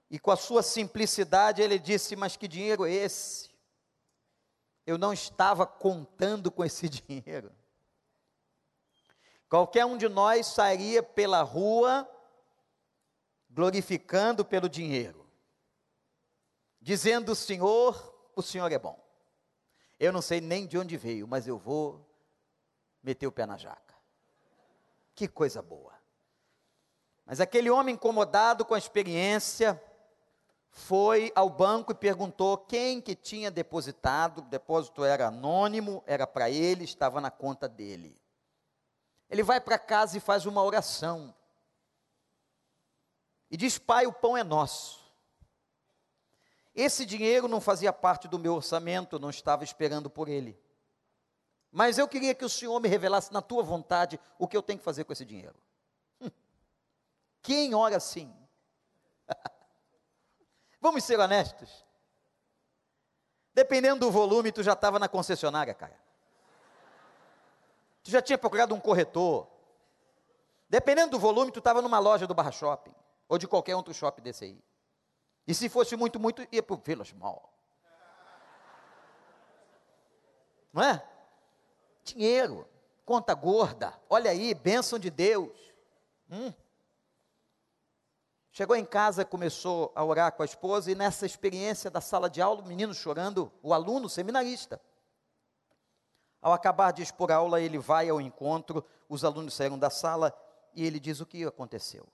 E 0.08 0.18
com 0.18 0.30
a 0.30 0.36
sua 0.36 0.62
simplicidade, 0.62 1.60
ele 1.60 1.78
disse: 1.78 2.16
Mas 2.16 2.34
que 2.34 2.48
dinheiro 2.48 2.86
é 2.86 2.90
esse? 2.90 3.50
Eu 4.86 4.96
não 4.96 5.12
estava 5.12 5.66
contando 5.66 6.50
com 6.50 6.64
esse 6.64 6.88
dinheiro. 6.88 7.54
Qualquer 9.50 9.84
um 9.84 9.98
de 9.98 10.08
nós 10.08 10.46
sairia 10.46 11.02
pela 11.02 11.42
rua 11.42 12.08
glorificando 13.50 14.46
pelo 14.46 14.66
dinheiro, 14.66 15.30
dizendo: 16.80 17.34
Senhor, 17.34 18.32
o 18.34 18.40
Senhor 18.40 18.72
é 18.72 18.78
bom. 18.78 18.98
Eu 20.00 20.10
não 20.10 20.22
sei 20.22 20.40
nem 20.40 20.66
de 20.66 20.78
onde 20.78 20.96
veio, 20.96 21.28
mas 21.28 21.46
eu 21.46 21.58
vou 21.58 22.02
meter 23.02 23.26
o 23.26 23.32
pé 23.32 23.44
na 23.44 23.58
jaca. 23.58 23.91
Que 25.14 25.28
coisa 25.28 25.62
boa. 25.62 25.92
Mas 27.24 27.40
aquele 27.40 27.70
homem 27.70 27.94
incomodado 27.94 28.64
com 28.64 28.74
a 28.74 28.78
experiência, 28.78 29.80
foi 30.74 31.30
ao 31.34 31.50
banco 31.50 31.92
e 31.92 31.94
perguntou 31.94 32.56
quem 32.56 33.00
que 33.00 33.14
tinha 33.14 33.50
depositado, 33.50 34.38
o 34.38 34.42
depósito 34.42 35.04
era 35.04 35.28
anônimo, 35.28 36.02
era 36.06 36.26
para 36.26 36.50
ele, 36.50 36.84
estava 36.84 37.20
na 37.20 37.30
conta 37.30 37.68
dele. 37.68 38.18
Ele 39.28 39.42
vai 39.42 39.60
para 39.60 39.78
casa 39.78 40.16
e 40.16 40.20
faz 40.20 40.46
uma 40.46 40.62
oração. 40.62 41.34
E 43.50 43.56
diz: 43.56 43.76
Pai, 43.76 44.06
o 44.06 44.12
pão 44.12 44.36
é 44.36 44.42
nosso. 44.42 45.02
Esse 46.74 47.04
dinheiro 47.04 47.48
não 47.48 47.60
fazia 47.60 47.92
parte 47.92 48.26
do 48.26 48.38
meu 48.38 48.54
orçamento, 48.54 49.18
não 49.18 49.28
estava 49.28 49.62
esperando 49.62 50.08
por 50.08 50.26
ele. 50.26 50.58
Mas 51.72 51.96
eu 51.96 52.06
queria 52.06 52.34
que 52.34 52.44
o 52.44 52.50
Senhor 52.50 52.78
me 52.78 52.88
revelasse 52.88 53.32
na 53.32 53.40
tua 53.40 53.62
vontade 53.62 54.20
o 54.38 54.46
que 54.46 54.54
eu 54.54 54.62
tenho 54.62 54.78
que 54.78 54.84
fazer 54.84 55.04
com 55.04 55.12
esse 55.14 55.24
dinheiro. 55.24 55.56
Hum. 56.20 56.30
Quem 57.40 57.74
ora 57.74 57.96
assim? 57.96 58.30
Vamos 60.78 61.02
ser 61.02 61.18
honestos. 61.18 61.82
Dependendo 63.54 64.00
do 64.00 64.10
volume, 64.10 64.52
tu 64.52 64.62
já 64.62 64.74
estava 64.74 64.98
na 64.98 65.08
concessionária, 65.08 65.72
cara. 65.72 65.98
Tu 68.02 68.10
já 68.10 68.20
tinha 68.20 68.36
procurado 68.36 68.74
um 68.74 68.80
corretor. 68.80 69.48
Dependendo 70.68 71.12
do 71.12 71.18
volume, 71.18 71.52
tu 71.52 71.58
estava 71.58 71.80
numa 71.80 71.98
loja 71.98 72.26
do 72.26 72.34
Barra 72.34 72.52
Shopping. 72.52 72.94
Ou 73.28 73.38
de 73.38 73.48
qualquer 73.48 73.74
outro 73.74 73.94
shopping 73.94 74.22
desse 74.22 74.44
aí. 74.44 74.62
E 75.46 75.54
se 75.54 75.70
fosse 75.70 75.96
muito, 75.96 76.20
muito, 76.20 76.46
ia 76.52 76.62
para 76.62 76.74
o 76.74 76.82
Village 76.84 77.14
Mall. 77.14 77.50
Não 80.70 80.82
é? 80.82 81.11
Dinheiro, 82.04 82.68
conta 83.04 83.34
gorda, 83.34 83.98
olha 84.08 84.30
aí, 84.30 84.54
bênção 84.54 84.98
de 84.98 85.10
Deus. 85.10 85.56
Hum. 86.30 86.52
Chegou 88.50 88.76
em 88.76 88.84
casa, 88.84 89.24
começou 89.24 89.92
a 89.94 90.04
orar 90.04 90.32
com 90.32 90.42
a 90.42 90.44
esposa, 90.44 90.90
e 90.90 90.94
nessa 90.94 91.24
experiência 91.24 91.90
da 91.90 92.00
sala 92.00 92.28
de 92.28 92.42
aula, 92.42 92.60
o 92.60 92.66
menino 92.66 92.92
chorando, 92.92 93.50
o 93.62 93.72
aluno 93.72 94.08
seminarista. 94.08 94.80
Ao 96.40 96.52
acabar 96.52 96.92
de 96.92 97.02
expor 97.02 97.30
a 97.30 97.36
aula, 97.36 97.60
ele 97.60 97.78
vai 97.78 98.10
ao 98.10 98.20
encontro, 98.20 98.84
os 99.08 99.24
alunos 99.24 99.54
saíram 99.54 99.78
da 99.78 99.88
sala 99.88 100.36
e 100.74 100.84
ele 100.84 100.98
diz 100.98 101.20
o 101.20 101.26
que 101.26 101.44
aconteceu. 101.44 102.06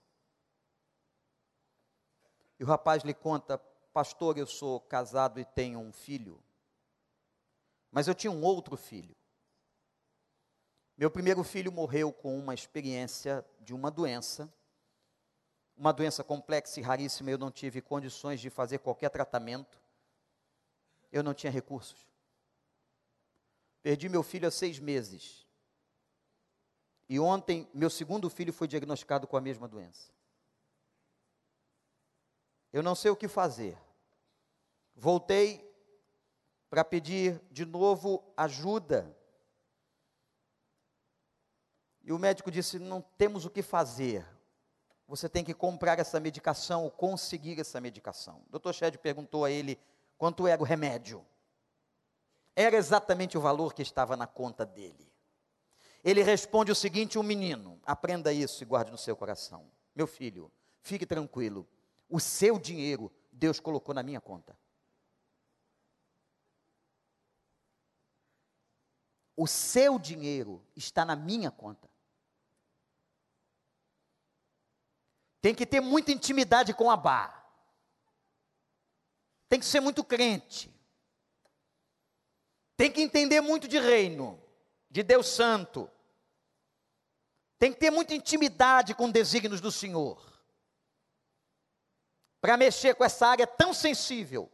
E 2.61 2.63
o 2.63 2.67
rapaz 2.67 3.03
lhe 3.03 3.15
conta: 3.15 3.59
Pastor, 3.93 4.37
eu 4.37 4.47
sou 4.47 4.81
casado 4.81 5.41
e 5.41 5.45
tenho 5.45 5.81
um 5.81 5.93
filho, 5.93 6.43
mas 7.91 8.07
eu 8.07 8.15
tinha 8.15 8.31
um 8.31 8.45
outro 8.45 8.77
filho. 8.77 9.17
Meu 10.99 11.09
primeiro 11.13 11.45
filho 11.45 11.71
morreu 11.71 12.13
com 12.13 12.37
uma 12.37 12.53
experiência 12.53 13.47
de 13.61 13.73
uma 13.73 13.89
doença, 13.89 14.53
uma 15.77 15.93
doença 15.93 16.25
complexa 16.25 16.81
e 16.81 16.83
raríssima. 16.83 17.31
Eu 17.31 17.39
não 17.39 17.53
tive 17.53 17.81
condições 17.81 18.41
de 18.41 18.51
fazer 18.51 18.79
qualquer 18.79 19.09
tratamento, 19.09 19.81
eu 21.13 21.23
não 21.23 21.33
tinha 21.33 21.53
recursos. 21.53 22.05
Perdi 23.81 24.09
meu 24.09 24.25
filho 24.25 24.49
há 24.49 24.51
seis 24.51 24.81
meses. 24.81 25.47
E 27.09 27.21
ontem, 27.21 27.71
meu 27.73 27.89
segundo 27.89 28.29
filho 28.29 28.53
foi 28.53 28.67
diagnosticado 28.67 29.29
com 29.29 29.37
a 29.37 29.41
mesma 29.41 29.69
doença. 29.69 30.11
Eu 32.73 32.83
não 32.83 32.97
sei 32.97 33.13
o 33.13 33.17
que 33.17 33.29
fazer. 33.29 33.79
Voltei 34.97 35.65
para 36.69 36.85
pedir 36.85 37.41
de 37.53 37.65
novo 37.65 38.21
ajuda 38.37 39.17
e 42.09 42.13
o 42.13 42.19
médico 42.19 42.51
disse: 42.51 42.79
não 42.79 43.03
temos 43.03 43.45
o 43.45 43.51
que 43.51 43.61
fazer. 43.61 44.27
Você 45.07 45.29
tem 45.29 45.45
que 45.45 45.53
comprar 45.53 45.99
essa 45.99 46.19
medicação 46.19 46.85
ou 46.85 46.91
conseguir 46.91 47.61
essa 47.61 47.83
medicação. 47.83 48.43
O 48.51 48.59
Dr. 48.59 48.73
Shed 48.73 48.97
perguntou 48.97 49.45
a 49.45 49.51
ele 49.51 49.79
quanto 50.17 50.47
era 50.47 50.61
o 50.61 50.65
remédio. 50.65 51.23
Era 52.57 52.79
exatamente 52.79 53.37
o 53.37 53.43
valor 53.43 53.75
que 53.75 53.83
estava 53.83 54.17
na 54.17 54.27
conta 54.27 54.65
dele. 54.65 55.13
Ele 56.03 56.23
responde 56.23 56.73
o 56.73 56.75
seguinte: 56.75 57.19
um 57.19 57.23
menino, 57.23 57.79
aprenda 57.85 58.33
isso 58.33 58.63
e 58.63 58.67
guarde 58.67 58.91
no 58.91 58.97
seu 58.97 59.15
coração. 59.15 59.71
Meu 59.95 60.07
filho, 60.07 60.51
fique 60.81 61.05
tranquilo. 61.05 61.69
O 62.09 62.19
seu 62.19 62.59
dinheiro 62.59 63.13
Deus 63.31 63.61
colocou 63.61 63.95
na 63.95 64.03
minha 64.03 64.21
conta. 64.21 64.57
O 69.37 69.47
seu 69.47 69.99
dinheiro 69.99 70.65
está 70.75 71.05
na 71.05 71.15
minha 71.15 71.51
conta. 71.51 71.88
Tem 75.41 75.55
que 75.55 75.67
ter 75.67 75.81
muita 75.81 76.13
intimidade 76.13 76.75
com 76.75 76.91
a 76.91 76.97
Bá. 76.97 77.35
Tem 79.49 79.59
que 79.59 79.67
ser 79.67 79.81
muito 79.81 80.05
crente. 80.05 80.71
Tem 82.77 82.93
que 82.93 83.01
entender 83.01 83.41
muito 83.41 83.67
de 83.67 83.79
reino, 83.79 84.41
de 84.91 85.03
Deus 85.03 85.27
Santo. 85.27 85.91
Tem 87.59 87.73
que 87.73 87.79
ter 87.79 87.91
muita 87.91 88.15
intimidade 88.15 88.95
com 88.95 89.11
desígnios 89.11 89.61
do 89.61 89.73
Senhor. 89.73 90.25
Para 92.41 92.57
mexer 92.57 92.95
com 92.95 93.05
essa 93.05 93.27
área 93.27 93.47
tão 93.47 93.75
sensível, 93.75 94.51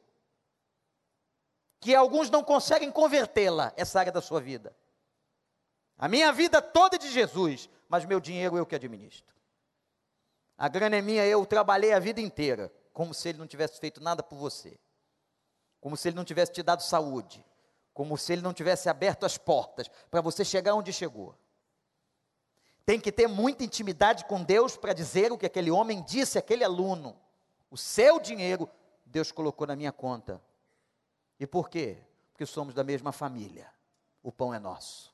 que 1.80 1.94
alguns 1.94 2.30
não 2.30 2.42
conseguem 2.42 2.90
convertê-la, 2.90 3.74
essa 3.76 4.00
área 4.00 4.10
da 4.10 4.22
sua 4.22 4.40
vida. 4.40 4.74
A 5.98 6.08
minha 6.08 6.32
vida 6.32 6.62
toda 6.62 6.96
é 6.96 6.98
de 6.98 7.10
Jesus, 7.10 7.68
mas 7.90 8.06
meu 8.06 8.20
dinheiro 8.20 8.56
eu 8.56 8.64
que 8.64 8.74
administro. 8.74 9.33
A 10.56 10.68
grana 10.68 10.96
é 10.96 11.02
minha, 11.02 11.26
eu 11.26 11.44
trabalhei 11.44 11.92
a 11.92 11.98
vida 11.98 12.20
inteira, 12.20 12.72
como 12.92 13.12
se 13.12 13.28
ele 13.28 13.38
não 13.38 13.46
tivesse 13.46 13.78
feito 13.80 14.00
nada 14.00 14.22
por 14.22 14.36
você. 14.36 14.78
Como 15.80 15.96
se 15.96 16.08
ele 16.08 16.16
não 16.16 16.24
tivesse 16.24 16.52
te 16.52 16.62
dado 16.62 16.82
saúde. 16.82 17.44
Como 17.92 18.16
se 18.16 18.32
ele 18.32 18.42
não 18.42 18.54
tivesse 18.54 18.88
aberto 18.88 19.26
as 19.26 19.36
portas 19.36 19.88
para 20.10 20.20
você 20.20 20.44
chegar 20.44 20.74
onde 20.74 20.92
chegou. 20.92 21.34
Tem 22.86 23.00
que 23.00 23.12
ter 23.12 23.26
muita 23.26 23.64
intimidade 23.64 24.24
com 24.26 24.42
Deus 24.42 24.76
para 24.76 24.92
dizer 24.92 25.32
o 25.32 25.38
que 25.38 25.46
aquele 25.46 25.70
homem 25.70 26.02
disse 26.02 26.38
aquele 26.38 26.64
aluno. 26.64 27.16
O 27.70 27.76
seu 27.76 28.20
dinheiro 28.20 28.68
Deus 29.06 29.30
colocou 29.30 29.66
na 29.66 29.76
minha 29.76 29.92
conta. 29.92 30.42
E 31.38 31.46
por 31.46 31.70
quê? 31.70 31.98
Porque 32.32 32.44
somos 32.44 32.74
da 32.74 32.82
mesma 32.82 33.12
família. 33.12 33.70
O 34.22 34.32
pão 34.32 34.52
é 34.52 34.58
nosso. 34.58 35.13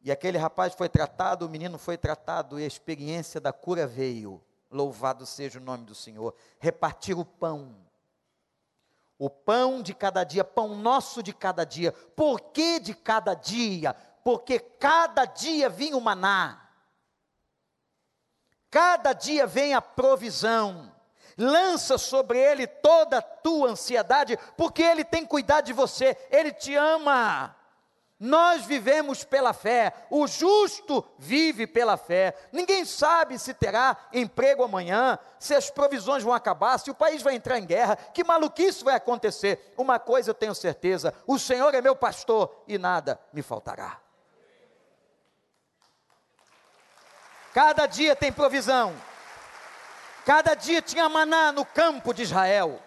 E 0.00 0.12
aquele 0.12 0.38
rapaz 0.38 0.74
foi 0.74 0.88
tratado, 0.88 1.46
o 1.46 1.48
menino 1.48 1.78
foi 1.78 1.96
tratado, 1.96 2.58
e 2.58 2.64
a 2.64 2.66
experiência 2.66 3.40
da 3.40 3.52
cura 3.52 3.86
veio. 3.86 4.42
Louvado 4.70 5.26
seja 5.26 5.58
o 5.58 5.62
nome 5.62 5.84
do 5.84 5.94
Senhor. 5.94 6.34
Repartir 6.58 7.18
o 7.18 7.24
pão. 7.24 7.76
O 9.18 9.28
pão 9.28 9.82
de 9.82 9.92
cada 9.94 10.22
dia, 10.22 10.44
pão 10.44 10.76
nosso 10.76 11.22
de 11.22 11.32
cada 11.32 11.64
dia. 11.64 11.90
Por 11.90 12.40
que 12.40 12.78
de 12.78 12.94
cada 12.94 13.34
dia? 13.34 13.94
Porque 14.22 14.58
cada 14.58 15.24
dia 15.24 15.68
vinha 15.68 15.96
o 15.96 16.00
maná. 16.00 16.68
Cada 18.70 19.12
dia 19.12 19.46
vem 19.46 19.74
a 19.74 19.82
provisão. 19.82 20.94
Lança 21.36 21.96
sobre 21.98 22.38
ele 22.38 22.66
toda 22.66 23.18
a 23.18 23.22
tua 23.22 23.70
ansiedade, 23.70 24.38
porque 24.56 24.82
ele 24.82 25.04
tem 25.04 25.24
cuidado 25.24 25.66
de 25.66 25.72
você, 25.72 26.16
ele 26.30 26.52
te 26.52 26.74
ama. 26.74 27.56
Nós 28.20 28.64
vivemos 28.64 29.22
pela 29.22 29.52
fé, 29.52 29.92
o 30.10 30.26
justo 30.26 31.04
vive 31.16 31.68
pela 31.68 31.96
fé. 31.96 32.34
Ninguém 32.50 32.84
sabe 32.84 33.38
se 33.38 33.54
terá 33.54 33.96
emprego 34.12 34.64
amanhã, 34.64 35.16
se 35.38 35.54
as 35.54 35.70
provisões 35.70 36.24
vão 36.24 36.34
acabar, 36.34 36.78
se 36.78 36.90
o 36.90 36.94
país 36.94 37.22
vai 37.22 37.36
entrar 37.36 37.60
em 37.60 37.64
guerra, 37.64 37.94
que 37.94 38.24
maluquice 38.24 38.82
vai 38.82 38.96
acontecer. 38.96 39.72
Uma 39.76 40.00
coisa 40.00 40.30
eu 40.30 40.34
tenho 40.34 40.52
certeza: 40.52 41.14
o 41.28 41.38
Senhor 41.38 41.72
é 41.72 41.80
meu 41.80 41.94
pastor 41.94 42.64
e 42.66 42.76
nada 42.76 43.20
me 43.32 43.40
faltará. 43.40 44.00
Cada 47.54 47.86
dia 47.86 48.16
tem 48.16 48.32
provisão, 48.32 48.96
cada 50.26 50.54
dia 50.54 50.82
tinha 50.82 51.08
maná 51.08 51.52
no 51.52 51.64
campo 51.64 52.12
de 52.12 52.22
Israel. 52.22 52.82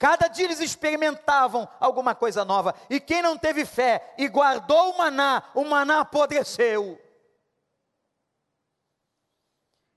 Cada 0.00 0.28
dia 0.28 0.46
eles 0.46 0.60
experimentavam 0.60 1.68
alguma 1.78 2.14
coisa 2.14 2.42
nova. 2.42 2.74
E 2.88 2.98
quem 2.98 3.20
não 3.20 3.36
teve 3.36 3.66
fé 3.66 4.14
e 4.16 4.28
guardou 4.28 4.92
o 4.92 4.98
maná, 4.98 5.42
o 5.54 5.62
maná 5.62 6.00
apodreceu. 6.00 6.98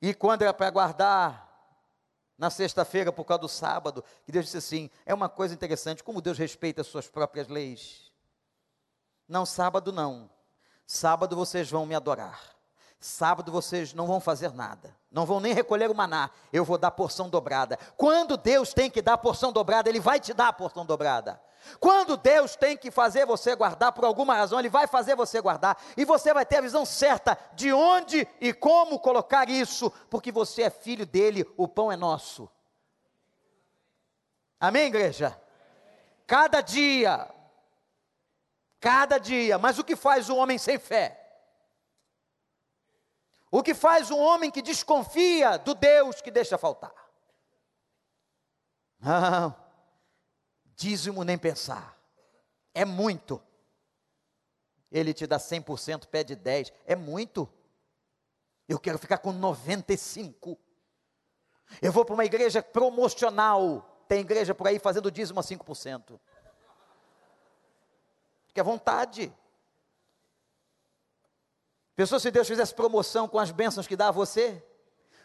E 0.01 0.13
quando 0.13 0.41
era 0.41 0.53
para 0.53 0.69
guardar, 0.69 1.49
na 2.37 2.49
sexta-feira, 2.49 3.13
por 3.13 3.23
causa 3.23 3.43
do 3.43 3.47
sábado, 3.47 4.03
que 4.25 4.31
Deus 4.33 4.43
disse 4.43 4.57
assim: 4.57 4.89
é 5.05 5.13
uma 5.13 5.29
coisa 5.29 5.53
interessante, 5.53 6.03
como 6.03 6.21
Deus 6.21 6.37
respeita 6.37 6.81
as 6.81 6.87
suas 6.87 7.07
próprias 7.07 7.47
leis. 7.47 8.11
Não, 9.25 9.45
sábado 9.45 9.93
não. 9.93 10.29
Sábado 10.85 11.33
vocês 11.33 11.71
vão 11.71 11.85
me 11.85 11.95
adorar. 11.95 12.52
Sábado 13.03 13.51
vocês 13.51 13.93
não 13.93 14.07
vão 14.07 14.21
fazer 14.21 14.53
nada, 14.53 14.95
não 15.11 15.25
vão 15.25 15.41
nem 15.41 15.53
recolher 15.53 15.91
o 15.91 15.93
maná, 15.93 16.29
eu 16.53 16.63
vou 16.63 16.77
dar 16.77 16.89
porção 16.89 17.27
dobrada. 17.27 17.77
Quando 17.97 18.37
Deus 18.37 18.73
tem 18.73 18.89
que 18.89 19.01
dar 19.01 19.17
porção 19.17 19.51
dobrada, 19.51 19.89
Ele 19.89 19.99
vai 19.99 20.21
te 20.21 20.33
dar 20.33 20.47
a 20.47 20.53
porção 20.53 20.85
dobrada. 20.85 21.37
Quando 21.81 22.15
Deus 22.15 22.55
tem 22.55 22.77
que 22.77 22.89
fazer 22.89 23.25
você 23.25 23.57
guardar 23.57 23.91
por 23.91 24.05
alguma 24.05 24.33
razão, 24.33 24.57
Ele 24.57 24.69
vai 24.69 24.87
fazer 24.87 25.17
você 25.17 25.41
guardar, 25.41 25.77
e 25.97 26.05
você 26.05 26.33
vai 26.33 26.45
ter 26.45 26.59
a 26.59 26.61
visão 26.61 26.85
certa 26.85 27.37
de 27.51 27.73
onde 27.73 28.25
e 28.39 28.53
como 28.53 28.97
colocar 28.97 29.49
isso, 29.49 29.91
porque 30.09 30.31
você 30.31 30.61
é 30.61 30.69
filho 30.69 31.05
dele, 31.05 31.45
o 31.57 31.67
pão 31.67 31.91
é 31.91 31.97
nosso. 31.97 32.49
Amém, 34.57 34.87
igreja? 34.87 35.37
Cada 36.25 36.61
dia, 36.61 37.29
cada 38.79 39.17
dia, 39.17 39.57
mas 39.57 39.77
o 39.77 39.83
que 39.83 39.97
faz 39.97 40.29
o 40.29 40.37
homem 40.37 40.57
sem 40.57 40.79
fé? 40.79 41.22
O 43.55 43.61
que 43.61 43.75
faz 43.75 44.09
um 44.09 44.19
homem 44.19 44.49
que 44.49 44.63
desconfia 44.63 45.59
do 45.59 45.75
Deus 45.75 46.19
que 46.21 46.31
deixa 46.31 46.57
faltar? 46.57 46.91
Não, 48.99 49.55
dízimo 50.75 51.23
nem 51.23 51.37
pensar. 51.37 51.95
É 52.73 52.83
muito. 52.83 53.39
Ele 54.91 55.13
te 55.13 55.27
dá 55.27 55.37
100%, 55.37 56.07
pede 56.07 56.35
10%. 56.35 56.73
É 56.83 56.95
muito. 56.95 57.47
Eu 58.67 58.79
quero 58.79 58.97
ficar 58.97 59.19
com 59.19 59.31
95%. 59.31 60.57
Eu 61.79 61.91
vou 61.91 62.03
para 62.03 62.15
uma 62.15 62.25
igreja 62.25 62.63
promocional. 62.63 64.03
Tem 64.07 64.21
igreja 64.21 64.55
por 64.55 64.65
aí 64.65 64.79
fazendo 64.79 65.11
dízimo 65.11 65.39
a 65.39 65.43
5%. 65.43 66.19
Fique 68.47 68.59
à 68.59 68.63
vontade. 68.63 69.31
Pensou 71.95 72.19
se 72.19 72.31
Deus 72.31 72.47
fizesse 72.47 72.73
promoção 72.73 73.27
com 73.27 73.37
as 73.37 73.51
bênçãos 73.51 73.87
que 73.87 73.95
dá 73.95 74.07
a 74.07 74.11
você? 74.11 74.63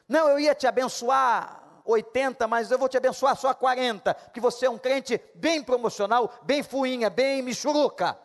Não, 0.06 0.28
eu 0.28 0.38
ia 0.38 0.54
te 0.54 0.66
abençoar 0.66 1.62
80, 1.84 2.46
mas 2.46 2.70
eu 2.70 2.78
vou 2.78 2.88
te 2.88 2.96
abençoar 2.96 3.36
só 3.36 3.54
40, 3.54 4.14
porque 4.14 4.40
você 4.40 4.66
é 4.66 4.70
um 4.70 4.78
crente 4.78 5.20
bem 5.34 5.62
promocional, 5.62 6.32
bem 6.42 6.62
fuinha, 6.62 7.08
bem 7.08 7.42
michuruca. 7.42 8.18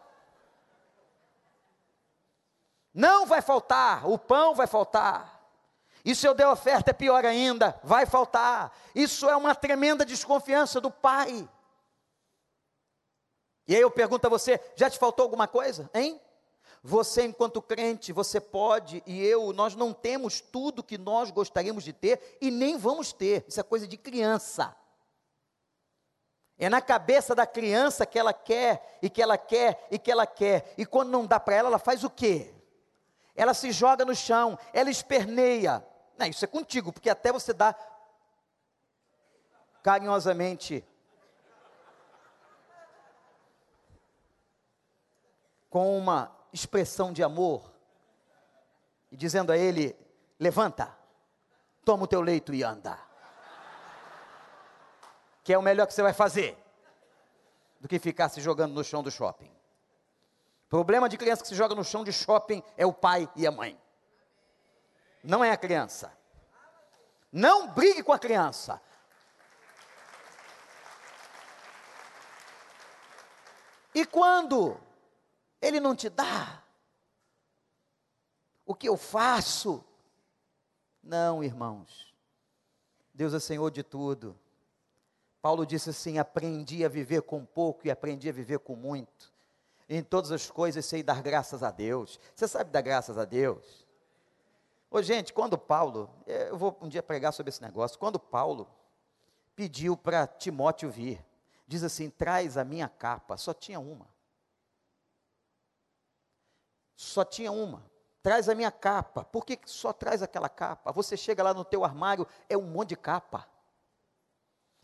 Não 2.94 3.26
vai 3.26 3.42
faltar, 3.42 4.08
o 4.08 4.20
pão 4.20 4.54
vai 4.54 4.68
faltar. 4.68 5.42
E 6.06 6.14
se 6.14 6.28
eu 6.28 6.34
der 6.34 6.48
oferta 6.48 6.92
é 6.92 6.94
pior 6.94 7.26
ainda, 7.26 7.80
vai 7.82 8.06
faltar. 8.06 8.76
Isso 8.94 9.30
é 9.30 9.36
uma 9.36 9.56
tremenda 9.56 10.06
desconfiança 10.06 10.82
do 10.82 10.92
pai. 10.92 11.48
E 13.66 13.74
aí 13.74 13.82
eu 13.82 13.90
pergunto 13.90 14.28
a 14.28 14.30
você: 14.30 14.60
já 14.76 14.90
te 14.90 15.00
faltou 15.00 15.24
alguma 15.24 15.48
coisa, 15.48 15.90
hein? 15.94 16.22
Você, 16.86 17.24
enquanto 17.24 17.62
crente, 17.62 18.12
você 18.12 18.42
pode 18.42 19.02
e 19.06 19.24
eu, 19.24 19.54
nós 19.54 19.74
não 19.74 19.94
temos 19.94 20.42
tudo 20.42 20.84
que 20.84 20.98
nós 20.98 21.32
gostaríamos 21.32 21.82
de 21.86 21.94
ter 21.94 22.38
e 22.42 22.52
nem 22.52 22.78
vamos 22.78 23.14
ter. 23.14 23.46
Isso 23.48 23.58
é 23.62 23.64
coisa 23.64 23.88
de 23.88 23.96
criança. 23.96 24.76
É 26.58 26.70
na 26.70 26.82
cabeça 26.82 27.34
da 27.34 27.48
criança 27.48 28.06
que 28.06 28.20
ela 28.20 28.34
quer 28.34 29.00
e 29.02 29.10
que 29.10 29.22
ela 29.22 29.38
quer 29.38 29.88
e 29.90 29.98
que 29.98 30.12
ela 30.12 30.28
quer. 30.28 30.74
E 30.78 30.86
quando 30.86 31.10
não 31.10 31.26
dá 31.26 31.40
para 31.40 31.56
ela, 31.56 31.70
ela 31.70 31.80
faz 31.80 32.04
o 32.04 32.10
quê? 32.10 32.54
Ela 33.34 33.54
se 33.54 33.72
joga 33.72 34.04
no 34.04 34.14
chão, 34.14 34.60
ela 34.74 34.90
esperneia. 34.90 35.86
Não, 36.18 36.28
isso 36.28 36.44
é 36.44 36.48
contigo, 36.50 36.92
porque 36.92 37.10
até 37.10 37.32
você 37.32 37.54
dá 37.54 37.74
carinhosamente 39.82 40.86
com 45.70 45.98
uma 45.98 46.43
expressão 46.54 47.12
de 47.12 47.24
amor 47.24 47.74
e 49.12 49.18
dizendo 49.18 49.52
a 49.52 49.58
ele: 49.58 49.98
levanta, 50.40 50.96
toma 51.84 52.04
o 52.04 52.08
teu 52.08 52.22
leito 52.22 52.54
e 52.54 52.64
anda. 52.64 52.98
Que 55.44 55.52
é 55.52 55.58
o 55.58 55.62
melhor 55.62 55.88
que 55.88 55.94
você 55.94 56.04
vai 56.04 56.14
fazer 56.14 56.58
do 57.80 57.88
que 57.88 58.00
ficar 58.00 58.30
se 58.30 58.40
jogando 58.40 58.74
no 58.74 58.84
chão 58.84 59.04
do 59.04 59.12
shopping. 59.12 59.52
Problema 60.70 61.10
de 61.10 61.18
criança 61.18 61.42
que 61.42 61.50
se 61.50 61.56
joga 61.56 61.76
no 61.76 61.84
chão 61.84 62.04
de 62.04 62.14
shopping 62.14 62.64
é 62.78 62.86
o 62.86 62.94
pai 62.94 63.30
e 63.36 63.46
a 63.46 63.52
mãe. 63.52 63.78
Não 65.24 65.44
é 65.44 65.52
a 65.52 65.58
criança. 65.58 66.16
Não 67.32 67.68
brigue 67.68 68.04
com 68.04 68.14
a 68.14 68.20
criança. 68.20 68.82
E 73.94 74.06
quando 74.06 74.80
ele 75.64 75.80
não 75.80 75.96
te 75.96 76.10
dá. 76.10 76.62
O 78.66 78.76
que 78.76 78.88
eu 78.88 78.98
faço? 78.98 79.84
Não, 81.02 81.44
irmãos. 81.44 82.14
Deus 83.14 83.34
é 83.34 83.40
Senhor 83.40 83.72
de 83.72 83.82
tudo. 83.82 84.38
Paulo 85.42 85.66
disse 85.66 85.90
assim: 85.90 86.18
aprendi 86.18 86.84
a 86.84 86.90
viver 86.90 87.22
com 87.22 87.46
pouco 87.46 87.88
e 87.88 87.92
aprendi 87.92 88.28
a 88.28 88.34
viver 88.34 88.60
com 88.60 88.76
muito. 88.76 89.32
Em 89.88 90.04
todas 90.04 90.32
as 90.32 90.50
coisas 90.50 90.86
sei 90.86 91.02
dar 91.02 91.22
graças 91.22 91.64
a 91.64 91.72
Deus. 91.72 92.20
Você 92.36 92.48
sabe 92.48 92.70
dar 92.70 92.82
graças 92.82 93.18
a 93.18 93.26
Deus? 93.26 93.86
Ô, 94.90 95.02
gente, 95.02 95.34
quando 95.34 95.58
Paulo, 95.58 96.10
é, 96.28 96.50
eu 96.50 96.58
vou 96.58 96.78
um 96.82 96.88
dia 96.88 97.04
pregar 97.04 97.34
sobre 97.34 97.50
esse 97.50 97.62
negócio. 97.62 97.98
Quando 97.98 98.20
Paulo 98.20 98.68
pediu 99.56 99.96
para 99.96 100.28
Timóteo 100.28 100.90
vir, 100.90 101.24
diz 101.68 101.84
assim: 101.84 102.10
traz 102.10 102.58
a 102.58 102.64
minha 102.64 102.90
capa, 102.90 103.38
só 103.38 103.54
tinha 103.54 103.80
uma. 103.80 104.13
Só 106.96 107.24
tinha 107.24 107.52
uma. 107.52 107.84
Traz 108.22 108.48
a 108.48 108.56
minha 108.56 108.72
capa. 108.72 109.24
Por 109.24 109.46
que 109.46 109.60
só 109.66 109.92
traz 109.92 110.22
aquela 110.22 110.48
capa? 110.48 110.92
Você 110.92 111.18
chega 111.18 111.44
lá 111.44 111.54
no 111.54 111.66
teu 111.66 111.84
armário, 111.84 112.28
é 112.48 112.58
um 112.58 112.62
monte 112.62 112.90
de 112.90 112.96
capa. 112.96 113.48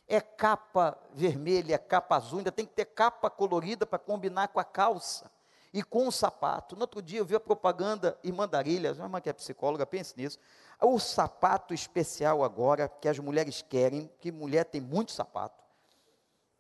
É 0.07 0.19
capa 0.19 0.97
vermelha, 1.13 1.77
capa 1.77 2.15
azul, 2.15 2.39
ainda 2.39 2.51
tem 2.51 2.65
que 2.65 2.73
ter 2.73 2.85
capa 2.85 3.29
colorida 3.29 3.85
para 3.85 3.99
combinar 3.99 4.47
com 4.47 4.59
a 4.59 4.63
calça 4.63 5.31
e 5.71 5.83
com 5.83 6.07
o 6.07 6.11
sapato. 6.11 6.75
No 6.75 6.81
outro 6.81 7.01
dia 7.01 7.19
eu 7.19 7.25
vi 7.25 7.35
a 7.35 7.39
propaganda 7.39 8.17
em 8.23 8.31
Mandarilha, 8.31 8.91
minha 8.93 9.05
irmã 9.05 9.21
que 9.21 9.29
é 9.29 9.33
psicóloga, 9.33 9.85
pense 9.85 10.17
nisso. 10.17 10.39
O 10.81 10.99
sapato 10.99 11.73
especial 11.73 12.43
agora 12.43 12.89
que 12.89 13.07
as 13.07 13.19
mulheres 13.19 13.61
querem, 13.61 14.11
que 14.19 14.31
mulher 14.31 14.65
tem 14.65 14.81
muito 14.81 15.11
sapato. 15.11 15.63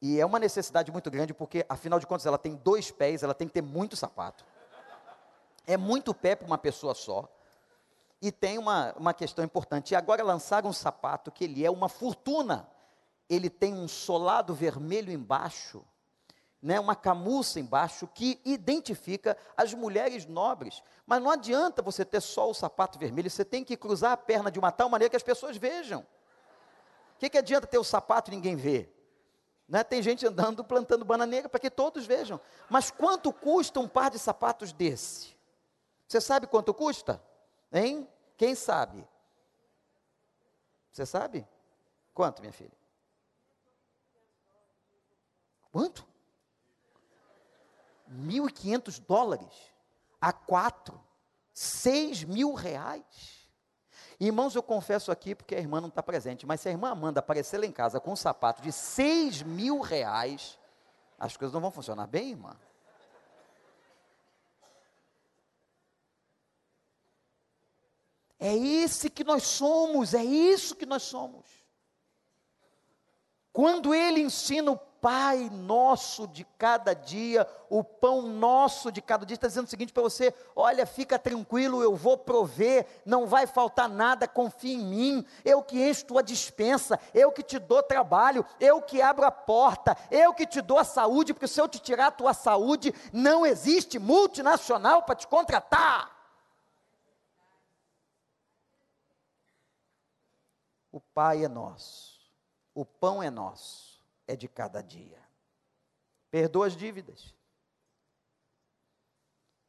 E 0.01 0.19
é 0.19 0.25
uma 0.25 0.39
necessidade 0.39 0.91
muito 0.91 1.11
grande, 1.11 1.33
porque 1.33 1.65
afinal 1.67 1.99
de 1.99 2.07
contas 2.07 2.25
ela 2.25 2.37
tem 2.37 2.55
dois 2.55 2.91
pés, 2.91 3.23
ela 3.23 3.33
tem 3.33 3.47
que 3.47 3.53
ter 3.53 3.61
muito 3.61 3.95
sapato. 3.95 4.45
É 5.69 5.77
muito 5.77 6.15
pé 6.15 6.35
para 6.35 6.47
uma 6.47 6.57
pessoa 6.57 6.95
só. 6.95 7.29
E 8.19 8.31
tem 8.31 8.57
uma, 8.57 8.91
uma 8.97 9.13
questão 9.13 9.45
importante. 9.45 9.91
E 9.91 9.95
agora 9.95 10.23
lançaram 10.23 10.67
um 10.67 10.73
sapato 10.73 11.31
que 11.31 11.43
ele 11.43 11.63
é 11.63 11.69
uma 11.69 11.87
fortuna. 11.87 12.67
Ele 13.29 13.51
tem 13.51 13.75
um 13.75 13.87
solado 13.87 14.51
vermelho 14.55 15.11
embaixo, 15.11 15.85
né, 16.59 16.79
uma 16.79 16.95
camuça 16.95 17.59
embaixo 17.59 18.07
que 18.07 18.41
identifica 18.43 19.37
as 19.55 19.71
mulheres 19.71 20.25
nobres. 20.25 20.81
Mas 21.05 21.21
não 21.21 21.29
adianta 21.29 21.83
você 21.83 22.03
ter 22.03 22.19
só 22.19 22.49
o 22.49 22.53
sapato 22.55 22.97
vermelho, 22.97 23.29
você 23.29 23.45
tem 23.45 23.63
que 23.63 23.77
cruzar 23.77 24.13
a 24.13 24.17
perna 24.17 24.49
de 24.49 24.57
uma 24.57 24.71
tal 24.71 24.89
maneira 24.89 25.11
que 25.11 25.17
as 25.17 25.21
pessoas 25.21 25.55
vejam. 25.55 25.99
O 27.15 27.19
que, 27.19 27.29
que 27.29 27.37
adianta 27.37 27.67
ter 27.67 27.77
o 27.77 27.83
sapato 27.83 28.31
e 28.31 28.35
ninguém 28.35 28.55
vê? 28.55 28.89
Né? 29.67 29.83
Tem 29.83 30.01
gente 30.01 30.25
andando 30.25 30.63
plantando 30.63 31.05
bananeira 31.05 31.47
para 31.47 31.59
que 31.59 31.69
todos 31.69 32.07
vejam. 32.07 32.41
Mas 32.67 32.89
quanto 32.89 33.31
custa 33.31 33.79
um 33.79 33.87
par 33.87 34.09
de 34.09 34.17
sapatos 34.17 34.73
desse? 34.73 35.37
Você 36.09 36.19
sabe 36.19 36.47
quanto 36.47 36.73
custa? 36.73 37.23
Hein? 37.71 38.09
Quem 38.35 38.55
sabe? 38.55 39.07
Você 40.91 41.05
sabe? 41.05 41.47
Quanto, 42.15 42.41
minha 42.41 42.51
filha? 42.51 42.75
Quanto? 45.71 46.03
1.500 48.11 48.99
dólares 49.07 49.53
a 50.19 50.33
quatro, 50.33 50.99
seis 51.53 52.23
mil 52.23 52.55
reais. 52.55 53.47
Irmãos, 54.19 54.55
eu 54.55 54.63
confesso 54.63 55.11
aqui 55.11 55.35
porque 55.35 55.53
a 55.53 55.59
irmã 55.59 55.79
não 55.79 55.89
está 55.89 56.01
presente, 56.01 56.43
mas 56.43 56.59
se 56.59 56.67
a 56.67 56.71
irmã 56.71 56.89
Amanda 56.89 57.19
aparecer 57.19 57.59
lá 57.59 57.67
em 57.67 57.71
casa 57.71 57.99
com 57.99 58.13
um 58.13 58.15
sapato 58.15 58.63
de 58.63 58.71
seis 58.71 59.43
mil 59.43 59.79
reais, 59.79 60.57
as 61.19 61.37
coisas 61.37 61.53
não 61.53 61.61
vão 61.61 61.69
funcionar 61.69 62.07
bem, 62.07 62.31
irmã. 62.31 62.57
É 68.39 68.55
esse 68.55 69.09
que 69.09 69.23
nós 69.23 69.43
somos, 69.43 70.13
é 70.13 70.23
isso 70.23 70.75
que 70.75 70.85
nós 70.85 71.03
somos. 71.03 71.45
Quando 73.51 73.93
ele 73.93 74.21
ensina 74.21 74.71
o 74.71 74.77
Pai 75.01 75.49
nosso 75.49 76.27
de 76.27 76.43
cada 76.57 76.93
dia, 76.93 77.47
o 77.69 77.81
pão 77.81 78.21
nosso 78.21 78.91
de 78.91 79.01
cada 79.01 79.25
dia, 79.25 79.35
está 79.35 79.47
dizendo 79.47 79.65
o 79.65 79.69
seguinte 79.69 79.93
para 79.93 80.03
você: 80.03 80.33
olha, 80.53 80.85
fica 80.85 81.17
tranquilo, 81.17 81.81
eu 81.81 81.95
vou 81.95 82.17
prover, 82.17 82.85
não 83.05 83.25
vai 83.25 83.47
faltar 83.47 83.87
nada, 83.87 84.27
confia 84.27 84.73
em 84.73 84.83
mim, 84.83 85.25
eu 85.45 85.63
que 85.63 85.81
encho 85.81 86.05
tua 86.05 86.21
dispensa, 86.21 86.99
eu 87.13 87.31
que 87.31 87.41
te 87.41 87.57
dou 87.57 87.81
trabalho, 87.81 88.45
eu 88.59 88.81
que 88.81 89.01
abro 89.01 89.25
a 89.25 89.31
porta, 89.31 89.95
eu 90.11 90.33
que 90.33 90.45
te 90.45 90.59
dou 90.59 90.77
a 90.77 90.83
saúde, 90.83 91.33
porque 91.33 91.47
se 91.47 91.61
eu 91.61 91.67
te 91.69 91.79
tirar 91.79 92.07
a 92.07 92.11
tua 92.11 92.33
saúde, 92.33 92.93
não 93.13 93.45
existe 93.45 93.97
multinacional 93.97 95.03
para 95.03 95.15
te 95.15 95.27
contratar. 95.27 96.19
O 100.91 100.99
Pai 101.19 101.43
é 101.43 101.49
nosso, 101.49 102.17
o 102.73 102.85
pão 102.85 103.21
é 103.21 103.29
nosso, 103.29 104.01
é 104.25 104.37
de 104.37 104.47
cada 104.47 104.81
dia. 104.81 105.21
Perdoa 106.31 106.67
as 106.67 106.77
dívidas. 106.77 107.35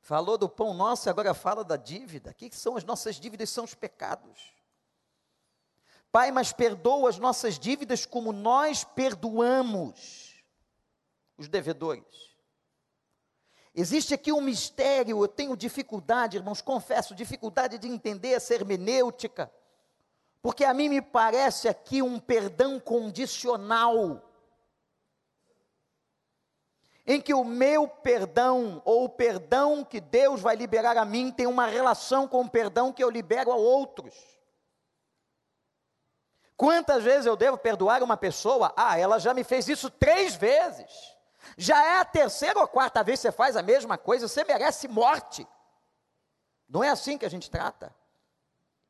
Falou 0.01 0.39
do 0.39 0.49
pão 0.49 0.73
nosso 0.73 1.11
agora 1.11 1.35
fala 1.35 1.65
da 1.65 1.75
dívida. 1.75 2.31
O 2.31 2.35
que 2.35 2.55
são 2.55 2.77
as 2.77 2.85
nossas 2.85 3.17
dívidas? 3.17 3.51
São 3.51 3.65
os 3.65 3.75
pecados. 3.75 4.55
Pai, 6.13 6.31
mas 6.31 6.53
perdoa 6.53 7.09
as 7.09 7.19
nossas 7.19 7.59
dívidas 7.59 8.07
como 8.07 8.33
nós 8.33 8.85
perdoamos 8.85 10.45
os 11.37 11.49
devedores. 11.49 12.37
Existe 13.75 14.15
aqui 14.15 14.31
um 14.31 14.41
mistério, 14.41 15.21
eu 15.21 15.27
tenho 15.27 15.57
dificuldade, 15.57 16.37
irmãos, 16.37 16.63
confesso, 16.63 17.13
dificuldade 17.13 17.77
de 17.77 17.89
entender 17.89 18.35
essa 18.35 18.55
hermenêutica. 18.55 19.53
Porque 20.43 20.65
a 20.65 20.73
mim 20.73 20.89
me 20.89 21.03
parece 21.03 21.69
aqui 21.69 22.01
um 22.03 22.19
perdão 22.19 22.81
condicional. 22.81 24.27
em 27.07 27.21
que 27.21 27.35
o 27.35 27.43
meu 27.43 27.89
perdão, 27.89 28.81
ou 28.85 29.05
o 29.05 29.09
perdão 29.09 29.85
que 29.85 30.01
Deus 30.01 30.41
vai 30.41 30.55
liberar 30.55 30.97
a 30.97 31.05
mim, 31.05 31.33
tem 31.33 31.45
uma 31.45 31.67
relação 31.67 32.29
com 32.29 32.43
o 32.43 32.49
perdão 32.49 32.93
que 32.93 33.03
eu 33.03 33.11
libero 33.11 33.51
a 33.51 33.57
outros. 33.57 34.15
Quantas 36.57 37.03
vezes 37.03 37.27
eu 37.27 37.35
devo 37.35 37.59
perdoar 37.59 38.03
uma 38.03 38.17
pessoa? 38.17 38.73
Ah, 38.77 38.97
ela 38.97 39.19
já 39.19 39.35
me 39.35 39.43
fez 39.43 39.67
isso 39.67 39.91
três 39.91 40.37
vezes. 40.37 41.17
Já 41.57 41.85
é 41.85 41.97
a 41.99 42.05
terceira 42.05 42.61
ou 42.61 42.69
quarta 42.69 43.03
vez 43.03 43.19
que 43.19 43.23
você 43.23 43.33
faz 43.33 43.57
a 43.57 43.63
mesma 43.63 43.99
coisa, 43.99 44.29
você 44.29 44.45
merece 44.45 44.87
morte. 44.87 45.49
Não 46.69 46.85
é 46.85 46.91
assim 46.91 47.19
que 47.19 47.25
a 47.25 47.31
gente 47.31 47.51
trata. 47.51 47.93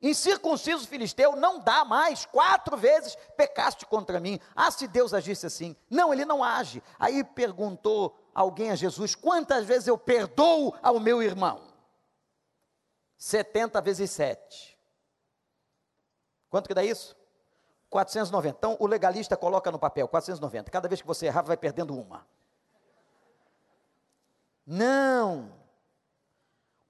Incircunciso 0.03 0.88
filisteu 0.88 1.36
não 1.36 1.61
dá 1.61 1.84
mais, 1.84 2.24
quatro 2.24 2.76
vezes 2.76 3.16
pecaste 3.36 3.84
contra 3.84 4.18
mim. 4.18 4.40
Ah, 4.57 4.70
se 4.70 4.88
Deus 4.88 5.12
agisse 5.12 5.44
assim. 5.46 5.76
Não, 5.90 6.12
ele 6.12 6.24
não 6.24 6.42
age. 6.42 6.82
Aí 6.98 7.22
perguntou 7.22 8.16
alguém 8.34 8.70
a 8.70 8.74
Jesus: 8.74 9.14
quantas 9.14 9.66
vezes 9.66 9.88
eu 9.88 9.98
perdoo 9.98 10.74
ao 10.82 10.98
meu 10.98 11.22
irmão? 11.22 11.61
70 13.18 13.80
vezes 13.82 14.11
7. 14.12 14.78
Quanto 16.48 16.66
que 16.66 16.74
dá 16.74 16.82
isso? 16.82 17.14
490. 17.90 18.57
Então 18.57 18.76
o 18.80 18.86
legalista 18.86 19.36
coloca 19.36 19.70
no 19.70 19.78
papel 19.78 20.09
490. 20.09 20.70
Cada 20.70 20.88
vez 20.88 21.03
que 21.03 21.07
você 21.07 21.26
errar, 21.26 21.42
vai 21.42 21.59
perdendo 21.59 21.94
uma. 21.94 22.26
Não. 24.66 25.60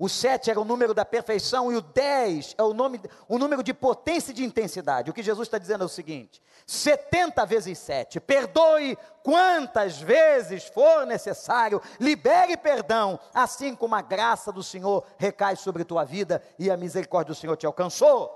O 0.00 0.08
7 0.08 0.50
era 0.50 0.58
o 0.58 0.64
número 0.64 0.94
da 0.94 1.04
perfeição 1.04 1.70
e 1.70 1.76
o 1.76 1.82
10 1.82 2.54
é 2.56 2.62
o, 2.62 2.72
nome, 2.72 2.98
o 3.28 3.38
número 3.38 3.62
de 3.62 3.74
potência 3.74 4.30
e 4.30 4.34
de 4.34 4.42
intensidade. 4.42 5.10
O 5.10 5.12
que 5.12 5.22
Jesus 5.22 5.46
está 5.46 5.58
dizendo 5.58 5.82
é 5.82 5.84
o 5.84 5.90
seguinte: 5.90 6.40
70 6.66 7.44
vezes 7.44 7.78
7, 7.80 8.18
perdoe 8.18 8.96
quantas 9.22 10.00
vezes 10.00 10.64
for 10.64 11.04
necessário, 11.04 11.82
libere 12.00 12.56
perdão, 12.56 13.20
assim 13.34 13.76
como 13.76 13.94
a 13.94 14.00
graça 14.00 14.50
do 14.50 14.62
Senhor 14.62 15.04
recai 15.18 15.54
sobre 15.54 15.84
tua 15.84 16.02
vida 16.02 16.42
e 16.58 16.70
a 16.70 16.78
misericórdia 16.78 17.34
do 17.34 17.38
Senhor 17.38 17.58
te 17.58 17.66
alcançou. 17.66 18.34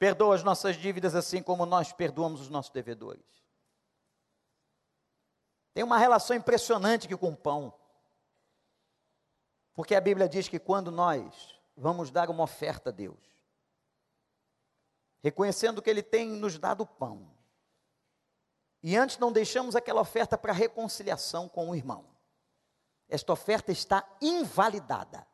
Perdoa 0.00 0.34
as 0.34 0.42
nossas 0.42 0.74
dívidas 0.74 1.14
assim 1.14 1.40
como 1.40 1.64
nós 1.64 1.92
perdoamos 1.92 2.40
os 2.40 2.48
nossos 2.48 2.72
devedores. 2.72 3.22
Tem 5.72 5.84
uma 5.84 5.96
relação 5.96 6.36
impressionante 6.36 7.06
aqui 7.06 7.16
com 7.16 7.28
o 7.28 7.36
pão. 7.36 7.72
Porque 9.74 9.94
a 9.94 10.00
Bíblia 10.00 10.28
diz 10.28 10.48
que 10.48 10.58
quando 10.58 10.90
nós 10.90 11.58
vamos 11.76 12.10
dar 12.10 12.30
uma 12.30 12.44
oferta 12.44 12.90
a 12.90 12.92
Deus, 12.92 13.18
reconhecendo 15.20 15.82
que 15.82 15.90
Ele 15.90 16.02
tem 16.02 16.28
nos 16.28 16.58
dado 16.58 16.86
pão, 16.86 17.28
e 18.82 18.96
antes 18.96 19.18
não 19.18 19.32
deixamos 19.32 19.74
aquela 19.74 20.00
oferta 20.00 20.38
para 20.38 20.52
reconciliação 20.52 21.48
com 21.48 21.70
o 21.70 21.74
irmão, 21.74 22.04
esta 23.08 23.32
oferta 23.32 23.72
está 23.72 24.06
invalidada. 24.20 25.26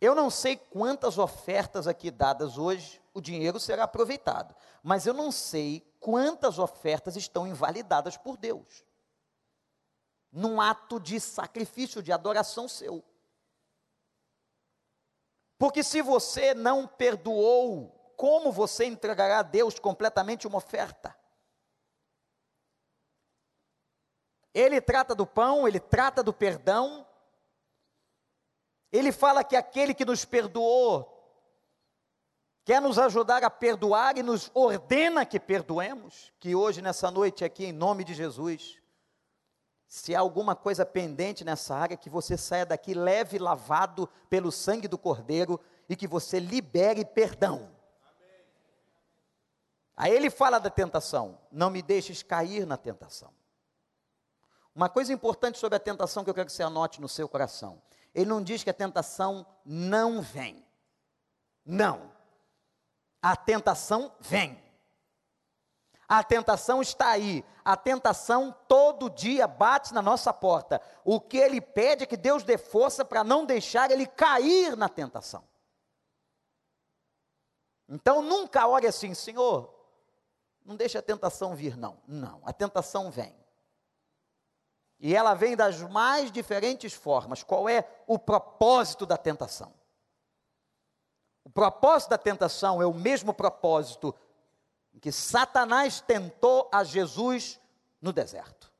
Eu 0.00 0.14
não 0.14 0.30
sei 0.30 0.56
quantas 0.56 1.18
ofertas 1.18 1.86
aqui 1.86 2.10
dadas 2.10 2.58
hoje, 2.58 3.00
o 3.14 3.20
dinheiro 3.20 3.60
será 3.60 3.84
aproveitado, 3.84 4.54
mas 4.82 5.06
eu 5.06 5.14
não 5.14 5.30
sei 5.30 5.86
quantas 6.00 6.58
ofertas 6.58 7.16
estão 7.16 7.46
invalidadas 7.46 8.16
por 8.16 8.36
Deus 8.36 8.84
num 10.32 10.60
ato 10.60 11.00
de 11.00 11.18
sacrifício, 11.18 12.02
de 12.02 12.12
adoração 12.12 12.68
seu. 12.68 13.04
Porque 15.58 15.82
se 15.82 16.00
você 16.00 16.54
não 16.54 16.86
perdoou, 16.86 18.14
como 18.16 18.50
você 18.50 18.86
entregará 18.86 19.40
a 19.40 19.42
Deus 19.42 19.78
completamente 19.78 20.46
uma 20.46 20.58
oferta? 20.58 21.16
Ele 24.54 24.80
trata 24.80 25.14
do 25.14 25.26
pão, 25.26 25.68
ele 25.68 25.78
trata 25.78 26.22
do 26.22 26.32
perdão. 26.32 27.06
Ele 28.90 29.12
fala 29.12 29.44
que 29.44 29.54
aquele 29.54 29.94
que 29.94 30.04
nos 30.04 30.24
perdoou 30.24 31.16
quer 32.64 32.80
nos 32.80 32.98
ajudar 32.98 33.44
a 33.44 33.50
perdoar 33.50 34.16
e 34.16 34.22
nos 34.22 34.50
ordena 34.54 35.26
que 35.26 35.40
perdoemos, 35.40 36.32
que 36.38 36.54
hoje 36.54 36.80
nessa 36.80 37.10
noite 37.10 37.44
aqui 37.44 37.66
em 37.66 37.72
nome 37.72 38.04
de 38.04 38.14
Jesus 38.14 38.79
se 39.90 40.14
há 40.14 40.20
alguma 40.20 40.54
coisa 40.54 40.86
pendente 40.86 41.44
nessa 41.44 41.74
área, 41.74 41.96
que 41.96 42.08
você 42.08 42.36
saia 42.36 42.64
daqui 42.64 42.94
leve, 42.94 43.40
lavado 43.40 44.08
pelo 44.28 44.52
sangue 44.52 44.86
do 44.86 44.96
Cordeiro 44.96 45.58
e 45.88 45.96
que 45.96 46.06
você 46.06 46.38
libere 46.38 47.04
perdão. 47.04 47.68
Aí 49.96 50.14
ele 50.14 50.30
fala 50.30 50.60
da 50.60 50.70
tentação: 50.70 51.40
não 51.50 51.70
me 51.70 51.82
deixes 51.82 52.22
cair 52.22 52.64
na 52.64 52.76
tentação. 52.76 53.32
Uma 54.72 54.88
coisa 54.88 55.12
importante 55.12 55.58
sobre 55.58 55.74
a 55.74 55.80
tentação 55.80 56.22
que 56.22 56.30
eu 56.30 56.34
quero 56.34 56.46
que 56.46 56.52
você 56.52 56.62
anote 56.62 57.00
no 57.00 57.08
seu 57.08 57.28
coração: 57.28 57.82
ele 58.14 58.30
não 58.30 58.40
diz 58.40 58.62
que 58.62 58.70
a 58.70 58.74
tentação 58.74 59.44
não 59.64 60.22
vem. 60.22 60.64
Não. 61.66 62.12
A 63.20 63.34
tentação 63.34 64.14
vem. 64.20 64.56
A 66.10 66.24
tentação 66.24 66.82
está 66.82 67.10
aí. 67.10 67.44
A 67.64 67.76
tentação 67.76 68.52
todo 68.66 69.08
dia 69.08 69.46
bate 69.46 69.94
na 69.94 70.02
nossa 70.02 70.32
porta. 70.32 70.82
O 71.04 71.20
que 71.20 71.36
ele 71.36 71.60
pede 71.60 72.02
é 72.02 72.06
que 72.06 72.16
Deus 72.16 72.42
dê 72.42 72.58
força 72.58 73.04
para 73.04 73.22
não 73.22 73.46
deixar 73.46 73.92
ele 73.92 74.08
cair 74.08 74.76
na 74.76 74.88
tentação. 74.88 75.44
Então 77.88 78.22
nunca 78.22 78.66
ore 78.66 78.88
assim, 78.88 79.14
Senhor, 79.14 79.72
não 80.64 80.74
deixe 80.74 80.98
a 80.98 81.02
tentação 81.02 81.54
vir, 81.54 81.76
não. 81.76 82.02
Não, 82.08 82.42
a 82.44 82.52
tentação 82.52 83.08
vem. 83.08 83.32
E 84.98 85.14
ela 85.14 85.34
vem 85.34 85.54
das 85.54 85.80
mais 85.80 86.32
diferentes 86.32 86.92
formas. 86.92 87.44
Qual 87.44 87.68
é 87.68 87.88
o 88.08 88.18
propósito 88.18 89.06
da 89.06 89.16
tentação? 89.16 89.72
O 91.44 91.50
propósito 91.50 92.10
da 92.10 92.18
tentação 92.18 92.82
é 92.82 92.86
o 92.86 92.92
mesmo 92.92 93.32
propósito 93.32 94.12
que 94.98 95.12
Satanás 95.12 96.00
tentou 96.00 96.68
a 96.72 96.84
Jesus 96.84 97.60
no 98.00 98.12
deserto. 98.12 98.72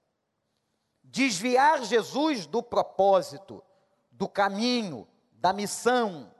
Desviar 1.02 1.82
Jesus 1.84 2.46
do 2.46 2.62
propósito, 2.62 3.62
do 4.10 4.28
caminho, 4.28 5.08
da 5.32 5.52
missão. 5.52 6.34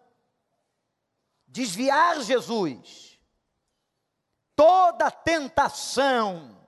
Desviar 1.46 2.20
Jesus. 2.20 3.18
Toda 4.54 5.10
tentação 5.10 6.66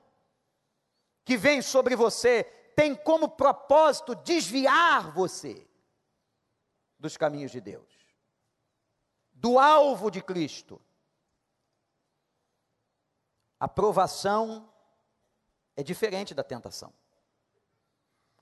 que 1.24 1.36
vem 1.36 1.60
sobre 1.60 1.94
você 1.94 2.44
tem 2.74 2.94
como 2.94 3.28
propósito 3.28 4.14
desviar 4.14 5.12
você 5.12 5.68
dos 6.98 7.16
caminhos 7.16 7.50
de 7.50 7.60
Deus, 7.60 7.92
do 9.32 9.58
alvo 9.58 10.10
de 10.10 10.22
Cristo 10.22 10.80
a 13.62 13.68
provação 13.68 14.68
é 15.76 15.84
diferente 15.84 16.34
da 16.34 16.42
tentação. 16.42 16.92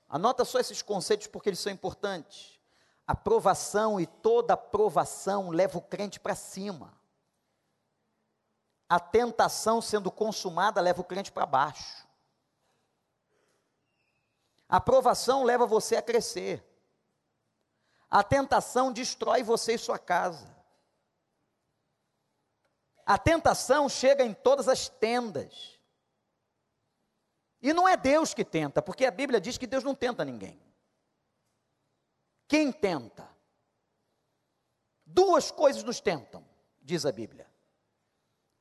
Anota 0.09 0.47
só 0.47 0.59
esses 0.59 0.81
conceitos 0.81 1.27
porque 1.27 1.51
eles 1.51 1.59
são 1.59 1.71
importantes. 1.71 2.59
A 3.07 3.15
provação 3.15 4.01
e 4.01 4.07
toda 4.07 4.57
provação 4.57 5.51
leva 5.51 5.77
o 5.77 5.83
crente 5.83 6.19
para 6.19 6.35
cima. 6.35 6.99
A 8.89 8.99
tentação 8.99 9.83
sendo 9.83 10.11
consumada 10.11 10.81
leva 10.81 11.03
o 11.03 11.05
crente 11.05 11.31
para 11.31 11.45
baixo. 11.45 12.09
A 14.67 14.81
provação 14.81 15.45
leva 15.45 15.67
você 15.67 15.97
a 15.97 16.03
crescer. 16.03 16.65
A 18.11 18.23
tentação 18.23 18.91
destrói 18.91 19.43
você 19.43 19.75
e 19.75 19.79
sua 19.79 19.99
casa. 19.99 20.60
A 23.11 23.19
tentação 23.19 23.89
chega 23.89 24.23
em 24.23 24.33
todas 24.33 24.69
as 24.69 24.89
tendas. 24.89 25.81
E 27.61 27.73
não 27.73 27.89
é 27.89 27.97
Deus 27.97 28.33
que 28.33 28.45
tenta, 28.45 28.81
porque 28.81 29.05
a 29.05 29.11
Bíblia 29.11 29.41
diz 29.41 29.59
que 29.59 29.67
Deus 29.67 29.83
não 29.83 29.97
tenta 29.97 30.25
ninguém. 30.25 30.63
Quem 32.47 32.71
tenta? 32.71 33.29
Duas 35.05 35.51
coisas 35.51 35.83
nos 35.83 35.99
tentam, 35.99 36.47
diz 36.81 37.05
a 37.05 37.11
Bíblia: 37.11 37.51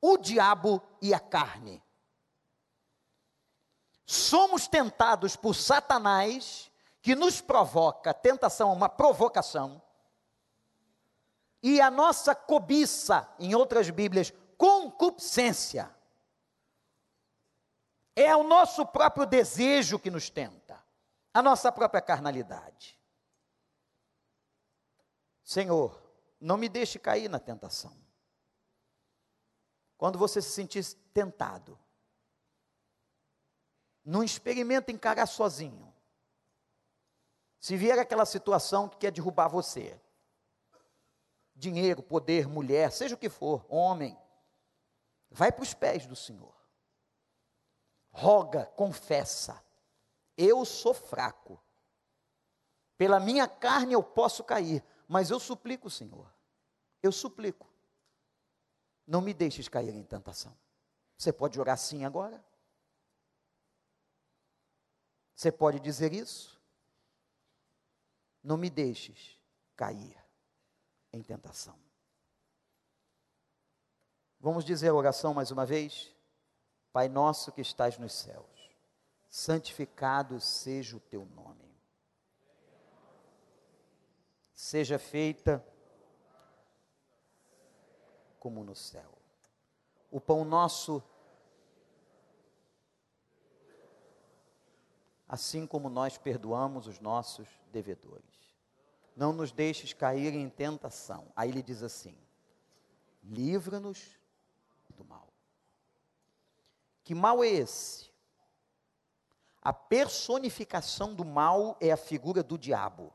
o 0.01 0.17
diabo 0.17 0.81
e 0.99 1.13
a 1.13 1.19
carne. 1.19 1.83
Somos 4.03 4.67
tentados 4.67 5.35
por 5.35 5.53
Satanás, 5.53 6.71
que 7.03 7.13
nos 7.13 7.39
provoca, 7.39 8.15
tentação 8.15 8.71
é 8.71 8.73
uma 8.73 8.89
provocação, 8.89 9.79
e 11.61 11.81
a 11.81 11.91
nossa 11.91 12.33
cobiça, 12.33 13.27
em 13.37 13.53
outras 13.53 13.89
Bíblias, 13.89 14.33
concupiscência. 14.59 15.89
É 18.13 18.35
o 18.35 18.43
nosso 18.43 18.85
próprio 18.85 19.25
desejo 19.25 19.97
que 19.97 20.11
nos 20.11 20.29
tenta, 20.29 20.83
a 21.33 21.41
nossa 21.41 21.71
própria 21.71 22.01
carnalidade. 22.01 22.99
Senhor, 25.41 25.97
não 26.39 26.57
me 26.57 26.67
deixe 26.67 26.99
cair 26.99 27.29
na 27.29 27.39
tentação. 27.39 27.95
Quando 29.97 30.19
você 30.19 30.41
se 30.41 30.51
sentir 30.51 30.85
tentado, 31.13 31.79
Não 34.03 34.23
experimenta 34.23 34.91
encarar 34.91 35.27
sozinho. 35.27 35.93
Se 37.59 37.77
vier 37.77 37.99
aquela 37.99 38.25
situação 38.25 38.89
que 38.89 38.97
quer 38.97 39.11
derrubar 39.11 39.47
você, 39.49 40.01
dinheiro, 41.53 42.01
poder, 42.01 42.47
mulher, 42.47 42.91
seja 42.91 43.13
o 43.13 43.17
que 43.17 43.29
for, 43.29 43.63
homem, 43.69 44.17
vai 45.29 45.51
para 45.51 45.63
os 45.63 45.73
pés 45.73 46.05
do 46.05 46.15
Senhor. 46.15 46.55
Roga, 48.11 48.65
confessa. 48.65 49.63
Eu 50.37 50.65
sou 50.65 50.93
fraco. 50.93 51.61
Pela 52.97 53.19
minha 53.19 53.47
carne 53.47 53.93
eu 53.93 54.03
posso 54.03 54.43
cair, 54.43 54.83
mas 55.07 55.29
eu 55.29 55.39
suplico, 55.39 55.89
Senhor. 55.89 56.31
Eu 57.01 57.11
suplico. 57.11 57.67
Não 59.07 59.21
me 59.21 59.33
deixes 59.33 59.67
cair 59.67 59.95
em 59.95 60.03
tentação. 60.03 60.55
Você 61.17 61.31
pode 61.31 61.59
orar 61.59 61.73
assim 61.73 62.05
agora? 62.05 62.43
Você 65.35 65.51
pode 65.51 65.79
dizer 65.79 66.13
isso? 66.13 66.61
Não 68.43 68.57
me 68.57 68.69
deixes 68.69 69.39
cair 69.75 70.17
em 71.11 71.21
tentação. 71.21 71.88
Vamos 74.41 74.63
dizer 74.63 74.87
a 74.87 74.93
oração 74.93 75.33
mais 75.33 75.51
uma 75.51 75.65
vez? 75.65 76.15
Pai 76.93 77.09
nosso 77.09 77.51
que 77.51 77.59
estás 77.59 77.97
nos 77.97 78.13
céus, 78.13 78.69
santificado 79.29 80.39
seja 80.39 80.95
o 80.95 80.99
teu 80.99 81.25
nome. 81.25 81.69
Seja 84.53 84.97
feita 84.97 85.63
como 88.39 88.63
no 88.63 88.75
céu. 88.75 89.17
O 90.09 90.21
pão 90.21 90.45
nosso, 90.45 91.03
assim 95.27 95.67
como 95.67 95.89
nós 95.89 96.17
perdoamos 96.17 96.87
os 96.87 96.99
nossos 96.99 97.47
devedores. 97.73 98.55
Não 99.15 99.33
nos 99.33 99.51
deixes 99.51 99.91
cair 99.91 100.33
em 100.33 100.49
tentação. 100.49 101.31
Aí 101.35 101.49
ele 101.49 101.61
diz 101.61 101.83
assim: 101.83 102.17
livra-nos 103.21 104.18
do 104.99 105.05
mal. 105.05 105.33
Que 107.03 107.15
mal 107.15 107.43
é 107.43 107.47
esse? 107.47 108.09
A 109.61 109.73
personificação 109.73 111.13
do 111.13 111.25
mal 111.25 111.75
é 111.81 111.91
a 111.91 111.97
figura 111.97 112.43
do 112.43 112.57
diabo 112.57 113.13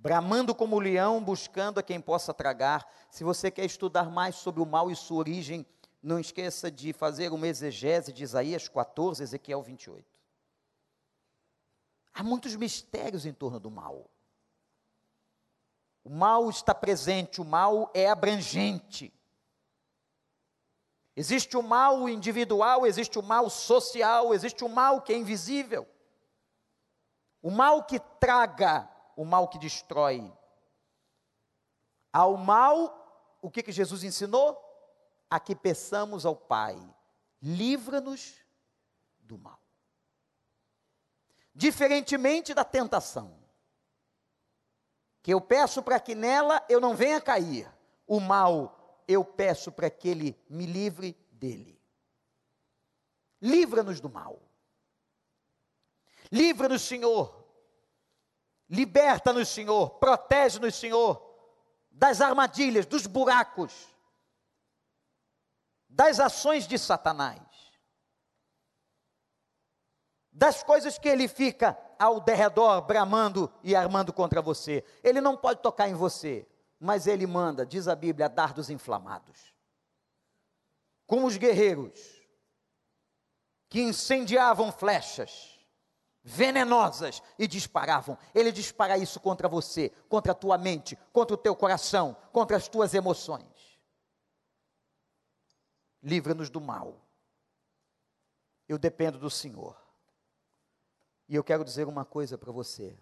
bramando 0.00 0.54
como 0.54 0.80
leão, 0.80 1.22
buscando 1.22 1.78
a 1.78 1.82
quem 1.82 2.00
possa 2.00 2.32
tragar. 2.32 2.90
Se 3.10 3.22
você 3.22 3.50
quer 3.50 3.66
estudar 3.66 4.10
mais 4.10 4.34
sobre 4.34 4.62
o 4.62 4.66
mal 4.66 4.90
e 4.90 4.96
sua 4.96 5.18
origem, 5.18 5.66
não 6.02 6.18
esqueça 6.18 6.70
de 6.70 6.92
fazer 6.94 7.30
uma 7.32 7.46
exegese 7.46 8.12
de 8.12 8.22
Isaías 8.22 8.66
14, 8.66 9.22
Ezequiel 9.22 9.62
28. 9.62 10.06
Há 12.14 12.22
muitos 12.22 12.56
mistérios 12.56 13.26
em 13.26 13.32
torno 13.32 13.60
do 13.60 13.70
mal. 13.70 14.10
O 16.02 16.08
mal 16.08 16.48
está 16.48 16.74
presente, 16.74 17.42
o 17.42 17.44
mal 17.44 17.90
é 17.92 18.08
abrangente. 18.08 19.12
Existe 21.20 21.54
o 21.54 21.62
mal 21.62 22.08
individual, 22.08 22.86
existe 22.86 23.18
o 23.18 23.22
mal 23.22 23.50
social, 23.50 24.32
existe 24.32 24.64
o 24.64 24.70
mal 24.70 25.02
que 25.02 25.12
é 25.12 25.18
invisível. 25.18 25.86
O 27.42 27.50
mal 27.50 27.84
que 27.84 28.00
traga 28.18 28.90
o 29.14 29.22
mal 29.22 29.46
que 29.46 29.58
destrói. 29.58 30.32
Ao 32.10 32.38
mal, 32.38 33.36
o 33.42 33.50
que, 33.50 33.62
que 33.62 33.70
Jesus 33.70 34.02
ensinou? 34.02 34.58
A 35.28 35.38
que 35.38 35.54
peçamos 35.54 36.24
ao 36.24 36.34
Pai, 36.34 36.74
livra-nos 37.42 38.36
do 39.18 39.36
mal. 39.36 39.60
Diferentemente 41.54 42.54
da 42.54 42.64
tentação, 42.64 43.38
que 45.22 45.34
eu 45.34 45.40
peço 45.42 45.82
para 45.82 46.00
que 46.00 46.14
nela 46.14 46.64
eu 46.66 46.80
não 46.80 46.96
venha 46.96 47.20
cair, 47.20 47.70
o 48.06 48.18
mal 48.18 48.79
eu 49.10 49.24
peço 49.24 49.72
para 49.72 49.90
que 49.90 50.08
ele 50.08 50.38
me 50.48 50.66
livre 50.66 51.16
dele. 51.32 51.80
Livra-nos 53.40 54.00
do 54.00 54.08
mal. 54.08 54.40
Livra-nos, 56.30 56.82
Senhor, 56.82 57.40
Liberta-nos, 58.70 59.48
Senhor, 59.48 59.90
protege-nos, 59.98 60.76
Senhor, 60.76 61.20
das 61.90 62.20
armadilhas, 62.20 62.86
dos 62.86 63.04
buracos, 63.04 63.88
das 65.88 66.20
ações 66.20 66.68
de 66.68 66.78
Satanás, 66.78 67.42
das 70.30 70.62
coisas 70.62 71.00
que 71.00 71.08
ele 71.08 71.26
fica 71.26 71.76
ao 71.98 72.20
derredor 72.20 72.80
bramando 72.82 73.52
e 73.64 73.74
armando 73.74 74.12
contra 74.12 74.40
você. 74.40 74.84
Ele 75.02 75.20
não 75.20 75.36
pode 75.36 75.60
tocar 75.60 75.88
em 75.88 75.94
você, 75.94 76.46
mas 76.80 77.06
ele 77.06 77.26
manda, 77.26 77.66
diz 77.66 77.86
a 77.86 77.94
Bíblia, 77.94 78.28
dardos 78.28 78.70
inflamados. 78.70 79.54
Como 81.06 81.26
os 81.26 81.36
guerreiros 81.36 82.20
que 83.68 83.80
incendiavam 83.80 84.72
flechas, 84.72 85.60
venenosas 86.22 87.22
e 87.38 87.46
disparavam. 87.46 88.18
Ele 88.34 88.52
dispara 88.52 88.98
isso 88.98 89.20
contra 89.20 89.48
você, 89.48 89.90
contra 90.08 90.32
a 90.32 90.34
tua 90.34 90.58
mente, 90.58 90.96
contra 91.12 91.34
o 91.34 91.38
teu 91.38 91.54
coração, 91.54 92.16
contra 92.32 92.56
as 92.56 92.68
tuas 92.68 92.94
emoções. 92.94 93.80
Livra-nos 96.02 96.50
do 96.50 96.60
mal. 96.60 97.00
Eu 98.68 98.78
dependo 98.78 99.18
do 99.18 99.30
Senhor. 99.30 99.80
E 101.28 101.34
eu 101.34 101.44
quero 101.44 101.64
dizer 101.64 101.86
uma 101.86 102.04
coisa 102.04 102.36
para 102.36 102.50
você. 102.50 102.98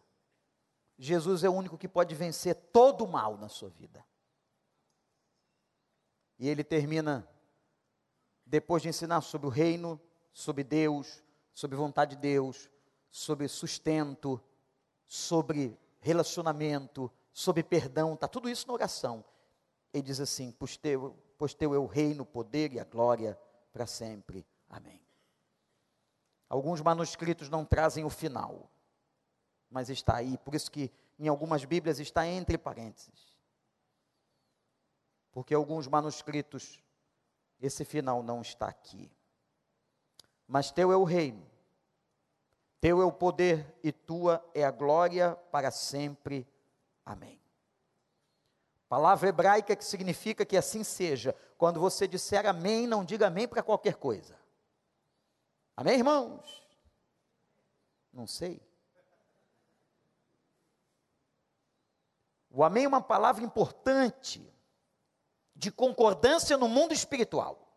Jesus 0.98 1.44
é 1.44 1.48
o 1.48 1.54
único 1.54 1.78
que 1.78 1.86
pode 1.86 2.14
vencer 2.14 2.56
todo 2.72 3.04
o 3.04 3.08
mal 3.08 3.36
na 3.38 3.48
sua 3.48 3.68
vida. 3.68 4.04
E 6.38 6.48
ele 6.48 6.64
termina, 6.64 7.28
depois 8.44 8.82
de 8.82 8.88
ensinar 8.88 9.20
sobre 9.20 9.46
o 9.46 9.50
reino, 9.50 10.00
sobre 10.32 10.64
Deus, 10.64 11.22
sobre 11.54 11.76
vontade 11.76 12.16
de 12.16 12.22
Deus, 12.22 12.68
sobre 13.10 13.46
sustento, 13.48 14.40
sobre 15.06 15.78
relacionamento, 16.00 17.10
sobre 17.32 17.62
perdão, 17.62 18.14
está 18.14 18.26
tudo 18.26 18.48
isso 18.48 18.66
na 18.66 18.74
oração. 18.74 19.24
Ele 19.92 20.02
diz 20.02 20.20
assim: 20.20 20.52
pois 20.52 20.76
teu, 20.76 21.16
pois 21.36 21.54
teu 21.54 21.74
é 21.74 21.78
o 21.78 21.86
reino, 21.86 22.22
o 22.24 22.26
poder 22.26 22.72
e 22.72 22.80
a 22.80 22.84
glória 22.84 23.38
para 23.72 23.86
sempre. 23.86 24.46
Amém. 24.68 25.00
Alguns 26.48 26.80
manuscritos 26.80 27.48
não 27.48 27.64
trazem 27.64 28.04
o 28.04 28.10
final, 28.10 28.70
mas 29.70 29.90
está 29.90 30.16
aí, 30.16 30.38
por 30.38 30.54
isso 30.54 30.70
que 30.70 30.90
em 31.18 31.28
algumas 31.28 31.64
Bíblias 31.64 31.98
está 31.98 32.26
entre 32.26 32.56
parênteses. 32.56 33.36
Porque 35.30 35.54
alguns 35.54 35.86
manuscritos, 35.86 36.82
esse 37.60 37.84
final 37.84 38.22
não 38.22 38.40
está 38.40 38.66
aqui. 38.68 39.10
Mas 40.46 40.70
teu 40.70 40.90
é 40.90 40.96
o 40.96 41.04
reino, 41.04 41.46
teu 42.80 43.02
é 43.02 43.04
o 43.04 43.12
poder 43.12 43.76
e 43.82 43.92
tua 43.92 44.44
é 44.54 44.64
a 44.64 44.70
glória 44.70 45.34
para 45.50 45.70
sempre. 45.70 46.46
Amém. 47.04 47.40
Palavra 48.88 49.28
hebraica 49.28 49.76
que 49.76 49.84
significa 49.84 50.46
que 50.46 50.56
assim 50.56 50.82
seja. 50.82 51.34
Quando 51.58 51.78
você 51.78 52.08
disser 52.08 52.46
amém, 52.46 52.86
não 52.86 53.04
diga 53.04 53.26
amém 53.26 53.46
para 53.46 53.62
qualquer 53.62 53.96
coisa. 53.96 54.38
Amém, 55.76 55.98
irmãos? 55.98 56.66
Não 58.12 58.26
sei. 58.26 58.67
O 62.58 62.64
amém 62.64 62.86
é 62.86 62.88
uma 62.88 63.00
palavra 63.00 63.44
importante 63.44 64.52
de 65.54 65.70
concordância 65.70 66.58
no 66.58 66.66
mundo 66.66 66.92
espiritual. 66.92 67.72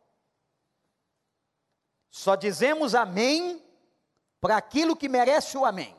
Só 2.10 2.36
dizemos 2.36 2.96
amém 2.96 3.64
para 4.40 4.58
aquilo 4.58 4.96
que 4.96 5.08
merece 5.08 5.56
o 5.56 5.66
amém. 5.66 5.96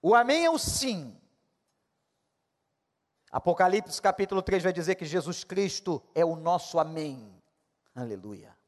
O 0.00 0.14
amém 0.14 0.46
é 0.46 0.50
o 0.50 0.56
sim. 0.56 1.20
Apocalipse 3.30 4.00
capítulo 4.00 4.40
3 4.40 4.62
vai 4.62 4.72
dizer 4.72 4.94
que 4.94 5.04
Jesus 5.04 5.44
Cristo 5.44 6.02
é 6.14 6.24
o 6.24 6.34
nosso 6.34 6.78
amém. 6.78 7.42
Aleluia. 7.94 8.58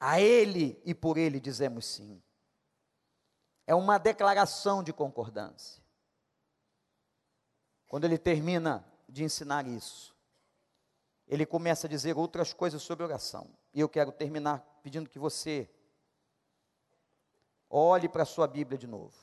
A 0.00 0.22
Ele 0.22 0.80
e 0.86 0.94
por 0.94 1.18
Ele 1.18 1.38
dizemos 1.38 1.84
sim. 1.84 2.22
É 3.66 3.74
uma 3.74 3.98
declaração 3.98 4.82
de 4.82 4.90
concordância. 4.90 5.83
Quando 7.94 8.06
ele 8.06 8.18
termina 8.18 8.84
de 9.08 9.22
ensinar 9.22 9.68
isso, 9.68 10.16
ele 11.28 11.46
começa 11.46 11.86
a 11.86 11.88
dizer 11.88 12.18
outras 12.18 12.52
coisas 12.52 12.82
sobre 12.82 13.04
oração. 13.04 13.48
E 13.72 13.78
eu 13.78 13.88
quero 13.88 14.10
terminar 14.10 14.80
pedindo 14.82 15.08
que 15.08 15.16
você 15.16 15.70
olhe 17.70 18.08
para 18.08 18.24
a 18.24 18.26
sua 18.26 18.48
Bíblia 18.48 18.76
de 18.76 18.88
novo. 18.88 19.14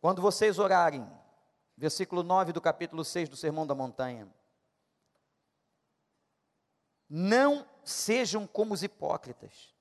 Quando 0.00 0.22
vocês 0.22 0.60
orarem, 0.60 1.04
versículo 1.76 2.22
9 2.22 2.52
do 2.52 2.60
capítulo 2.60 3.04
6 3.04 3.28
do 3.28 3.36
Sermão 3.36 3.66
da 3.66 3.74
Montanha, 3.74 4.32
Não 7.08 7.66
sejam 7.82 8.46
como 8.46 8.74
os 8.74 8.84
hipócritas. 8.84 9.74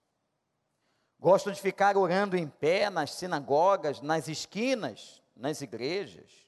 Gostam 1.20 1.54
de 1.54 1.62
ficar 1.62 1.98
orando 1.98 2.36
em 2.36 2.50
pé 2.50 2.90
nas 2.90 3.12
sinagogas, 3.14 4.02
nas 4.02 4.28
esquinas, 4.28 5.21
nas 5.42 5.60
igrejas, 5.60 6.48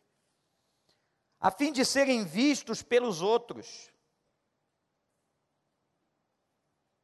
a 1.39 1.49
fim 1.49 1.73
de 1.73 1.83
serem 1.83 2.23
vistos 2.23 2.83
pelos 2.83 3.21
outros. 3.21 3.91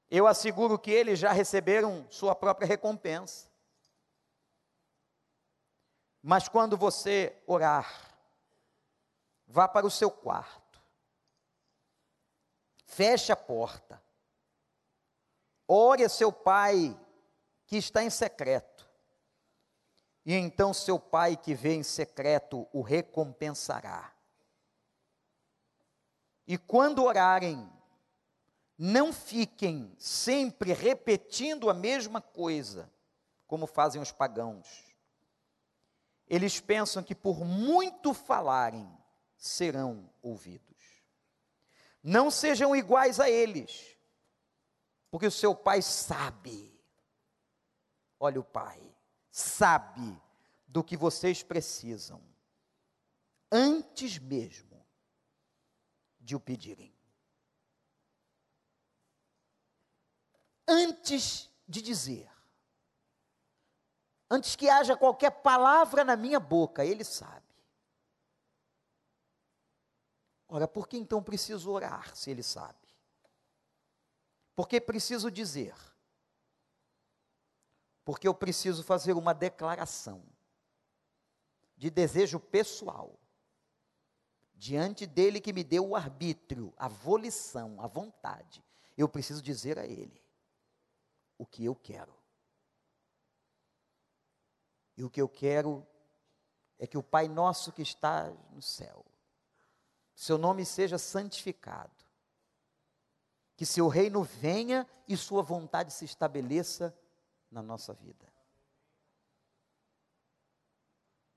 Eu 0.07 0.27
asseguro 0.27 0.77
que 0.77 0.91
eles 0.91 1.17
já 1.17 1.31
receberam 1.31 2.09
sua 2.09 2.35
própria 2.35 2.67
recompensa. 2.67 3.49
Mas 6.21 6.47
quando 6.47 6.77
você 6.77 7.41
orar, 7.47 8.17
vá 9.47 9.67
para 9.67 9.85
o 9.85 9.91
seu 9.91 10.11
quarto, 10.11 10.81
feche 12.85 13.31
a 13.31 13.35
porta, 13.35 14.01
ore 15.67 16.03
a 16.03 16.09
seu 16.09 16.31
pai 16.31 16.97
que 17.65 17.77
está 17.77 18.03
em 18.03 18.09
secreto, 18.09 18.78
e 20.29 20.33
então 20.33 20.75
seu 20.75 20.99
pai 20.99 21.35
que 21.35 21.55
vê 21.55 21.73
em 21.73 21.81
secreto 21.81 22.67
o 22.71 22.83
recompensará. 22.83 24.13
E 26.45 26.55
quando 26.55 27.03
orarem, 27.03 27.67
não 28.77 29.11
fiquem 29.11 29.91
sempre 29.97 30.71
repetindo 30.71 31.67
a 31.67 31.73
mesma 31.73 32.21
coisa, 32.21 32.93
como 33.47 33.65
fazem 33.65 33.99
os 33.99 34.11
pagãos. 34.11 34.93
Eles 36.27 36.59
pensam 36.59 37.01
que 37.01 37.15
por 37.15 37.43
muito 37.43 38.13
falarem, 38.13 38.87
serão 39.35 40.11
ouvidos. 40.21 41.01
Não 42.03 42.29
sejam 42.29 42.75
iguais 42.75 43.19
a 43.19 43.27
eles, 43.27 43.97
porque 45.09 45.25
o 45.25 45.31
seu 45.31 45.55
pai 45.55 45.81
sabe. 45.81 46.79
Olha 48.19 48.39
o 48.39 48.43
pai, 48.43 48.79
sabe 49.31 50.19
do 50.67 50.83
que 50.83 50.95
vocês 50.95 51.43
precisam, 51.43 52.21
antes 53.51 54.17
mesmo 54.17 54.85
de 56.19 56.35
o 56.35 56.39
pedirem. 56.39 56.99
antes 60.69 61.49
de 61.67 61.81
dizer, 61.81 62.29
antes 64.29 64.55
que 64.55 64.69
haja 64.69 64.95
qualquer 64.95 65.31
palavra 65.31 66.03
na 66.03 66.15
minha 66.15 66.39
boca, 66.39 66.85
Ele 66.85 67.03
sabe. 67.03 67.47
Ora, 70.47 70.67
por 70.67 70.87
que 70.87 70.97
então 70.97 71.23
preciso 71.23 71.71
orar 71.71 72.15
se 72.15 72.29
Ele 72.29 72.43
sabe? 72.43 72.77
Porque 74.55 74.79
preciso 74.79 75.31
dizer? 75.31 75.75
Porque 78.09 78.27
eu 78.27 78.33
preciso 78.33 78.83
fazer 78.83 79.13
uma 79.13 79.35
declaração 79.35 80.23
de 81.77 81.91
desejo 81.91 82.39
pessoal 82.39 83.19
diante 84.55 85.05
dele 85.05 85.39
que 85.39 85.53
me 85.53 85.63
deu 85.63 85.89
o 85.89 85.95
arbítrio, 85.95 86.73
a 86.75 86.87
volição, 86.87 87.79
a 87.79 87.85
vontade. 87.85 88.65
Eu 88.97 89.07
preciso 89.07 89.43
dizer 89.43 89.77
a 89.77 89.85
ele: 89.85 90.19
o 91.37 91.45
que 91.45 91.63
eu 91.63 91.75
quero. 91.75 92.11
E 94.97 95.03
o 95.03 95.09
que 95.11 95.21
eu 95.21 95.29
quero 95.29 95.85
é 96.79 96.87
que 96.87 96.97
o 96.97 97.03
Pai 97.03 97.27
nosso 97.27 97.71
que 97.71 97.83
está 97.83 98.31
no 98.49 98.59
céu, 98.63 99.05
seu 100.15 100.39
nome 100.39 100.65
seja 100.65 100.97
santificado, 100.97 102.03
que 103.55 103.67
seu 103.67 103.87
reino 103.87 104.23
venha 104.23 104.87
e 105.07 105.15
sua 105.15 105.43
vontade 105.43 105.93
se 105.93 106.05
estabeleça 106.05 106.91
na 107.51 107.61
nossa 107.61 107.93
vida. 107.93 108.31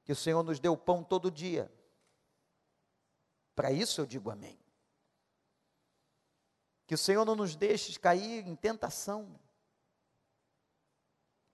Que 0.05 0.13
o 0.13 0.17
Senhor 0.17 0.43
nos 0.43 0.59
dê 0.59 0.69
o 0.69 0.77
pão 0.77 1.03
todo 1.03 1.31
dia. 1.31 1.73
Para 3.55 3.71
isso 3.71 4.01
eu 4.01 4.07
digo 4.07 4.31
amém. 4.31 4.59
Que 6.87 6.95
o 6.95 6.99
Senhor 6.99 7.25
não 7.25 7.37
nos 7.37 7.55
deixe 7.55 7.99
cair 7.99 8.47
em 8.47 8.57
tentação 8.57 9.39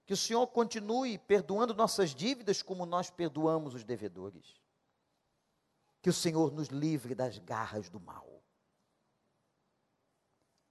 que 0.09 0.15
o 0.15 0.17
Senhor 0.17 0.47
continue 0.47 1.19
perdoando 1.19 1.75
nossas 1.75 2.15
dívidas 2.15 2.63
como 2.63 2.87
nós 2.87 3.11
perdoamos 3.11 3.75
os 3.75 3.85
devedores. 3.85 4.59
Que 6.01 6.09
o 6.09 6.15
Senhor 6.15 6.51
nos 6.51 6.69
livre 6.69 7.15
das 7.15 7.37
garras 7.37 7.91
do 7.91 8.01
mal. 8.01 8.43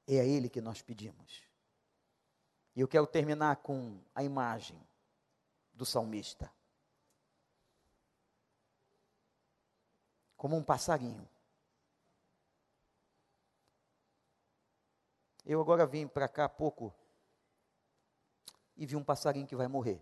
É 0.08 0.20
a 0.20 0.26
Ele 0.26 0.50
que 0.50 0.60
nós 0.60 0.82
pedimos. 0.82 1.47
E 2.78 2.80
eu 2.80 2.88
quero 2.88 3.08
terminar 3.08 3.56
com 3.56 4.00
a 4.14 4.24
imagem 4.24 4.80
do 5.74 5.84
salmista. 5.84 6.54
Como 10.36 10.56
um 10.56 10.64
passarinho. 10.64 11.28
Eu 15.44 15.60
agora 15.60 15.88
vim 15.88 16.08
para 16.08 16.28
cá 16.28 16.46
há 16.46 16.50
pouco 16.50 16.94
e 18.76 18.86
vi 18.86 18.96
um 18.96 19.04
passarinho 19.04 19.48
que 19.48 19.56
vai 19.56 19.68
morrer. 19.68 20.00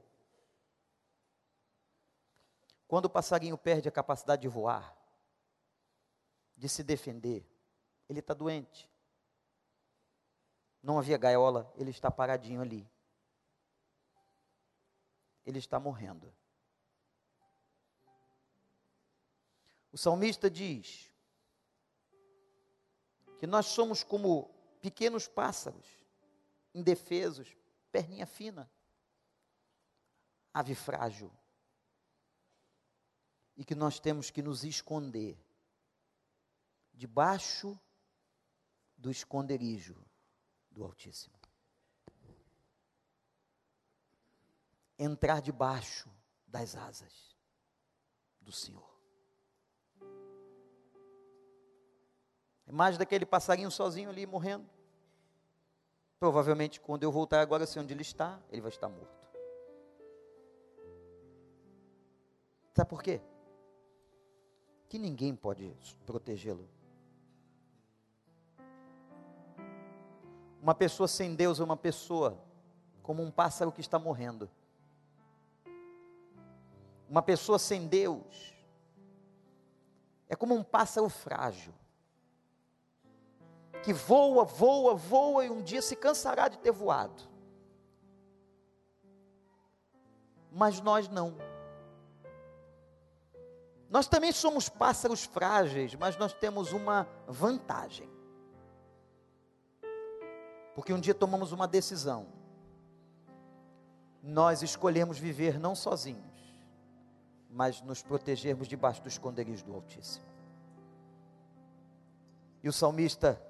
Quando 2.89 3.05
o 3.05 3.09
passarinho 3.09 3.57
perde 3.57 3.87
a 3.87 3.91
capacidade 3.91 4.41
de 4.41 4.49
voar, 4.49 4.93
de 6.57 6.67
se 6.67 6.83
defender, 6.83 7.49
ele 8.09 8.19
está 8.19 8.33
doente. 8.33 8.93
Não 10.85 10.99
havia 10.99 11.17
gaiola, 11.17 11.73
ele 11.77 11.89
está 11.89 12.11
paradinho 12.11 12.61
ali. 12.61 12.87
Ele 15.43 15.57
está 15.57 15.79
morrendo. 15.79 16.31
O 19.91 19.97
salmista 19.97 20.47
diz 20.47 21.11
que 23.39 23.47
nós 23.47 23.65
somos 23.65 24.03
como 24.03 24.53
pequenos 24.79 25.27
pássaros, 25.27 25.87
indefesos, 26.71 27.57
perninha 27.91 28.27
fina, 28.27 28.69
ave 30.53 30.75
frágil, 30.75 31.31
e 33.57 33.65
que 33.65 33.73
nós 33.73 33.99
temos 33.99 34.29
que 34.29 34.43
nos 34.43 34.63
esconder 34.63 35.35
debaixo 36.93 37.75
do 38.95 39.09
esconderijo 39.09 40.05
do 40.75 40.83
Altíssimo. 40.83 41.33
Entrar 44.99 45.41
debaixo 45.41 46.09
das 46.45 46.75
asas 46.75 47.35
do 48.41 48.51
Senhor. 48.51 48.93
Imagem 52.67 52.99
daquele 52.99 53.25
passarinho 53.25 53.71
sozinho 53.71 54.09
ali 54.09 54.25
morrendo. 54.25 54.69
Provavelmente, 56.19 56.79
quando 56.79 57.03
eu 57.03 57.11
voltar 57.11 57.41
agora, 57.41 57.65
sei 57.65 57.81
onde 57.81 57.93
ele 57.93 58.01
está, 58.01 58.41
ele 58.49 58.61
vai 58.61 58.69
estar 58.69 58.89
morto. 58.89 59.25
Sabe 62.73 62.89
por 62.89 63.01
quê? 63.01 63.21
Que 64.89 64.97
ninguém 64.97 65.35
pode 65.35 65.75
protegê-lo. 66.05 66.67
Uma 70.65 70.73
pessoa 70.73 71.07
sem 71.07 71.35
Deus 71.35 71.59
é 71.59 71.63
uma 71.63 71.77
pessoa 71.77 72.43
como 73.03 73.21
um 73.21 73.29
pássaro 73.29 73.71
que 73.71 73.81
está 73.81 73.99
morrendo. 73.99 74.49
Uma 77.07 77.21
pessoa 77.21 77.59
sem 77.59 77.85
Deus 77.85 78.51
é 80.27 80.35
como 80.35 80.55
um 80.55 80.63
pássaro 80.63 81.07
frágil 81.07 81.71
que 83.83 83.93
voa, 83.93 84.43
voa, 84.43 84.95
voa 84.95 85.45
e 85.45 85.51
um 85.51 85.61
dia 85.61 85.83
se 85.83 85.95
cansará 85.95 86.47
de 86.47 86.57
ter 86.57 86.71
voado. 86.71 87.21
Mas 90.51 90.81
nós 90.81 91.07
não. 91.07 91.37
Nós 93.87 94.07
também 94.07 94.31
somos 94.31 94.67
pássaros 94.67 95.25
frágeis, 95.25 95.93
mas 95.93 96.17
nós 96.17 96.33
temos 96.33 96.73
uma 96.73 97.07
vantagem. 97.27 98.14
Porque 100.75 100.93
um 100.93 100.99
dia 100.99 101.15
tomamos 101.15 101.51
uma 101.51 101.67
decisão. 101.67 102.27
Nós 104.21 104.61
escolhemos 104.61 105.17
viver 105.17 105.59
não 105.59 105.73
sozinhos, 105.73 106.59
mas 107.49 107.81
nos 107.81 108.03
protegermos 108.03 108.67
debaixo 108.67 109.01
do 109.01 109.07
esconderijo 109.07 109.65
do 109.65 109.73
Altíssimo. 109.73 110.25
E 112.61 112.69
o 112.69 112.73
salmista 112.73 113.41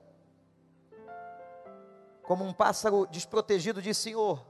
como 2.25 2.43
um 2.43 2.53
pássaro 2.53 3.07
desprotegido, 3.07 3.81
diz: 3.81 3.97
Senhor, 3.97 4.45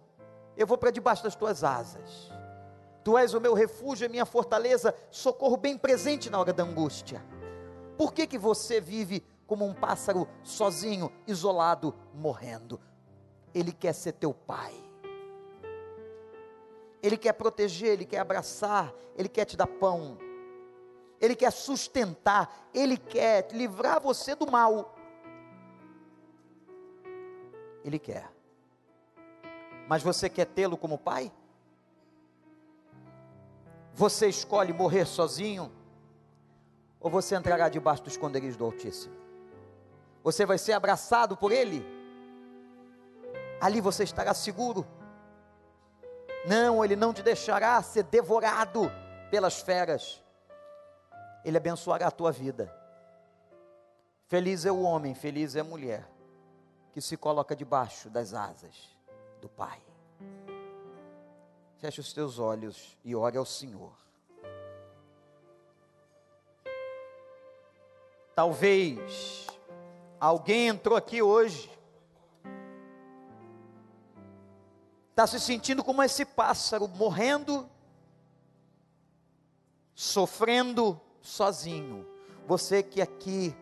eu 0.57 0.65
vou 0.65 0.77
para 0.77 0.91
debaixo 0.91 1.23
das 1.23 1.35
tuas 1.35 1.63
asas. 1.63 2.31
Tu 3.03 3.17
és 3.17 3.33
o 3.33 3.41
meu 3.41 3.53
refúgio, 3.53 4.07
a 4.07 4.09
minha 4.09 4.25
fortaleza, 4.25 4.95
socorro 5.11 5.57
bem 5.57 5.77
presente 5.77 6.29
na 6.29 6.39
hora 6.39 6.51
da 6.51 6.63
angústia. 6.63 7.23
Por 7.97 8.13
que, 8.13 8.25
que 8.25 8.37
você 8.37 8.81
vive 8.81 9.23
como 9.47 9.65
um 9.65 9.73
pássaro 9.73 10.27
sozinho, 10.43 11.11
isolado, 11.27 11.93
morrendo. 12.13 12.79
Ele 13.53 13.71
quer 13.71 13.93
ser 13.93 14.13
teu 14.13 14.33
pai. 14.33 14.73
Ele 17.01 17.17
quer 17.17 17.33
proteger, 17.33 17.89
ele 17.89 18.05
quer 18.05 18.19
abraçar, 18.19 18.93
ele 19.15 19.29
quer 19.29 19.45
te 19.45 19.55
dar 19.55 19.67
pão. 19.67 20.17
Ele 21.21 21.35
quer 21.35 21.51
sustentar, 21.51 22.69
ele 22.73 22.97
quer 22.97 23.47
livrar 23.51 24.01
você 24.01 24.35
do 24.35 24.49
mal. 24.49 24.95
Ele 27.83 27.99
quer. 27.99 28.29
Mas 29.87 30.01
você 30.01 30.27
quer 30.27 30.45
tê-lo 30.45 30.75
como 30.75 30.97
pai? 30.97 31.31
Você 33.93 34.27
escolhe 34.27 34.73
morrer 34.73 35.05
sozinho? 35.05 35.71
Ou 36.99 37.09
você 37.09 37.35
entrará 37.35 37.69
debaixo 37.69 38.03
do 38.03 38.09
esconderijo 38.09 38.57
do 38.57 38.65
Altíssimo? 38.65 39.24
Você 40.25 40.43
vai 40.43 40.57
ser 40.57 40.73
abraçado 40.73 41.37
por 41.37 41.51
Ele? 41.51 41.85
Ali 43.61 43.79
você 43.79 44.03
estará 44.03 44.33
seguro. 44.33 44.83
Não, 46.47 46.83
Ele 46.83 46.95
não 46.95 47.13
te 47.13 47.21
deixará 47.21 47.79
ser 47.83 48.01
devorado 48.05 48.91
pelas 49.29 49.61
feras. 49.61 50.19
Ele 51.43 51.57
abençoará 51.57 52.07
a 52.07 52.11
tua 52.11 52.31
vida. 52.31 52.75
Feliz 54.25 54.65
é 54.65 54.71
o 54.71 54.81
homem, 54.81 55.13
feliz 55.13 55.55
é 55.55 55.59
a 55.59 55.63
mulher 55.63 56.09
que 56.91 56.99
se 57.01 57.15
coloca 57.15 57.55
debaixo 57.55 58.09
das 58.09 58.33
asas 58.33 58.89
do 59.39 59.47
Pai. 59.47 59.79
Feche 61.77 62.01
os 62.01 62.11
teus 62.11 62.39
olhos 62.39 62.97
e 63.05 63.15
ore 63.15 63.37
ao 63.37 63.45
Senhor. 63.45 63.93
Talvez 68.33 69.45
alguém 70.25 70.67
entrou 70.69 70.97
aqui 70.97 71.21
hoje, 71.21 71.69
está 75.11 75.27
se 75.27 75.39
sentindo 75.39 75.83
como 75.83 76.01
esse 76.01 76.25
pássaro, 76.25 76.87
morrendo, 76.87 77.69
sofrendo 79.93 80.99
sozinho. 81.21 82.07
Você 82.47 82.81
que 82.81 83.01
aqui 83.01 83.55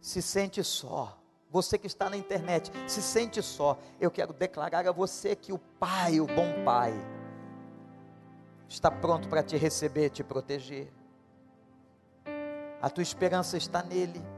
se 0.00 0.20
sente 0.20 0.62
só, 0.64 1.16
você 1.48 1.78
que 1.78 1.86
está 1.86 2.10
na 2.10 2.16
internet, 2.16 2.72
se 2.88 3.00
sente 3.00 3.40
só, 3.40 3.78
eu 4.00 4.10
quero 4.10 4.32
declarar 4.32 4.86
a 4.86 4.92
você 4.92 5.36
que 5.36 5.52
o 5.52 5.58
Pai, 5.58 6.20
o 6.20 6.26
bom 6.26 6.64
Pai, 6.64 6.92
está 8.68 8.90
pronto 8.90 9.28
para 9.28 9.42
te 9.42 9.56
receber, 9.56 10.10
te 10.10 10.24
proteger. 10.24 10.92
A 12.82 12.90
tua 12.90 13.02
esperança 13.02 13.56
está 13.56 13.82
nele. 13.82 14.33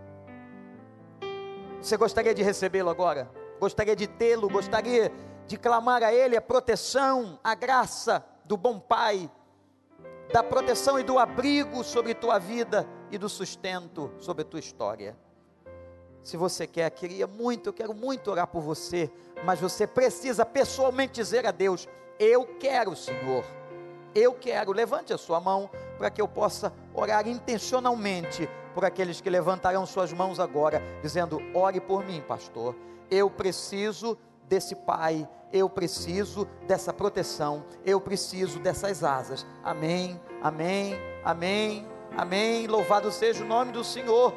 Você 1.80 1.96
gostaria 1.96 2.34
de 2.34 2.42
recebê-lo 2.42 2.90
agora? 2.90 3.30
Gostaria 3.60 3.94
de 3.94 4.06
tê-lo? 4.06 4.48
Gostaria 4.48 5.12
de 5.46 5.56
clamar 5.56 6.02
a 6.02 6.12
ele 6.12 6.36
a 6.36 6.42
proteção, 6.42 7.38
a 7.42 7.54
graça 7.54 8.24
do 8.44 8.56
bom 8.56 8.78
Pai, 8.78 9.30
da 10.32 10.42
proteção 10.42 10.98
e 10.98 11.04
do 11.04 11.18
abrigo 11.18 11.84
sobre 11.84 12.14
tua 12.14 12.38
vida 12.38 12.86
e 13.10 13.18
do 13.18 13.28
sustento 13.28 14.12
sobre 14.18 14.44
tua 14.44 14.58
história? 14.58 15.16
Se 16.22 16.36
você 16.36 16.66
quer, 16.66 16.90
queria 16.90 17.26
muito, 17.26 17.68
eu 17.68 17.72
quero 17.72 17.94
muito 17.94 18.30
orar 18.32 18.48
por 18.48 18.60
você, 18.60 19.08
mas 19.44 19.60
você 19.60 19.86
precisa 19.86 20.44
pessoalmente 20.44 21.12
dizer 21.12 21.46
a 21.46 21.52
Deus: 21.52 21.86
Eu 22.18 22.44
quero, 22.58 22.96
Senhor, 22.96 23.44
eu 24.14 24.34
quero. 24.34 24.72
Levante 24.72 25.12
a 25.12 25.18
sua 25.18 25.40
mão 25.40 25.70
para 25.98 26.10
que 26.10 26.20
eu 26.20 26.28
possa 26.28 26.72
orar 26.94 27.26
intencionalmente 27.28 28.48
por 28.74 28.84
aqueles 28.84 29.20
que 29.20 29.30
levantarão 29.30 29.86
suas 29.86 30.12
mãos 30.12 30.38
agora, 30.38 30.82
dizendo: 31.02 31.40
Ore 31.54 31.80
por 31.80 32.04
mim, 32.04 32.22
pastor. 32.26 32.74
Eu 33.10 33.30
preciso 33.30 34.18
desse 34.48 34.74
Pai, 34.74 35.28
eu 35.52 35.68
preciso 35.68 36.46
dessa 36.66 36.92
proteção, 36.92 37.64
eu 37.84 38.00
preciso 38.00 38.58
dessas 38.58 39.02
asas. 39.04 39.46
Amém, 39.62 40.20
amém, 40.42 40.94
amém, 41.24 41.86
amém. 42.16 42.66
Louvado 42.66 43.10
seja 43.12 43.44
o 43.44 43.46
nome 43.46 43.72
do 43.72 43.84
Senhor 43.84 44.34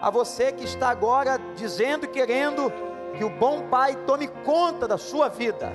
a 0.00 0.10
você 0.10 0.50
que 0.50 0.64
está 0.64 0.88
agora 0.88 1.38
dizendo 1.54 2.06
e 2.06 2.08
querendo 2.08 2.72
que 3.16 3.24
o 3.24 3.30
bom 3.30 3.68
Pai 3.68 3.94
tome 4.06 4.28
conta 4.44 4.88
da 4.88 4.96
sua 4.96 5.28
vida. 5.28 5.72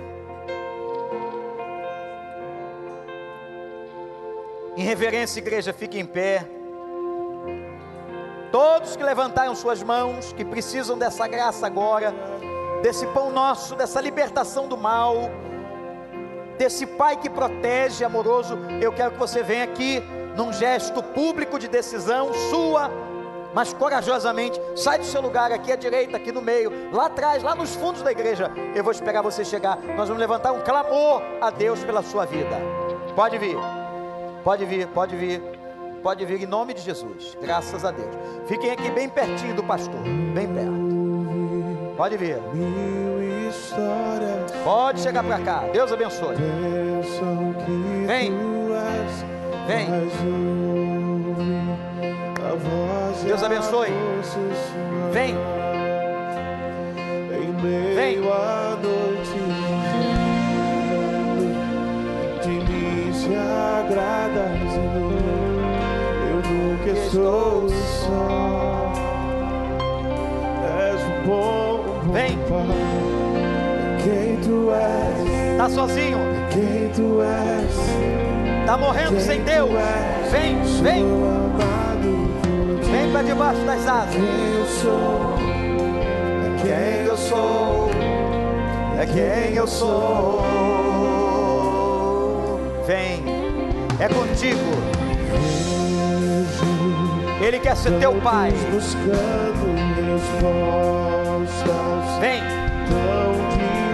Em 4.77 4.83
reverência, 4.83 5.39
igreja, 5.39 5.71
fique 5.71 5.99
em 5.99 6.05
pé. 6.05 6.45
Todos 8.51 8.95
que 8.95 9.03
levantaram 9.03 9.55
suas 9.55 9.81
mãos, 9.81 10.33
que 10.33 10.43
precisam 10.43 10.97
dessa 10.97 11.27
graça 11.27 11.65
agora, 11.65 12.13
desse 12.81 13.05
pão 13.07 13.31
nosso, 13.31 13.75
dessa 13.75 14.01
libertação 14.01 14.67
do 14.67 14.77
mal, 14.77 15.15
desse 16.57 16.85
Pai 16.85 17.17
que 17.17 17.29
protege, 17.29 18.03
amoroso, 18.03 18.57
eu 18.81 18.91
quero 18.91 19.11
que 19.11 19.19
você 19.19 19.43
venha 19.43 19.63
aqui 19.63 20.01
num 20.35 20.51
gesto 20.51 21.01
público 21.01 21.57
de 21.57 21.67
decisão 21.67 22.33
sua 22.49 22.91
mas 23.55 23.71
corajosamente, 23.71 24.59
sai 24.75 24.99
do 24.99 25.05
seu 25.05 25.21
lugar 25.21 25.49
aqui 25.49 25.71
à 25.71 25.77
direita, 25.77 26.17
aqui 26.17 26.29
no 26.29 26.41
meio, 26.41 26.91
lá 26.91 27.05
atrás, 27.05 27.41
lá 27.41 27.55
nos 27.55 27.73
fundos 27.73 28.01
da 28.01 28.11
igreja. 28.11 28.51
Eu 28.75 28.83
vou 28.83 28.91
esperar 28.91 29.21
você 29.21 29.45
chegar. 29.45 29.77
Nós 29.77 30.09
vamos 30.09 30.19
levantar 30.19 30.51
um 30.51 30.59
clamor 30.59 31.21
a 31.39 31.49
Deus 31.49 31.81
pela 31.81 32.03
sua 32.03 32.25
vida. 32.25 32.59
Pode 33.15 33.37
vir, 33.37 33.55
pode 34.45 34.63
vir, 34.63 34.87
pode 34.89 35.15
vir, 35.15 35.41
pode 36.03 36.23
vir 36.23 36.43
em 36.43 36.45
nome 36.45 36.75
de 36.75 36.81
Jesus. 36.81 37.35
Graças 37.41 37.83
a 37.83 37.89
Deus. 37.89 38.15
Fiquem 38.47 38.69
aqui 38.69 38.91
bem 38.91 39.09
pertinho 39.09 39.55
do 39.55 39.63
pastor, 39.63 39.99
bem 40.35 40.47
perto. 40.47 40.85
Pode 41.97 42.15
vir. 42.15 42.37
Pode 44.63 44.99
chegar 45.01 45.23
para 45.23 45.39
cá. 45.39 45.63
Deus 45.73 45.91
abençoe. 45.91 46.35
Vem. 48.05 48.31
Vem. 49.65 49.87
Deus 53.25 53.43
abençoe. 53.43 53.89
Vem. 55.11 55.35
Vem. 57.95 59.14
Se 63.25 63.35
agradas 63.35 64.71
eu 66.29 66.37
nunca 66.51 66.91
estou 66.91 67.67
só. 67.69 68.93
És 70.63 71.01
o 71.01 71.27
bom, 71.27 71.83
bom 72.05 72.13
Vem. 72.13 72.37
Pai. 72.37 72.67
Quem 74.03 74.37
tu 74.41 74.71
és? 74.71 75.57
Tá 75.57 75.69
sozinho? 75.69 76.19
Quem 76.51 76.89
tu 76.89 77.21
és? 77.21 78.65
Tá 78.67 78.77
morrendo 78.77 79.19
sem 79.19 79.41
Deus? 79.41 79.71
Vem, 80.31 80.61
vem. 80.83 81.05
Vem 82.91 83.11
para 83.11 83.23
debaixo 83.23 83.61
das 83.61 83.87
asas. 83.87 84.13
Quem 84.13 84.23
eu 84.59 84.65
sou, 84.67 85.35
é 86.43 86.61
quem 86.61 87.05
eu 87.07 87.17
sou, 87.17 87.89
é 88.99 89.05
quem 89.07 89.55
eu 89.55 89.67
sou. 89.67 90.84
Vem, 92.87 93.23
é 93.99 94.07
contigo. 94.07 94.59
Ele 97.41 97.59
quer 97.59 97.75
ser 97.75 97.99
teu 97.99 98.13
pai. 98.21 98.51
Vem. 102.19 102.43
Tão 102.87 103.33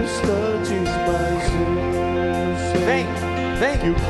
distantes, 0.04 0.90
mas 1.06 1.44
eu 1.54 2.52
sei 2.70 2.84
Vem, 2.84 3.06
vem. 3.58 3.78
que 3.78 3.88
o 3.88 3.94
que 3.94 4.00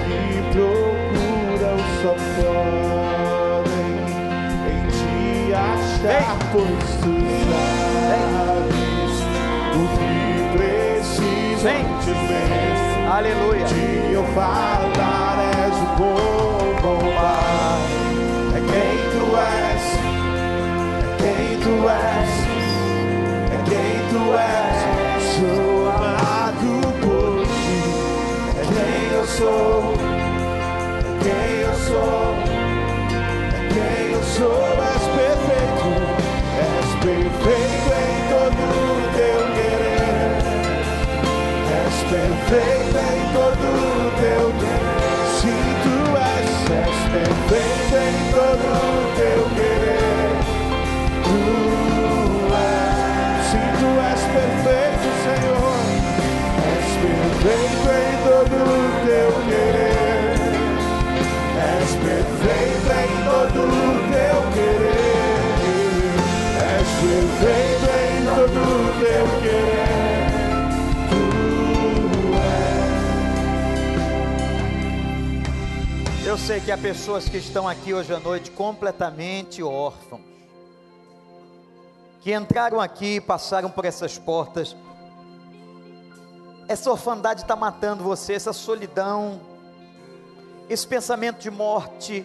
procuram 0.50 1.78
só 2.02 2.14
podem 2.42 3.92
em 4.68 4.82
ti 4.88 5.54
achar, 5.54 6.36
pois 6.50 6.90
tu 7.00 7.12
sabes 8.08 9.16
o 9.76 9.78
que 9.96 10.12
mesmo 12.12 12.81
Aleluia. 13.10 13.64
de 13.66 14.12
eu 14.12 14.24
falar 14.34 15.38
és 15.58 15.74
o 15.76 15.86
bom, 15.96 16.80
bom 16.82 16.98
Pai. 16.98 17.80
É 18.54 18.60
quem 18.70 18.94
tu 19.12 19.24
és, 19.36 19.84
é 21.02 21.18
quem 21.18 21.58
tu 21.60 21.74
és, 21.88 22.30
é 23.50 23.58
quem 23.68 23.94
tu 24.10 24.22
és. 24.34 24.76
Sou 25.34 25.90
amado 25.90 26.72
por 27.00 27.46
ti, 27.46 27.80
é 28.58 28.64
quem 28.72 29.02
eu 29.16 29.26
sou, 29.26 29.94
é 30.98 31.12
quem 31.22 31.52
eu 31.60 31.74
sou, 31.74 32.22
é 33.54 33.60
quem 33.72 34.12
eu 34.12 34.22
sou. 34.22 34.62
És 34.92 35.04
perfeito, 35.18 35.88
és 36.58 36.88
perfeito 37.04 37.88
em 37.98 38.16
todo 38.28 38.62
o 38.62 39.11
Perfeito 42.12 42.98
em 42.98 43.32
todo 43.32 43.68
teu 44.20 44.52
querer. 44.60 45.32
Se 45.40 45.54
tu 45.82 45.96
és, 46.20 46.52
és 46.68 47.88
em 47.96 48.16
todo 48.32 48.70
teu 49.16 49.40
querer. 49.56 50.36
Tu 51.24 51.38
és, 52.58 53.46
se 53.48 53.62
tu 53.78 53.88
és 54.10 54.22
perfeito, 54.34 55.08
Senhor, 55.24 55.80
és 56.74 56.90
perfeito 57.00 57.88
em 57.96 58.12
todo 58.28 58.60
teu 59.06 59.30
querer. 59.48 60.36
És 61.64 61.90
perfeito 62.04 62.90
em 63.00 63.12
todo 63.24 63.64
teu 64.12 64.38
querer. 64.52 65.16
És 66.76 66.88
perfeito 67.00 67.88
em 68.04 68.24
todo 68.26 68.64
teu 69.00 69.26
querer. 69.40 69.71
Eu 76.32 76.38
sei 76.38 76.62
que 76.62 76.72
há 76.72 76.78
pessoas 76.78 77.28
que 77.28 77.36
estão 77.36 77.68
aqui 77.68 77.92
hoje 77.92 78.10
à 78.10 78.18
noite 78.18 78.50
completamente 78.52 79.62
órfãos, 79.62 80.22
que 82.22 82.32
entraram 82.34 82.80
aqui, 82.80 83.20
passaram 83.20 83.68
por 83.68 83.84
essas 83.84 84.16
portas. 84.16 84.74
Essa 86.66 86.90
orfandade 86.90 87.42
está 87.42 87.54
matando 87.54 88.02
você, 88.02 88.32
essa 88.32 88.54
solidão, 88.54 89.42
esse 90.70 90.86
pensamento 90.86 91.38
de 91.38 91.50
morte. 91.50 92.24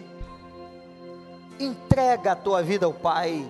Entrega 1.60 2.32
a 2.32 2.36
tua 2.36 2.62
vida 2.62 2.86
ao 2.86 2.94
Pai, 2.94 3.46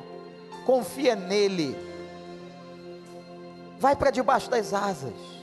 confia 0.66 1.14
nele, 1.14 1.78
vai 3.78 3.94
para 3.94 4.10
debaixo 4.10 4.50
das 4.50 4.74
asas. 4.74 5.37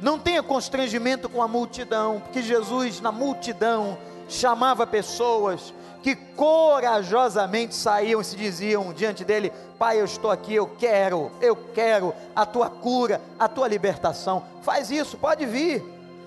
Não 0.00 0.18
tenha 0.18 0.42
constrangimento 0.42 1.28
com 1.28 1.42
a 1.42 1.48
multidão, 1.48 2.20
porque 2.20 2.40
Jesus, 2.42 3.00
na 3.00 3.12
multidão, 3.12 3.98
chamava 4.28 4.86
pessoas 4.86 5.74
que 6.02 6.14
corajosamente 6.16 7.74
saíam 7.74 8.20
e 8.20 8.24
se 8.24 8.34
diziam 8.34 8.92
diante 8.94 9.24
dele: 9.24 9.52
Pai, 9.78 10.00
eu 10.00 10.04
estou 10.04 10.30
aqui, 10.30 10.54
eu 10.54 10.66
quero, 10.66 11.30
eu 11.40 11.54
quero 11.54 12.14
a 12.34 12.46
tua 12.46 12.70
cura, 12.70 13.20
a 13.38 13.46
tua 13.46 13.68
libertação. 13.68 14.42
Faz 14.62 14.90
isso, 14.90 15.18
pode 15.18 15.44
vir, 15.44 15.84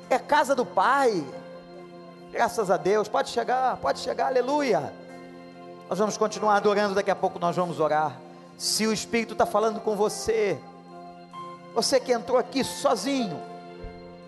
é 0.10 0.20
casa 0.20 0.54
do 0.54 0.66
Pai. 0.66 1.24
Graças 2.32 2.70
a 2.70 2.78
Deus, 2.78 3.08
pode 3.08 3.30
chegar, 3.30 3.78
pode 3.78 4.00
chegar, 4.00 4.28
aleluia. 4.28 4.94
Nós 5.90 5.98
vamos 5.98 6.18
continuar 6.18 6.58
adorando, 6.58 6.96
daqui 6.96 7.12
a 7.12 7.16
pouco 7.16 7.40
nós 7.40 7.56
vamos 7.56 7.80
orar. 7.80 8.20
Se 8.58 8.86
o 8.86 8.94
Espírito 8.94 9.34
está 9.34 9.46
falando 9.46 9.80
com 9.80 9.96
você, 9.96 10.60
você 11.74 12.00
que 12.00 12.12
entrou 12.12 12.38
aqui 12.38 12.64
sozinho, 12.64 13.53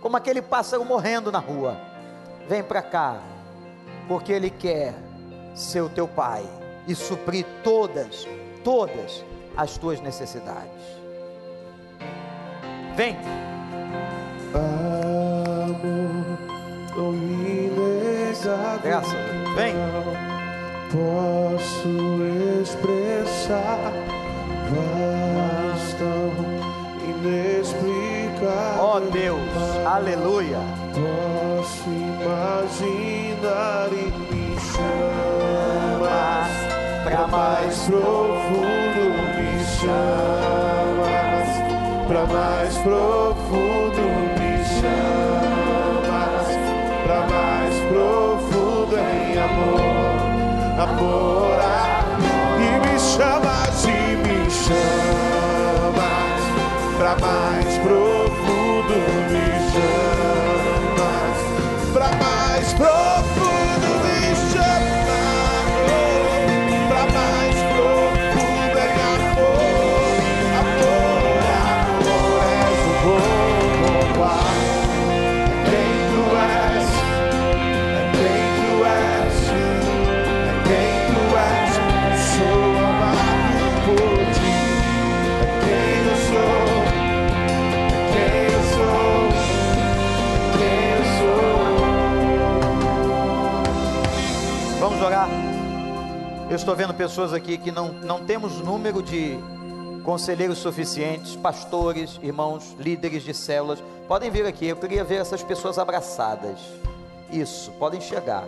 como 0.02 0.18
aquele 0.18 0.42
pássaro 0.42 0.86
morrendo 0.86 1.32
na 1.32 1.40
rua, 1.40 1.78
vem 2.48 2.64
para 2.64 2.82
cá, 2.82 3.20
porque 4.08 4.32
Ele 4.32 4.50
quer 4.50 4.94
ser 5.54 5.82
o 5.82 5.90
teu 5.90 6.08
Pai 6.08 6.44
e 6.88 6.94
suprir 6.94 7.46
todas, 7.64 8.28
todas 8.64 9.24
as 9.58 9.78
tuas 9.78 10.00
necessidades. 10.02 10.96
Vem, 12.96 13.18
Amor 14.56 16.38
tão 16.96 17.14
inegável. 17.14 18.80
Graças 18.84 19.14
a 19.14 19.18
Deus. 19.18 19.56
Vem. 19.56 19.76
Posso 20.92 21.90
expressar 22.62 23.92
ó 28.80 29.00
Deus, 29.00 29.40
aleluia. 29.86 30.60
Posso 30.94 31.90
imaginar 31.90 33.90
e 33.92 34.12
me 34.34 34.56
chamas 34.60 36.56
Pra 37.06 37.28
mais 37.28 37.78
profundo 37.84 39.14
me 39.38 39.64
chamas. 39.78 41.50
Pra 42.08 42.26
mais 42.26 42.74
profundo 42.80 44.02
me 44.40 44.58
chamas. 44.80 46.48
Pra 47.04 47.20
mais 47.28 47.76
profundo 47.90 48.96
em 48.98 49.38
amor 49.38 50.82
Amor. 50.82 51.60
E 52.58 52.60
me 52.88 52.96
chamas 53.00 53.86
e 53.86 54.16
me 54.16 54.50
chamas. 54.50 56.42
Pra 56.98 57.14
mais 57.20 57.78
profundo 57.78 58.25
Eu 96.56 96.58
estou 96.58 96.74
vendo 96.74 96.94
pessoas 96.94 97.34
aqui 97.34 97.58
que 97.58 97.70
não, 97.70 97.90
não 97.92 98.26
temos 98.26 98.62
número 98.62 99.04
de 99.04 99.38
conselheiros 100.06 100.58
suficientes, 100.60 101.36
pastores, 101.36 102.18
irmãos, 102.24 102.78
líderes 102.80 103.24
de 103.24 103.34
células. 103.34 103.84
Podem 104.08 104.32
vir 104.32 104.46
aqui, 104.46 104.68
eu 104.68 104.78
queria 104.78 105.04
ver 105.04 105.16
essas 105.16 105.44
pessoas 105.44 105.78
abraçadas. 105.78 106.58
Isso, 107.30 107.74
podem 107.74 108.00
chegar. 108.00 108.46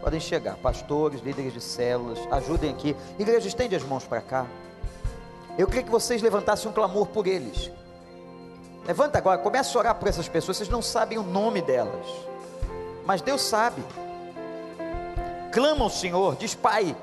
Podem 0.00 0.20
chegar, 0.20 0.54
pastores, 0.58 1.20
líderes 1.20 1.52
de 1.52 1.60
células, 1.60 2.20
ajudem 2.30 2.70
aqui. 2.70 2.94
Igreja, 3.18 3.48
estende 3.48 3.74
as 3.74 3.82
mãos 3.82 4.04
para 4.04 4.20
cá. 4.20 4.46
Eu 5.58 5.66
queria 5.66 5.82
que 5.82 5.90
vocês 5.90 6.22
levantassem 6.22 6.70
um 6.70 6.72
clamor 6.72 7.08
por 7.08 7.26
eles. 7.26 7.72
Levanta 8.86 9.18
agora, 9.18 9.38
comece 9.38 9.76
a 9.76 9.80
orar 9.80 9.94
por 9.96 10.06
essas 10.06 10.28
pessoas. 10.28 10.58
Vocês 10.58 10.68
não 10.68 10.80
sabem 10.80 11.18
o 11.18 11.24
nome 11.24 11.60
delas, 11.60 12.06
mas 13.04 13.20
Deus 13.20 13.42
sabe 13.42 13.82
clama 15.56 15.84
ao 15.84 15.90
Senhor, 15.90 16.36
diz 16.36 16.54
Pai, 16.54 16.94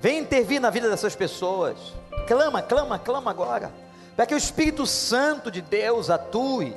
vem 0.00 0.18
intervir 0.18 0.60
na 0.60 0.70
vida 0.70 0.88
dessas 0.88 1.14
pessoas. 1.14 1.76
Clama, 2.26 2.62
clama, 2.62 2.98
clama 2.98 3.30
agora, 3.30 3.72
para 4.16 4.26
que 4.26 4.34
o 4.34 4.38
Espírito 4.38 4.86
Santo 4.86 5.50
de 5.50 5.60
Deus 5.60 6.10
atue, 6.10 6.76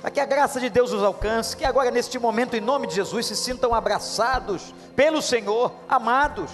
para 0.00 0.10
que 0.10 0.20
a 0.20 0.24
graça 0.24 0.58
de 0.58 0.70
Deus 0.70 0.92
os 0.92 1.02
alcance, 1.02 1.56
que 1.56 1.64
agora 1.64 1.90
neste 1.90 2.18
momento, 2.18 2.56
em 2.56 2.60
nome 2.60 2.86
de 2.86 2.94
Jesus, 2.94 3.26
se 3.26 3.36
sintam 3.36 3.74
abraçados 3.74 4.74
pelo 4.96 5.20
Senhor, 5.20 5.72
amados. 5.88 6.50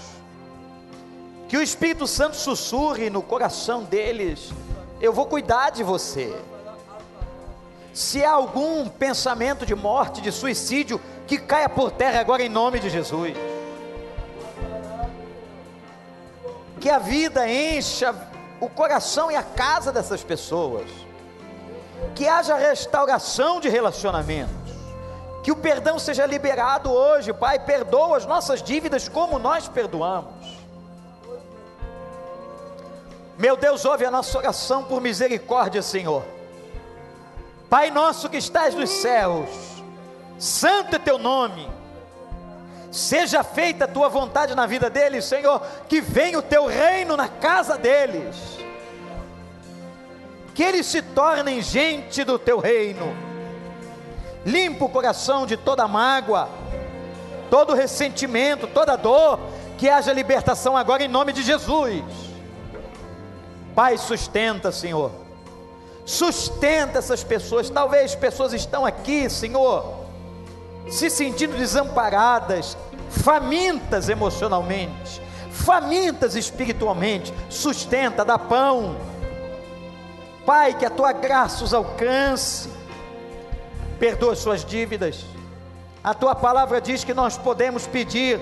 Que 1.49 1.57
o 1.57 1.63
Espírito 1.63 2.07
Santo 2.07 2.37
sussurre 2.37 3.09
no 3.09 3.23
coração 3.23 3.85
deles: 3.85 4.53
Eu 5.01 5.13
vou 5.13 5.27
cuidar 5.27 5.71
de 5.71 5.85
você. 5.85 6.37
Se 7.95 8.25
há 8.25 8.33
algum 8.33 8.89
pensamento 8.89 9.65
de 9.65 9.75
morte, 9.75 10.21
de 10.21 10.31
suicídio, 10.33 11.01
que 11.27 11.39
caia 11.39 11.69
por 11.69 11.91
terra 11.93 12.21
agora 12.21 12.43
em 12.43 12.49
nome 12.49 12.81
de 12.81 12.91
Jesus. 12.91 13.33
Que 16.87 16.91
a 16.91 17.01
vida 17.01 17.51
encha 17.51 18.15
o 18.61 18.69
coração 18.69 19.29
e 19.29 19.35
a 19.35 19.43
casa 19.43 19.91
dessas 19.91 20.23
pessoas. 20.23 20.89
Que 22.15 22.29
haja 22.29 22.55
restauração 22.55 23.59
de 23.59 23.69
relacionamentos. 23.69 24.71
Que 25.43 25.51
o 25.51 25.57
perdão 25.57 25.99
seja 25.99 26.25
liberado 26.25 26.93
hoje, 26.93 27.33
Pai. 27.33 27.59
Perdoa 27.59 28.19
as 28.19 28.25
nossas 28.25 28.63
dívidas 28.63 29.09
como 29.09 29.37
nós 29.37 29.67
perdoamos. 29.67 30.33
Meu 33.37 33.57
Deus, 33.57 33.85
ouve 33.85 34.05
a 34.05 34.11
nossa 34.13 34.39
oração 34.39 34.85
por 34.85 35.01
misericórdia, 35.01 35.83
Senhor. 35.83 36.23
Pai 37.69 37.91
nosso 37.91 38.31
que 38.31 38.37
estás 38.37 38.77
nos 38.77 38.91
céus, 38.91 39.51
santo 40.39 40.95
é 40.95 41.01
teu 41.01 41.19
nome, 41.19 41.69
seja 42.97 43.43
feita 43.45 43.85
a 43.85 43.89
tua 43.89 44.09
vontade 44.09 44.55
na 44.55 44.67
vida 44.67 44.89
deles, 44.89 45.25
Senhor, 45.25 45.61
que 45.89 46.01
venha 46.01 46.39
o 46.39 46.43
teu 46.43 46.67
reino 46.67 47.17
na 47.17 47.29
casa 47.29 47.77
deles, 47.77 48.37
que 50.55 50.63
eles 50.63 50.87
se 50.87 51.03
tornem 51.03 51.61
gente 51.61 52.25
do 52.25 52.39
teu 52.39 52.59
reino, 52.59 53.15
limpa 54.45 54.85
o 54.85 54.89
coração 54.89 55.47
de 55.47 55.57
toda 55.57 55.87
mágoa, 55.87 56.49
todo 57.51 57.75
ressentimento, 57.75 58.67
toda 58.67 58.97
dor, 58.97 59.39
que 59.77 59.89
haja 59.89 60.13
libertação 60.13 60.77
agora 60.77 61.05
em 61.05 61.09
nome 61.09 61.33
de 61.33 61.43
Jesus. 61.43 62.03
Pai, 63.75 63.99
sustenta, 63.99 64.73
Senhor 64.73 65.27
sustenta 66.07 67.01
essas 67.01 67.25
pessoas. 67.25 67.69
Talvez 67.69 68.15
pessoas 68.15 68.53
estão 68.55 68.87
aqui, 68.87 69.29
Senhor, 69.29 70.07
se 70.89 71.11
sentindo 71.11 71.57
desamparadas, 71.57 72.79
famintas 73.11 74.09
emocionalmente, 74.09 75.21
famintas 75.51 76.35
espiritualmente. 76.35 77.33
Sustenta, 77.49 78.25
dá 78.25 78.39
pão. 78.39 78.97
Pai, 80.45 80.75
que 80.75 80.85
a 80.85 80.91
tua 80.91 81.13
graça 81.13 81.65
os 81.65 81.75
alcance. 81.75 82.71
Perdoa 83.99 84.37
suas 84.37 84.65
dívidas. 84.65 85.25
A 86.05 86.15
tua 86.15 86.35
palavra 86.35 86.81
diz 86.81 87.03
que 87.03 87.15
nós 87.15 87.37
podemos 87.37 87.87
pedir 87.87 88.41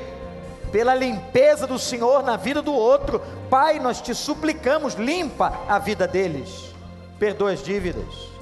pela 0.70 0.94
limpeza 0.94 1.66
do 1.66 1.78
Senhor 1.78 2.22
na 2.22 2.36
vida 2.36 2.60
do 2.60 2.74
outro. 2.74 3.22
Pai, 3.48 3.78
nós 3.78 4.00
te 4.00 4.14
suplicamos, 4.14 4.94
limpa 4.94 5.60
a 5.68 5.78
vida 5.78 6.06
deles, 6.06 6.74
perdoa 7.18 7.52
as 7.52 7.62
dívidas. 7.62 8.34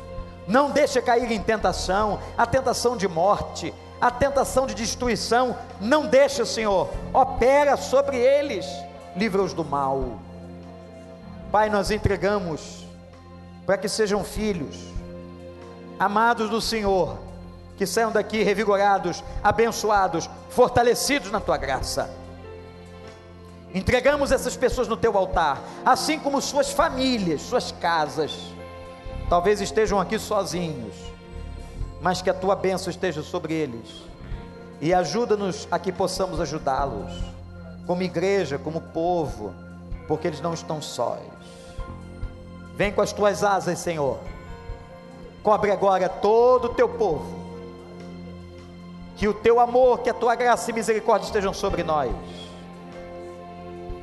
Não 0.49 0.71
deixa 0.71 1.01
cair 1.01 1.31
em 1.31 1.41
tentação, 1.41 2.19
a 2.37 2.47
tentação 2.47 2.97
de 2.97 3.07
morte, 3.07 3.73
a 4.03 4.11
tentação 4.11 4.67
de 4.67 4.75
destruição. 4.75 5.57
Não 5.81 6.09
deixa, 6.09 6.45
Senhor, 6.45 6.91
opera 7.15 7.77
sobre 7.77 8.17
eles, 8.17 8.67
livra-os 9.15 9.55
do 9.55 9.65
mal. 9.65 10.19
Pai, 11.53 11.71
nós 11.71 11.93
entregamos 11.93 12.85
para 13.65 13.79
que 13.79 13.89
sejam 13.89 14.25
filhos, 14.25 14.77
amados 16.01 16.51
do 16.51 16.61
Senhor, 16.61 17.17
que 17.77 17.87
saiam 17.87 18.11
daqui 18.11 18.43
revigorados, 18.43 19.23
abençoados, 19.43 20.29
fortalecidos 20.51 21.31
na 21.31 21.39
tua 21.39 21.57
graça. 21.57 22.11
Entregamos 23.73 24.33
essas 24.33 24.57
pessoas 24.57 24.89
no 24.89 24.97
teu 24.97 25.17
altar, 25.17 25.63
assim 25.87 26.19
como 26.19 26.43
suas 26.43 26.73
famílias, 26.73 27.41
suas 27.43 27.71
casas. 27.71 28.37
Talvez 29.29 29.61
estejam 29.61 30.01
aqui 30.01 30.19
sozinhos, 30.19 31.12
mas 32.03 32.21
que 32.21 32.29
a 32.29 32.35
tua 32.35 32.57
bênção 32.57 32.91
esteja 32.91 33.23
sobre 33.23 33.55
eles. 33.55 34.03
E 34.81 34.93
ajuda-nos 34.93 35.69
a 35.71 35.79
que 35.79 35.93
possamos 35.93 36.41
ajudá-los, 36.41 37.13
como 37.87 38.03
igreja, 38.03 38.59
como 38.59 38.81
povo, 38.81 39.55
porque 40.09 40.27
eles 40.27 40.41
não 40.41 40.53
estão 40.53 40.83
sós. 40.83 41.21
Vem 42.75 42.91
com 42.93 43.01
as 43.01 43.13
tuas 43.13 43.45
asas, 43.45 43.79
Senhor. 43.79 44.19
Cobre 45.45 45.71
agora 45.71 46.09
todo 46.09 46.65
o 46.65 46.75
teu 46.75 46.89
povo. 46.89 47.41
Que 49.17 49.29
o 49.29 49.35
teu 49.35 49.61
amor, 49.61 50.01
que 50.01 50.11
a 50.11 50.15
tua 50.15 50.35
graça 50.35 50.71
e 50.71 50.75
misericórdia 50.75 51.27
estejam 51.27 51.55
sobre 51.55 51.85
nós. 51.85 52.11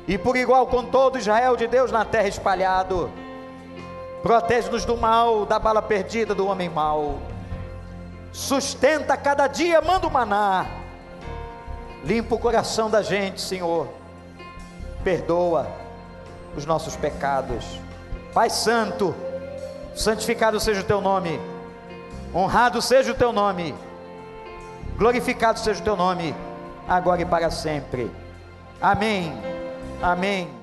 E 0.08 0.16
por 0.16 0.36
igual 0.36 0.66
com 0.66 0.84
todo 0.84 1.18
Israel 1.18 1.56
de 1.56 1.66
Deus 1.66 1.92
na 1.92 2.04
terra 2.06 2.28
espalhado, 2.28 3.10
protege-nos 4.22 4.86
do 4.86 4.96
mal, 4.96 5.44
da 5.44 5.58
bala 5.58 5.82
perdida 5.82 6.34
do 6.34 6.46
homem 6.46 6.70
mau. 6.70 7.18
Sustenta 8.32 9.16
cada 9.16 9.46
dia, 9.46 9.80
manda 9.80 10.06
o 10.06 10.10
maná. 10.10 10.66
Limpa 12.04 12.34
o 12.34 12.38
coração 12.38 12.90
da 12.90 13.02
gente, 13.02 13.40
Senhor. 13.40 13.88
Perdoa 15.02 15.66
os 16.56 16.66
nossos 16.66 16.96
pecados 16.96 17.64
Pai 18.32 18.48
Santo, 18.48 19.14
santificado 19.94 20.60
seja 20.60 20.82
o 20.82 20.84
teu 20.84 21.00
nome, 21.00 21.40
honrado 22.34 22.80
seja 22.80 23.10
o 23.10 23.14
teu 23.14 23.32
nome, 23.32 23.74
glorificado 24.96 25.58
seja 25.58 25.80
o 25.80 25.84
teu 25.84 25.96
nome, 25.96 26.34
agora 26.88 27.22
e 27.22 27.24
para 27.24 27.50
sempre. 27.50 28.10
Amém. 28.80 29.32
Amém. 30.00 30.59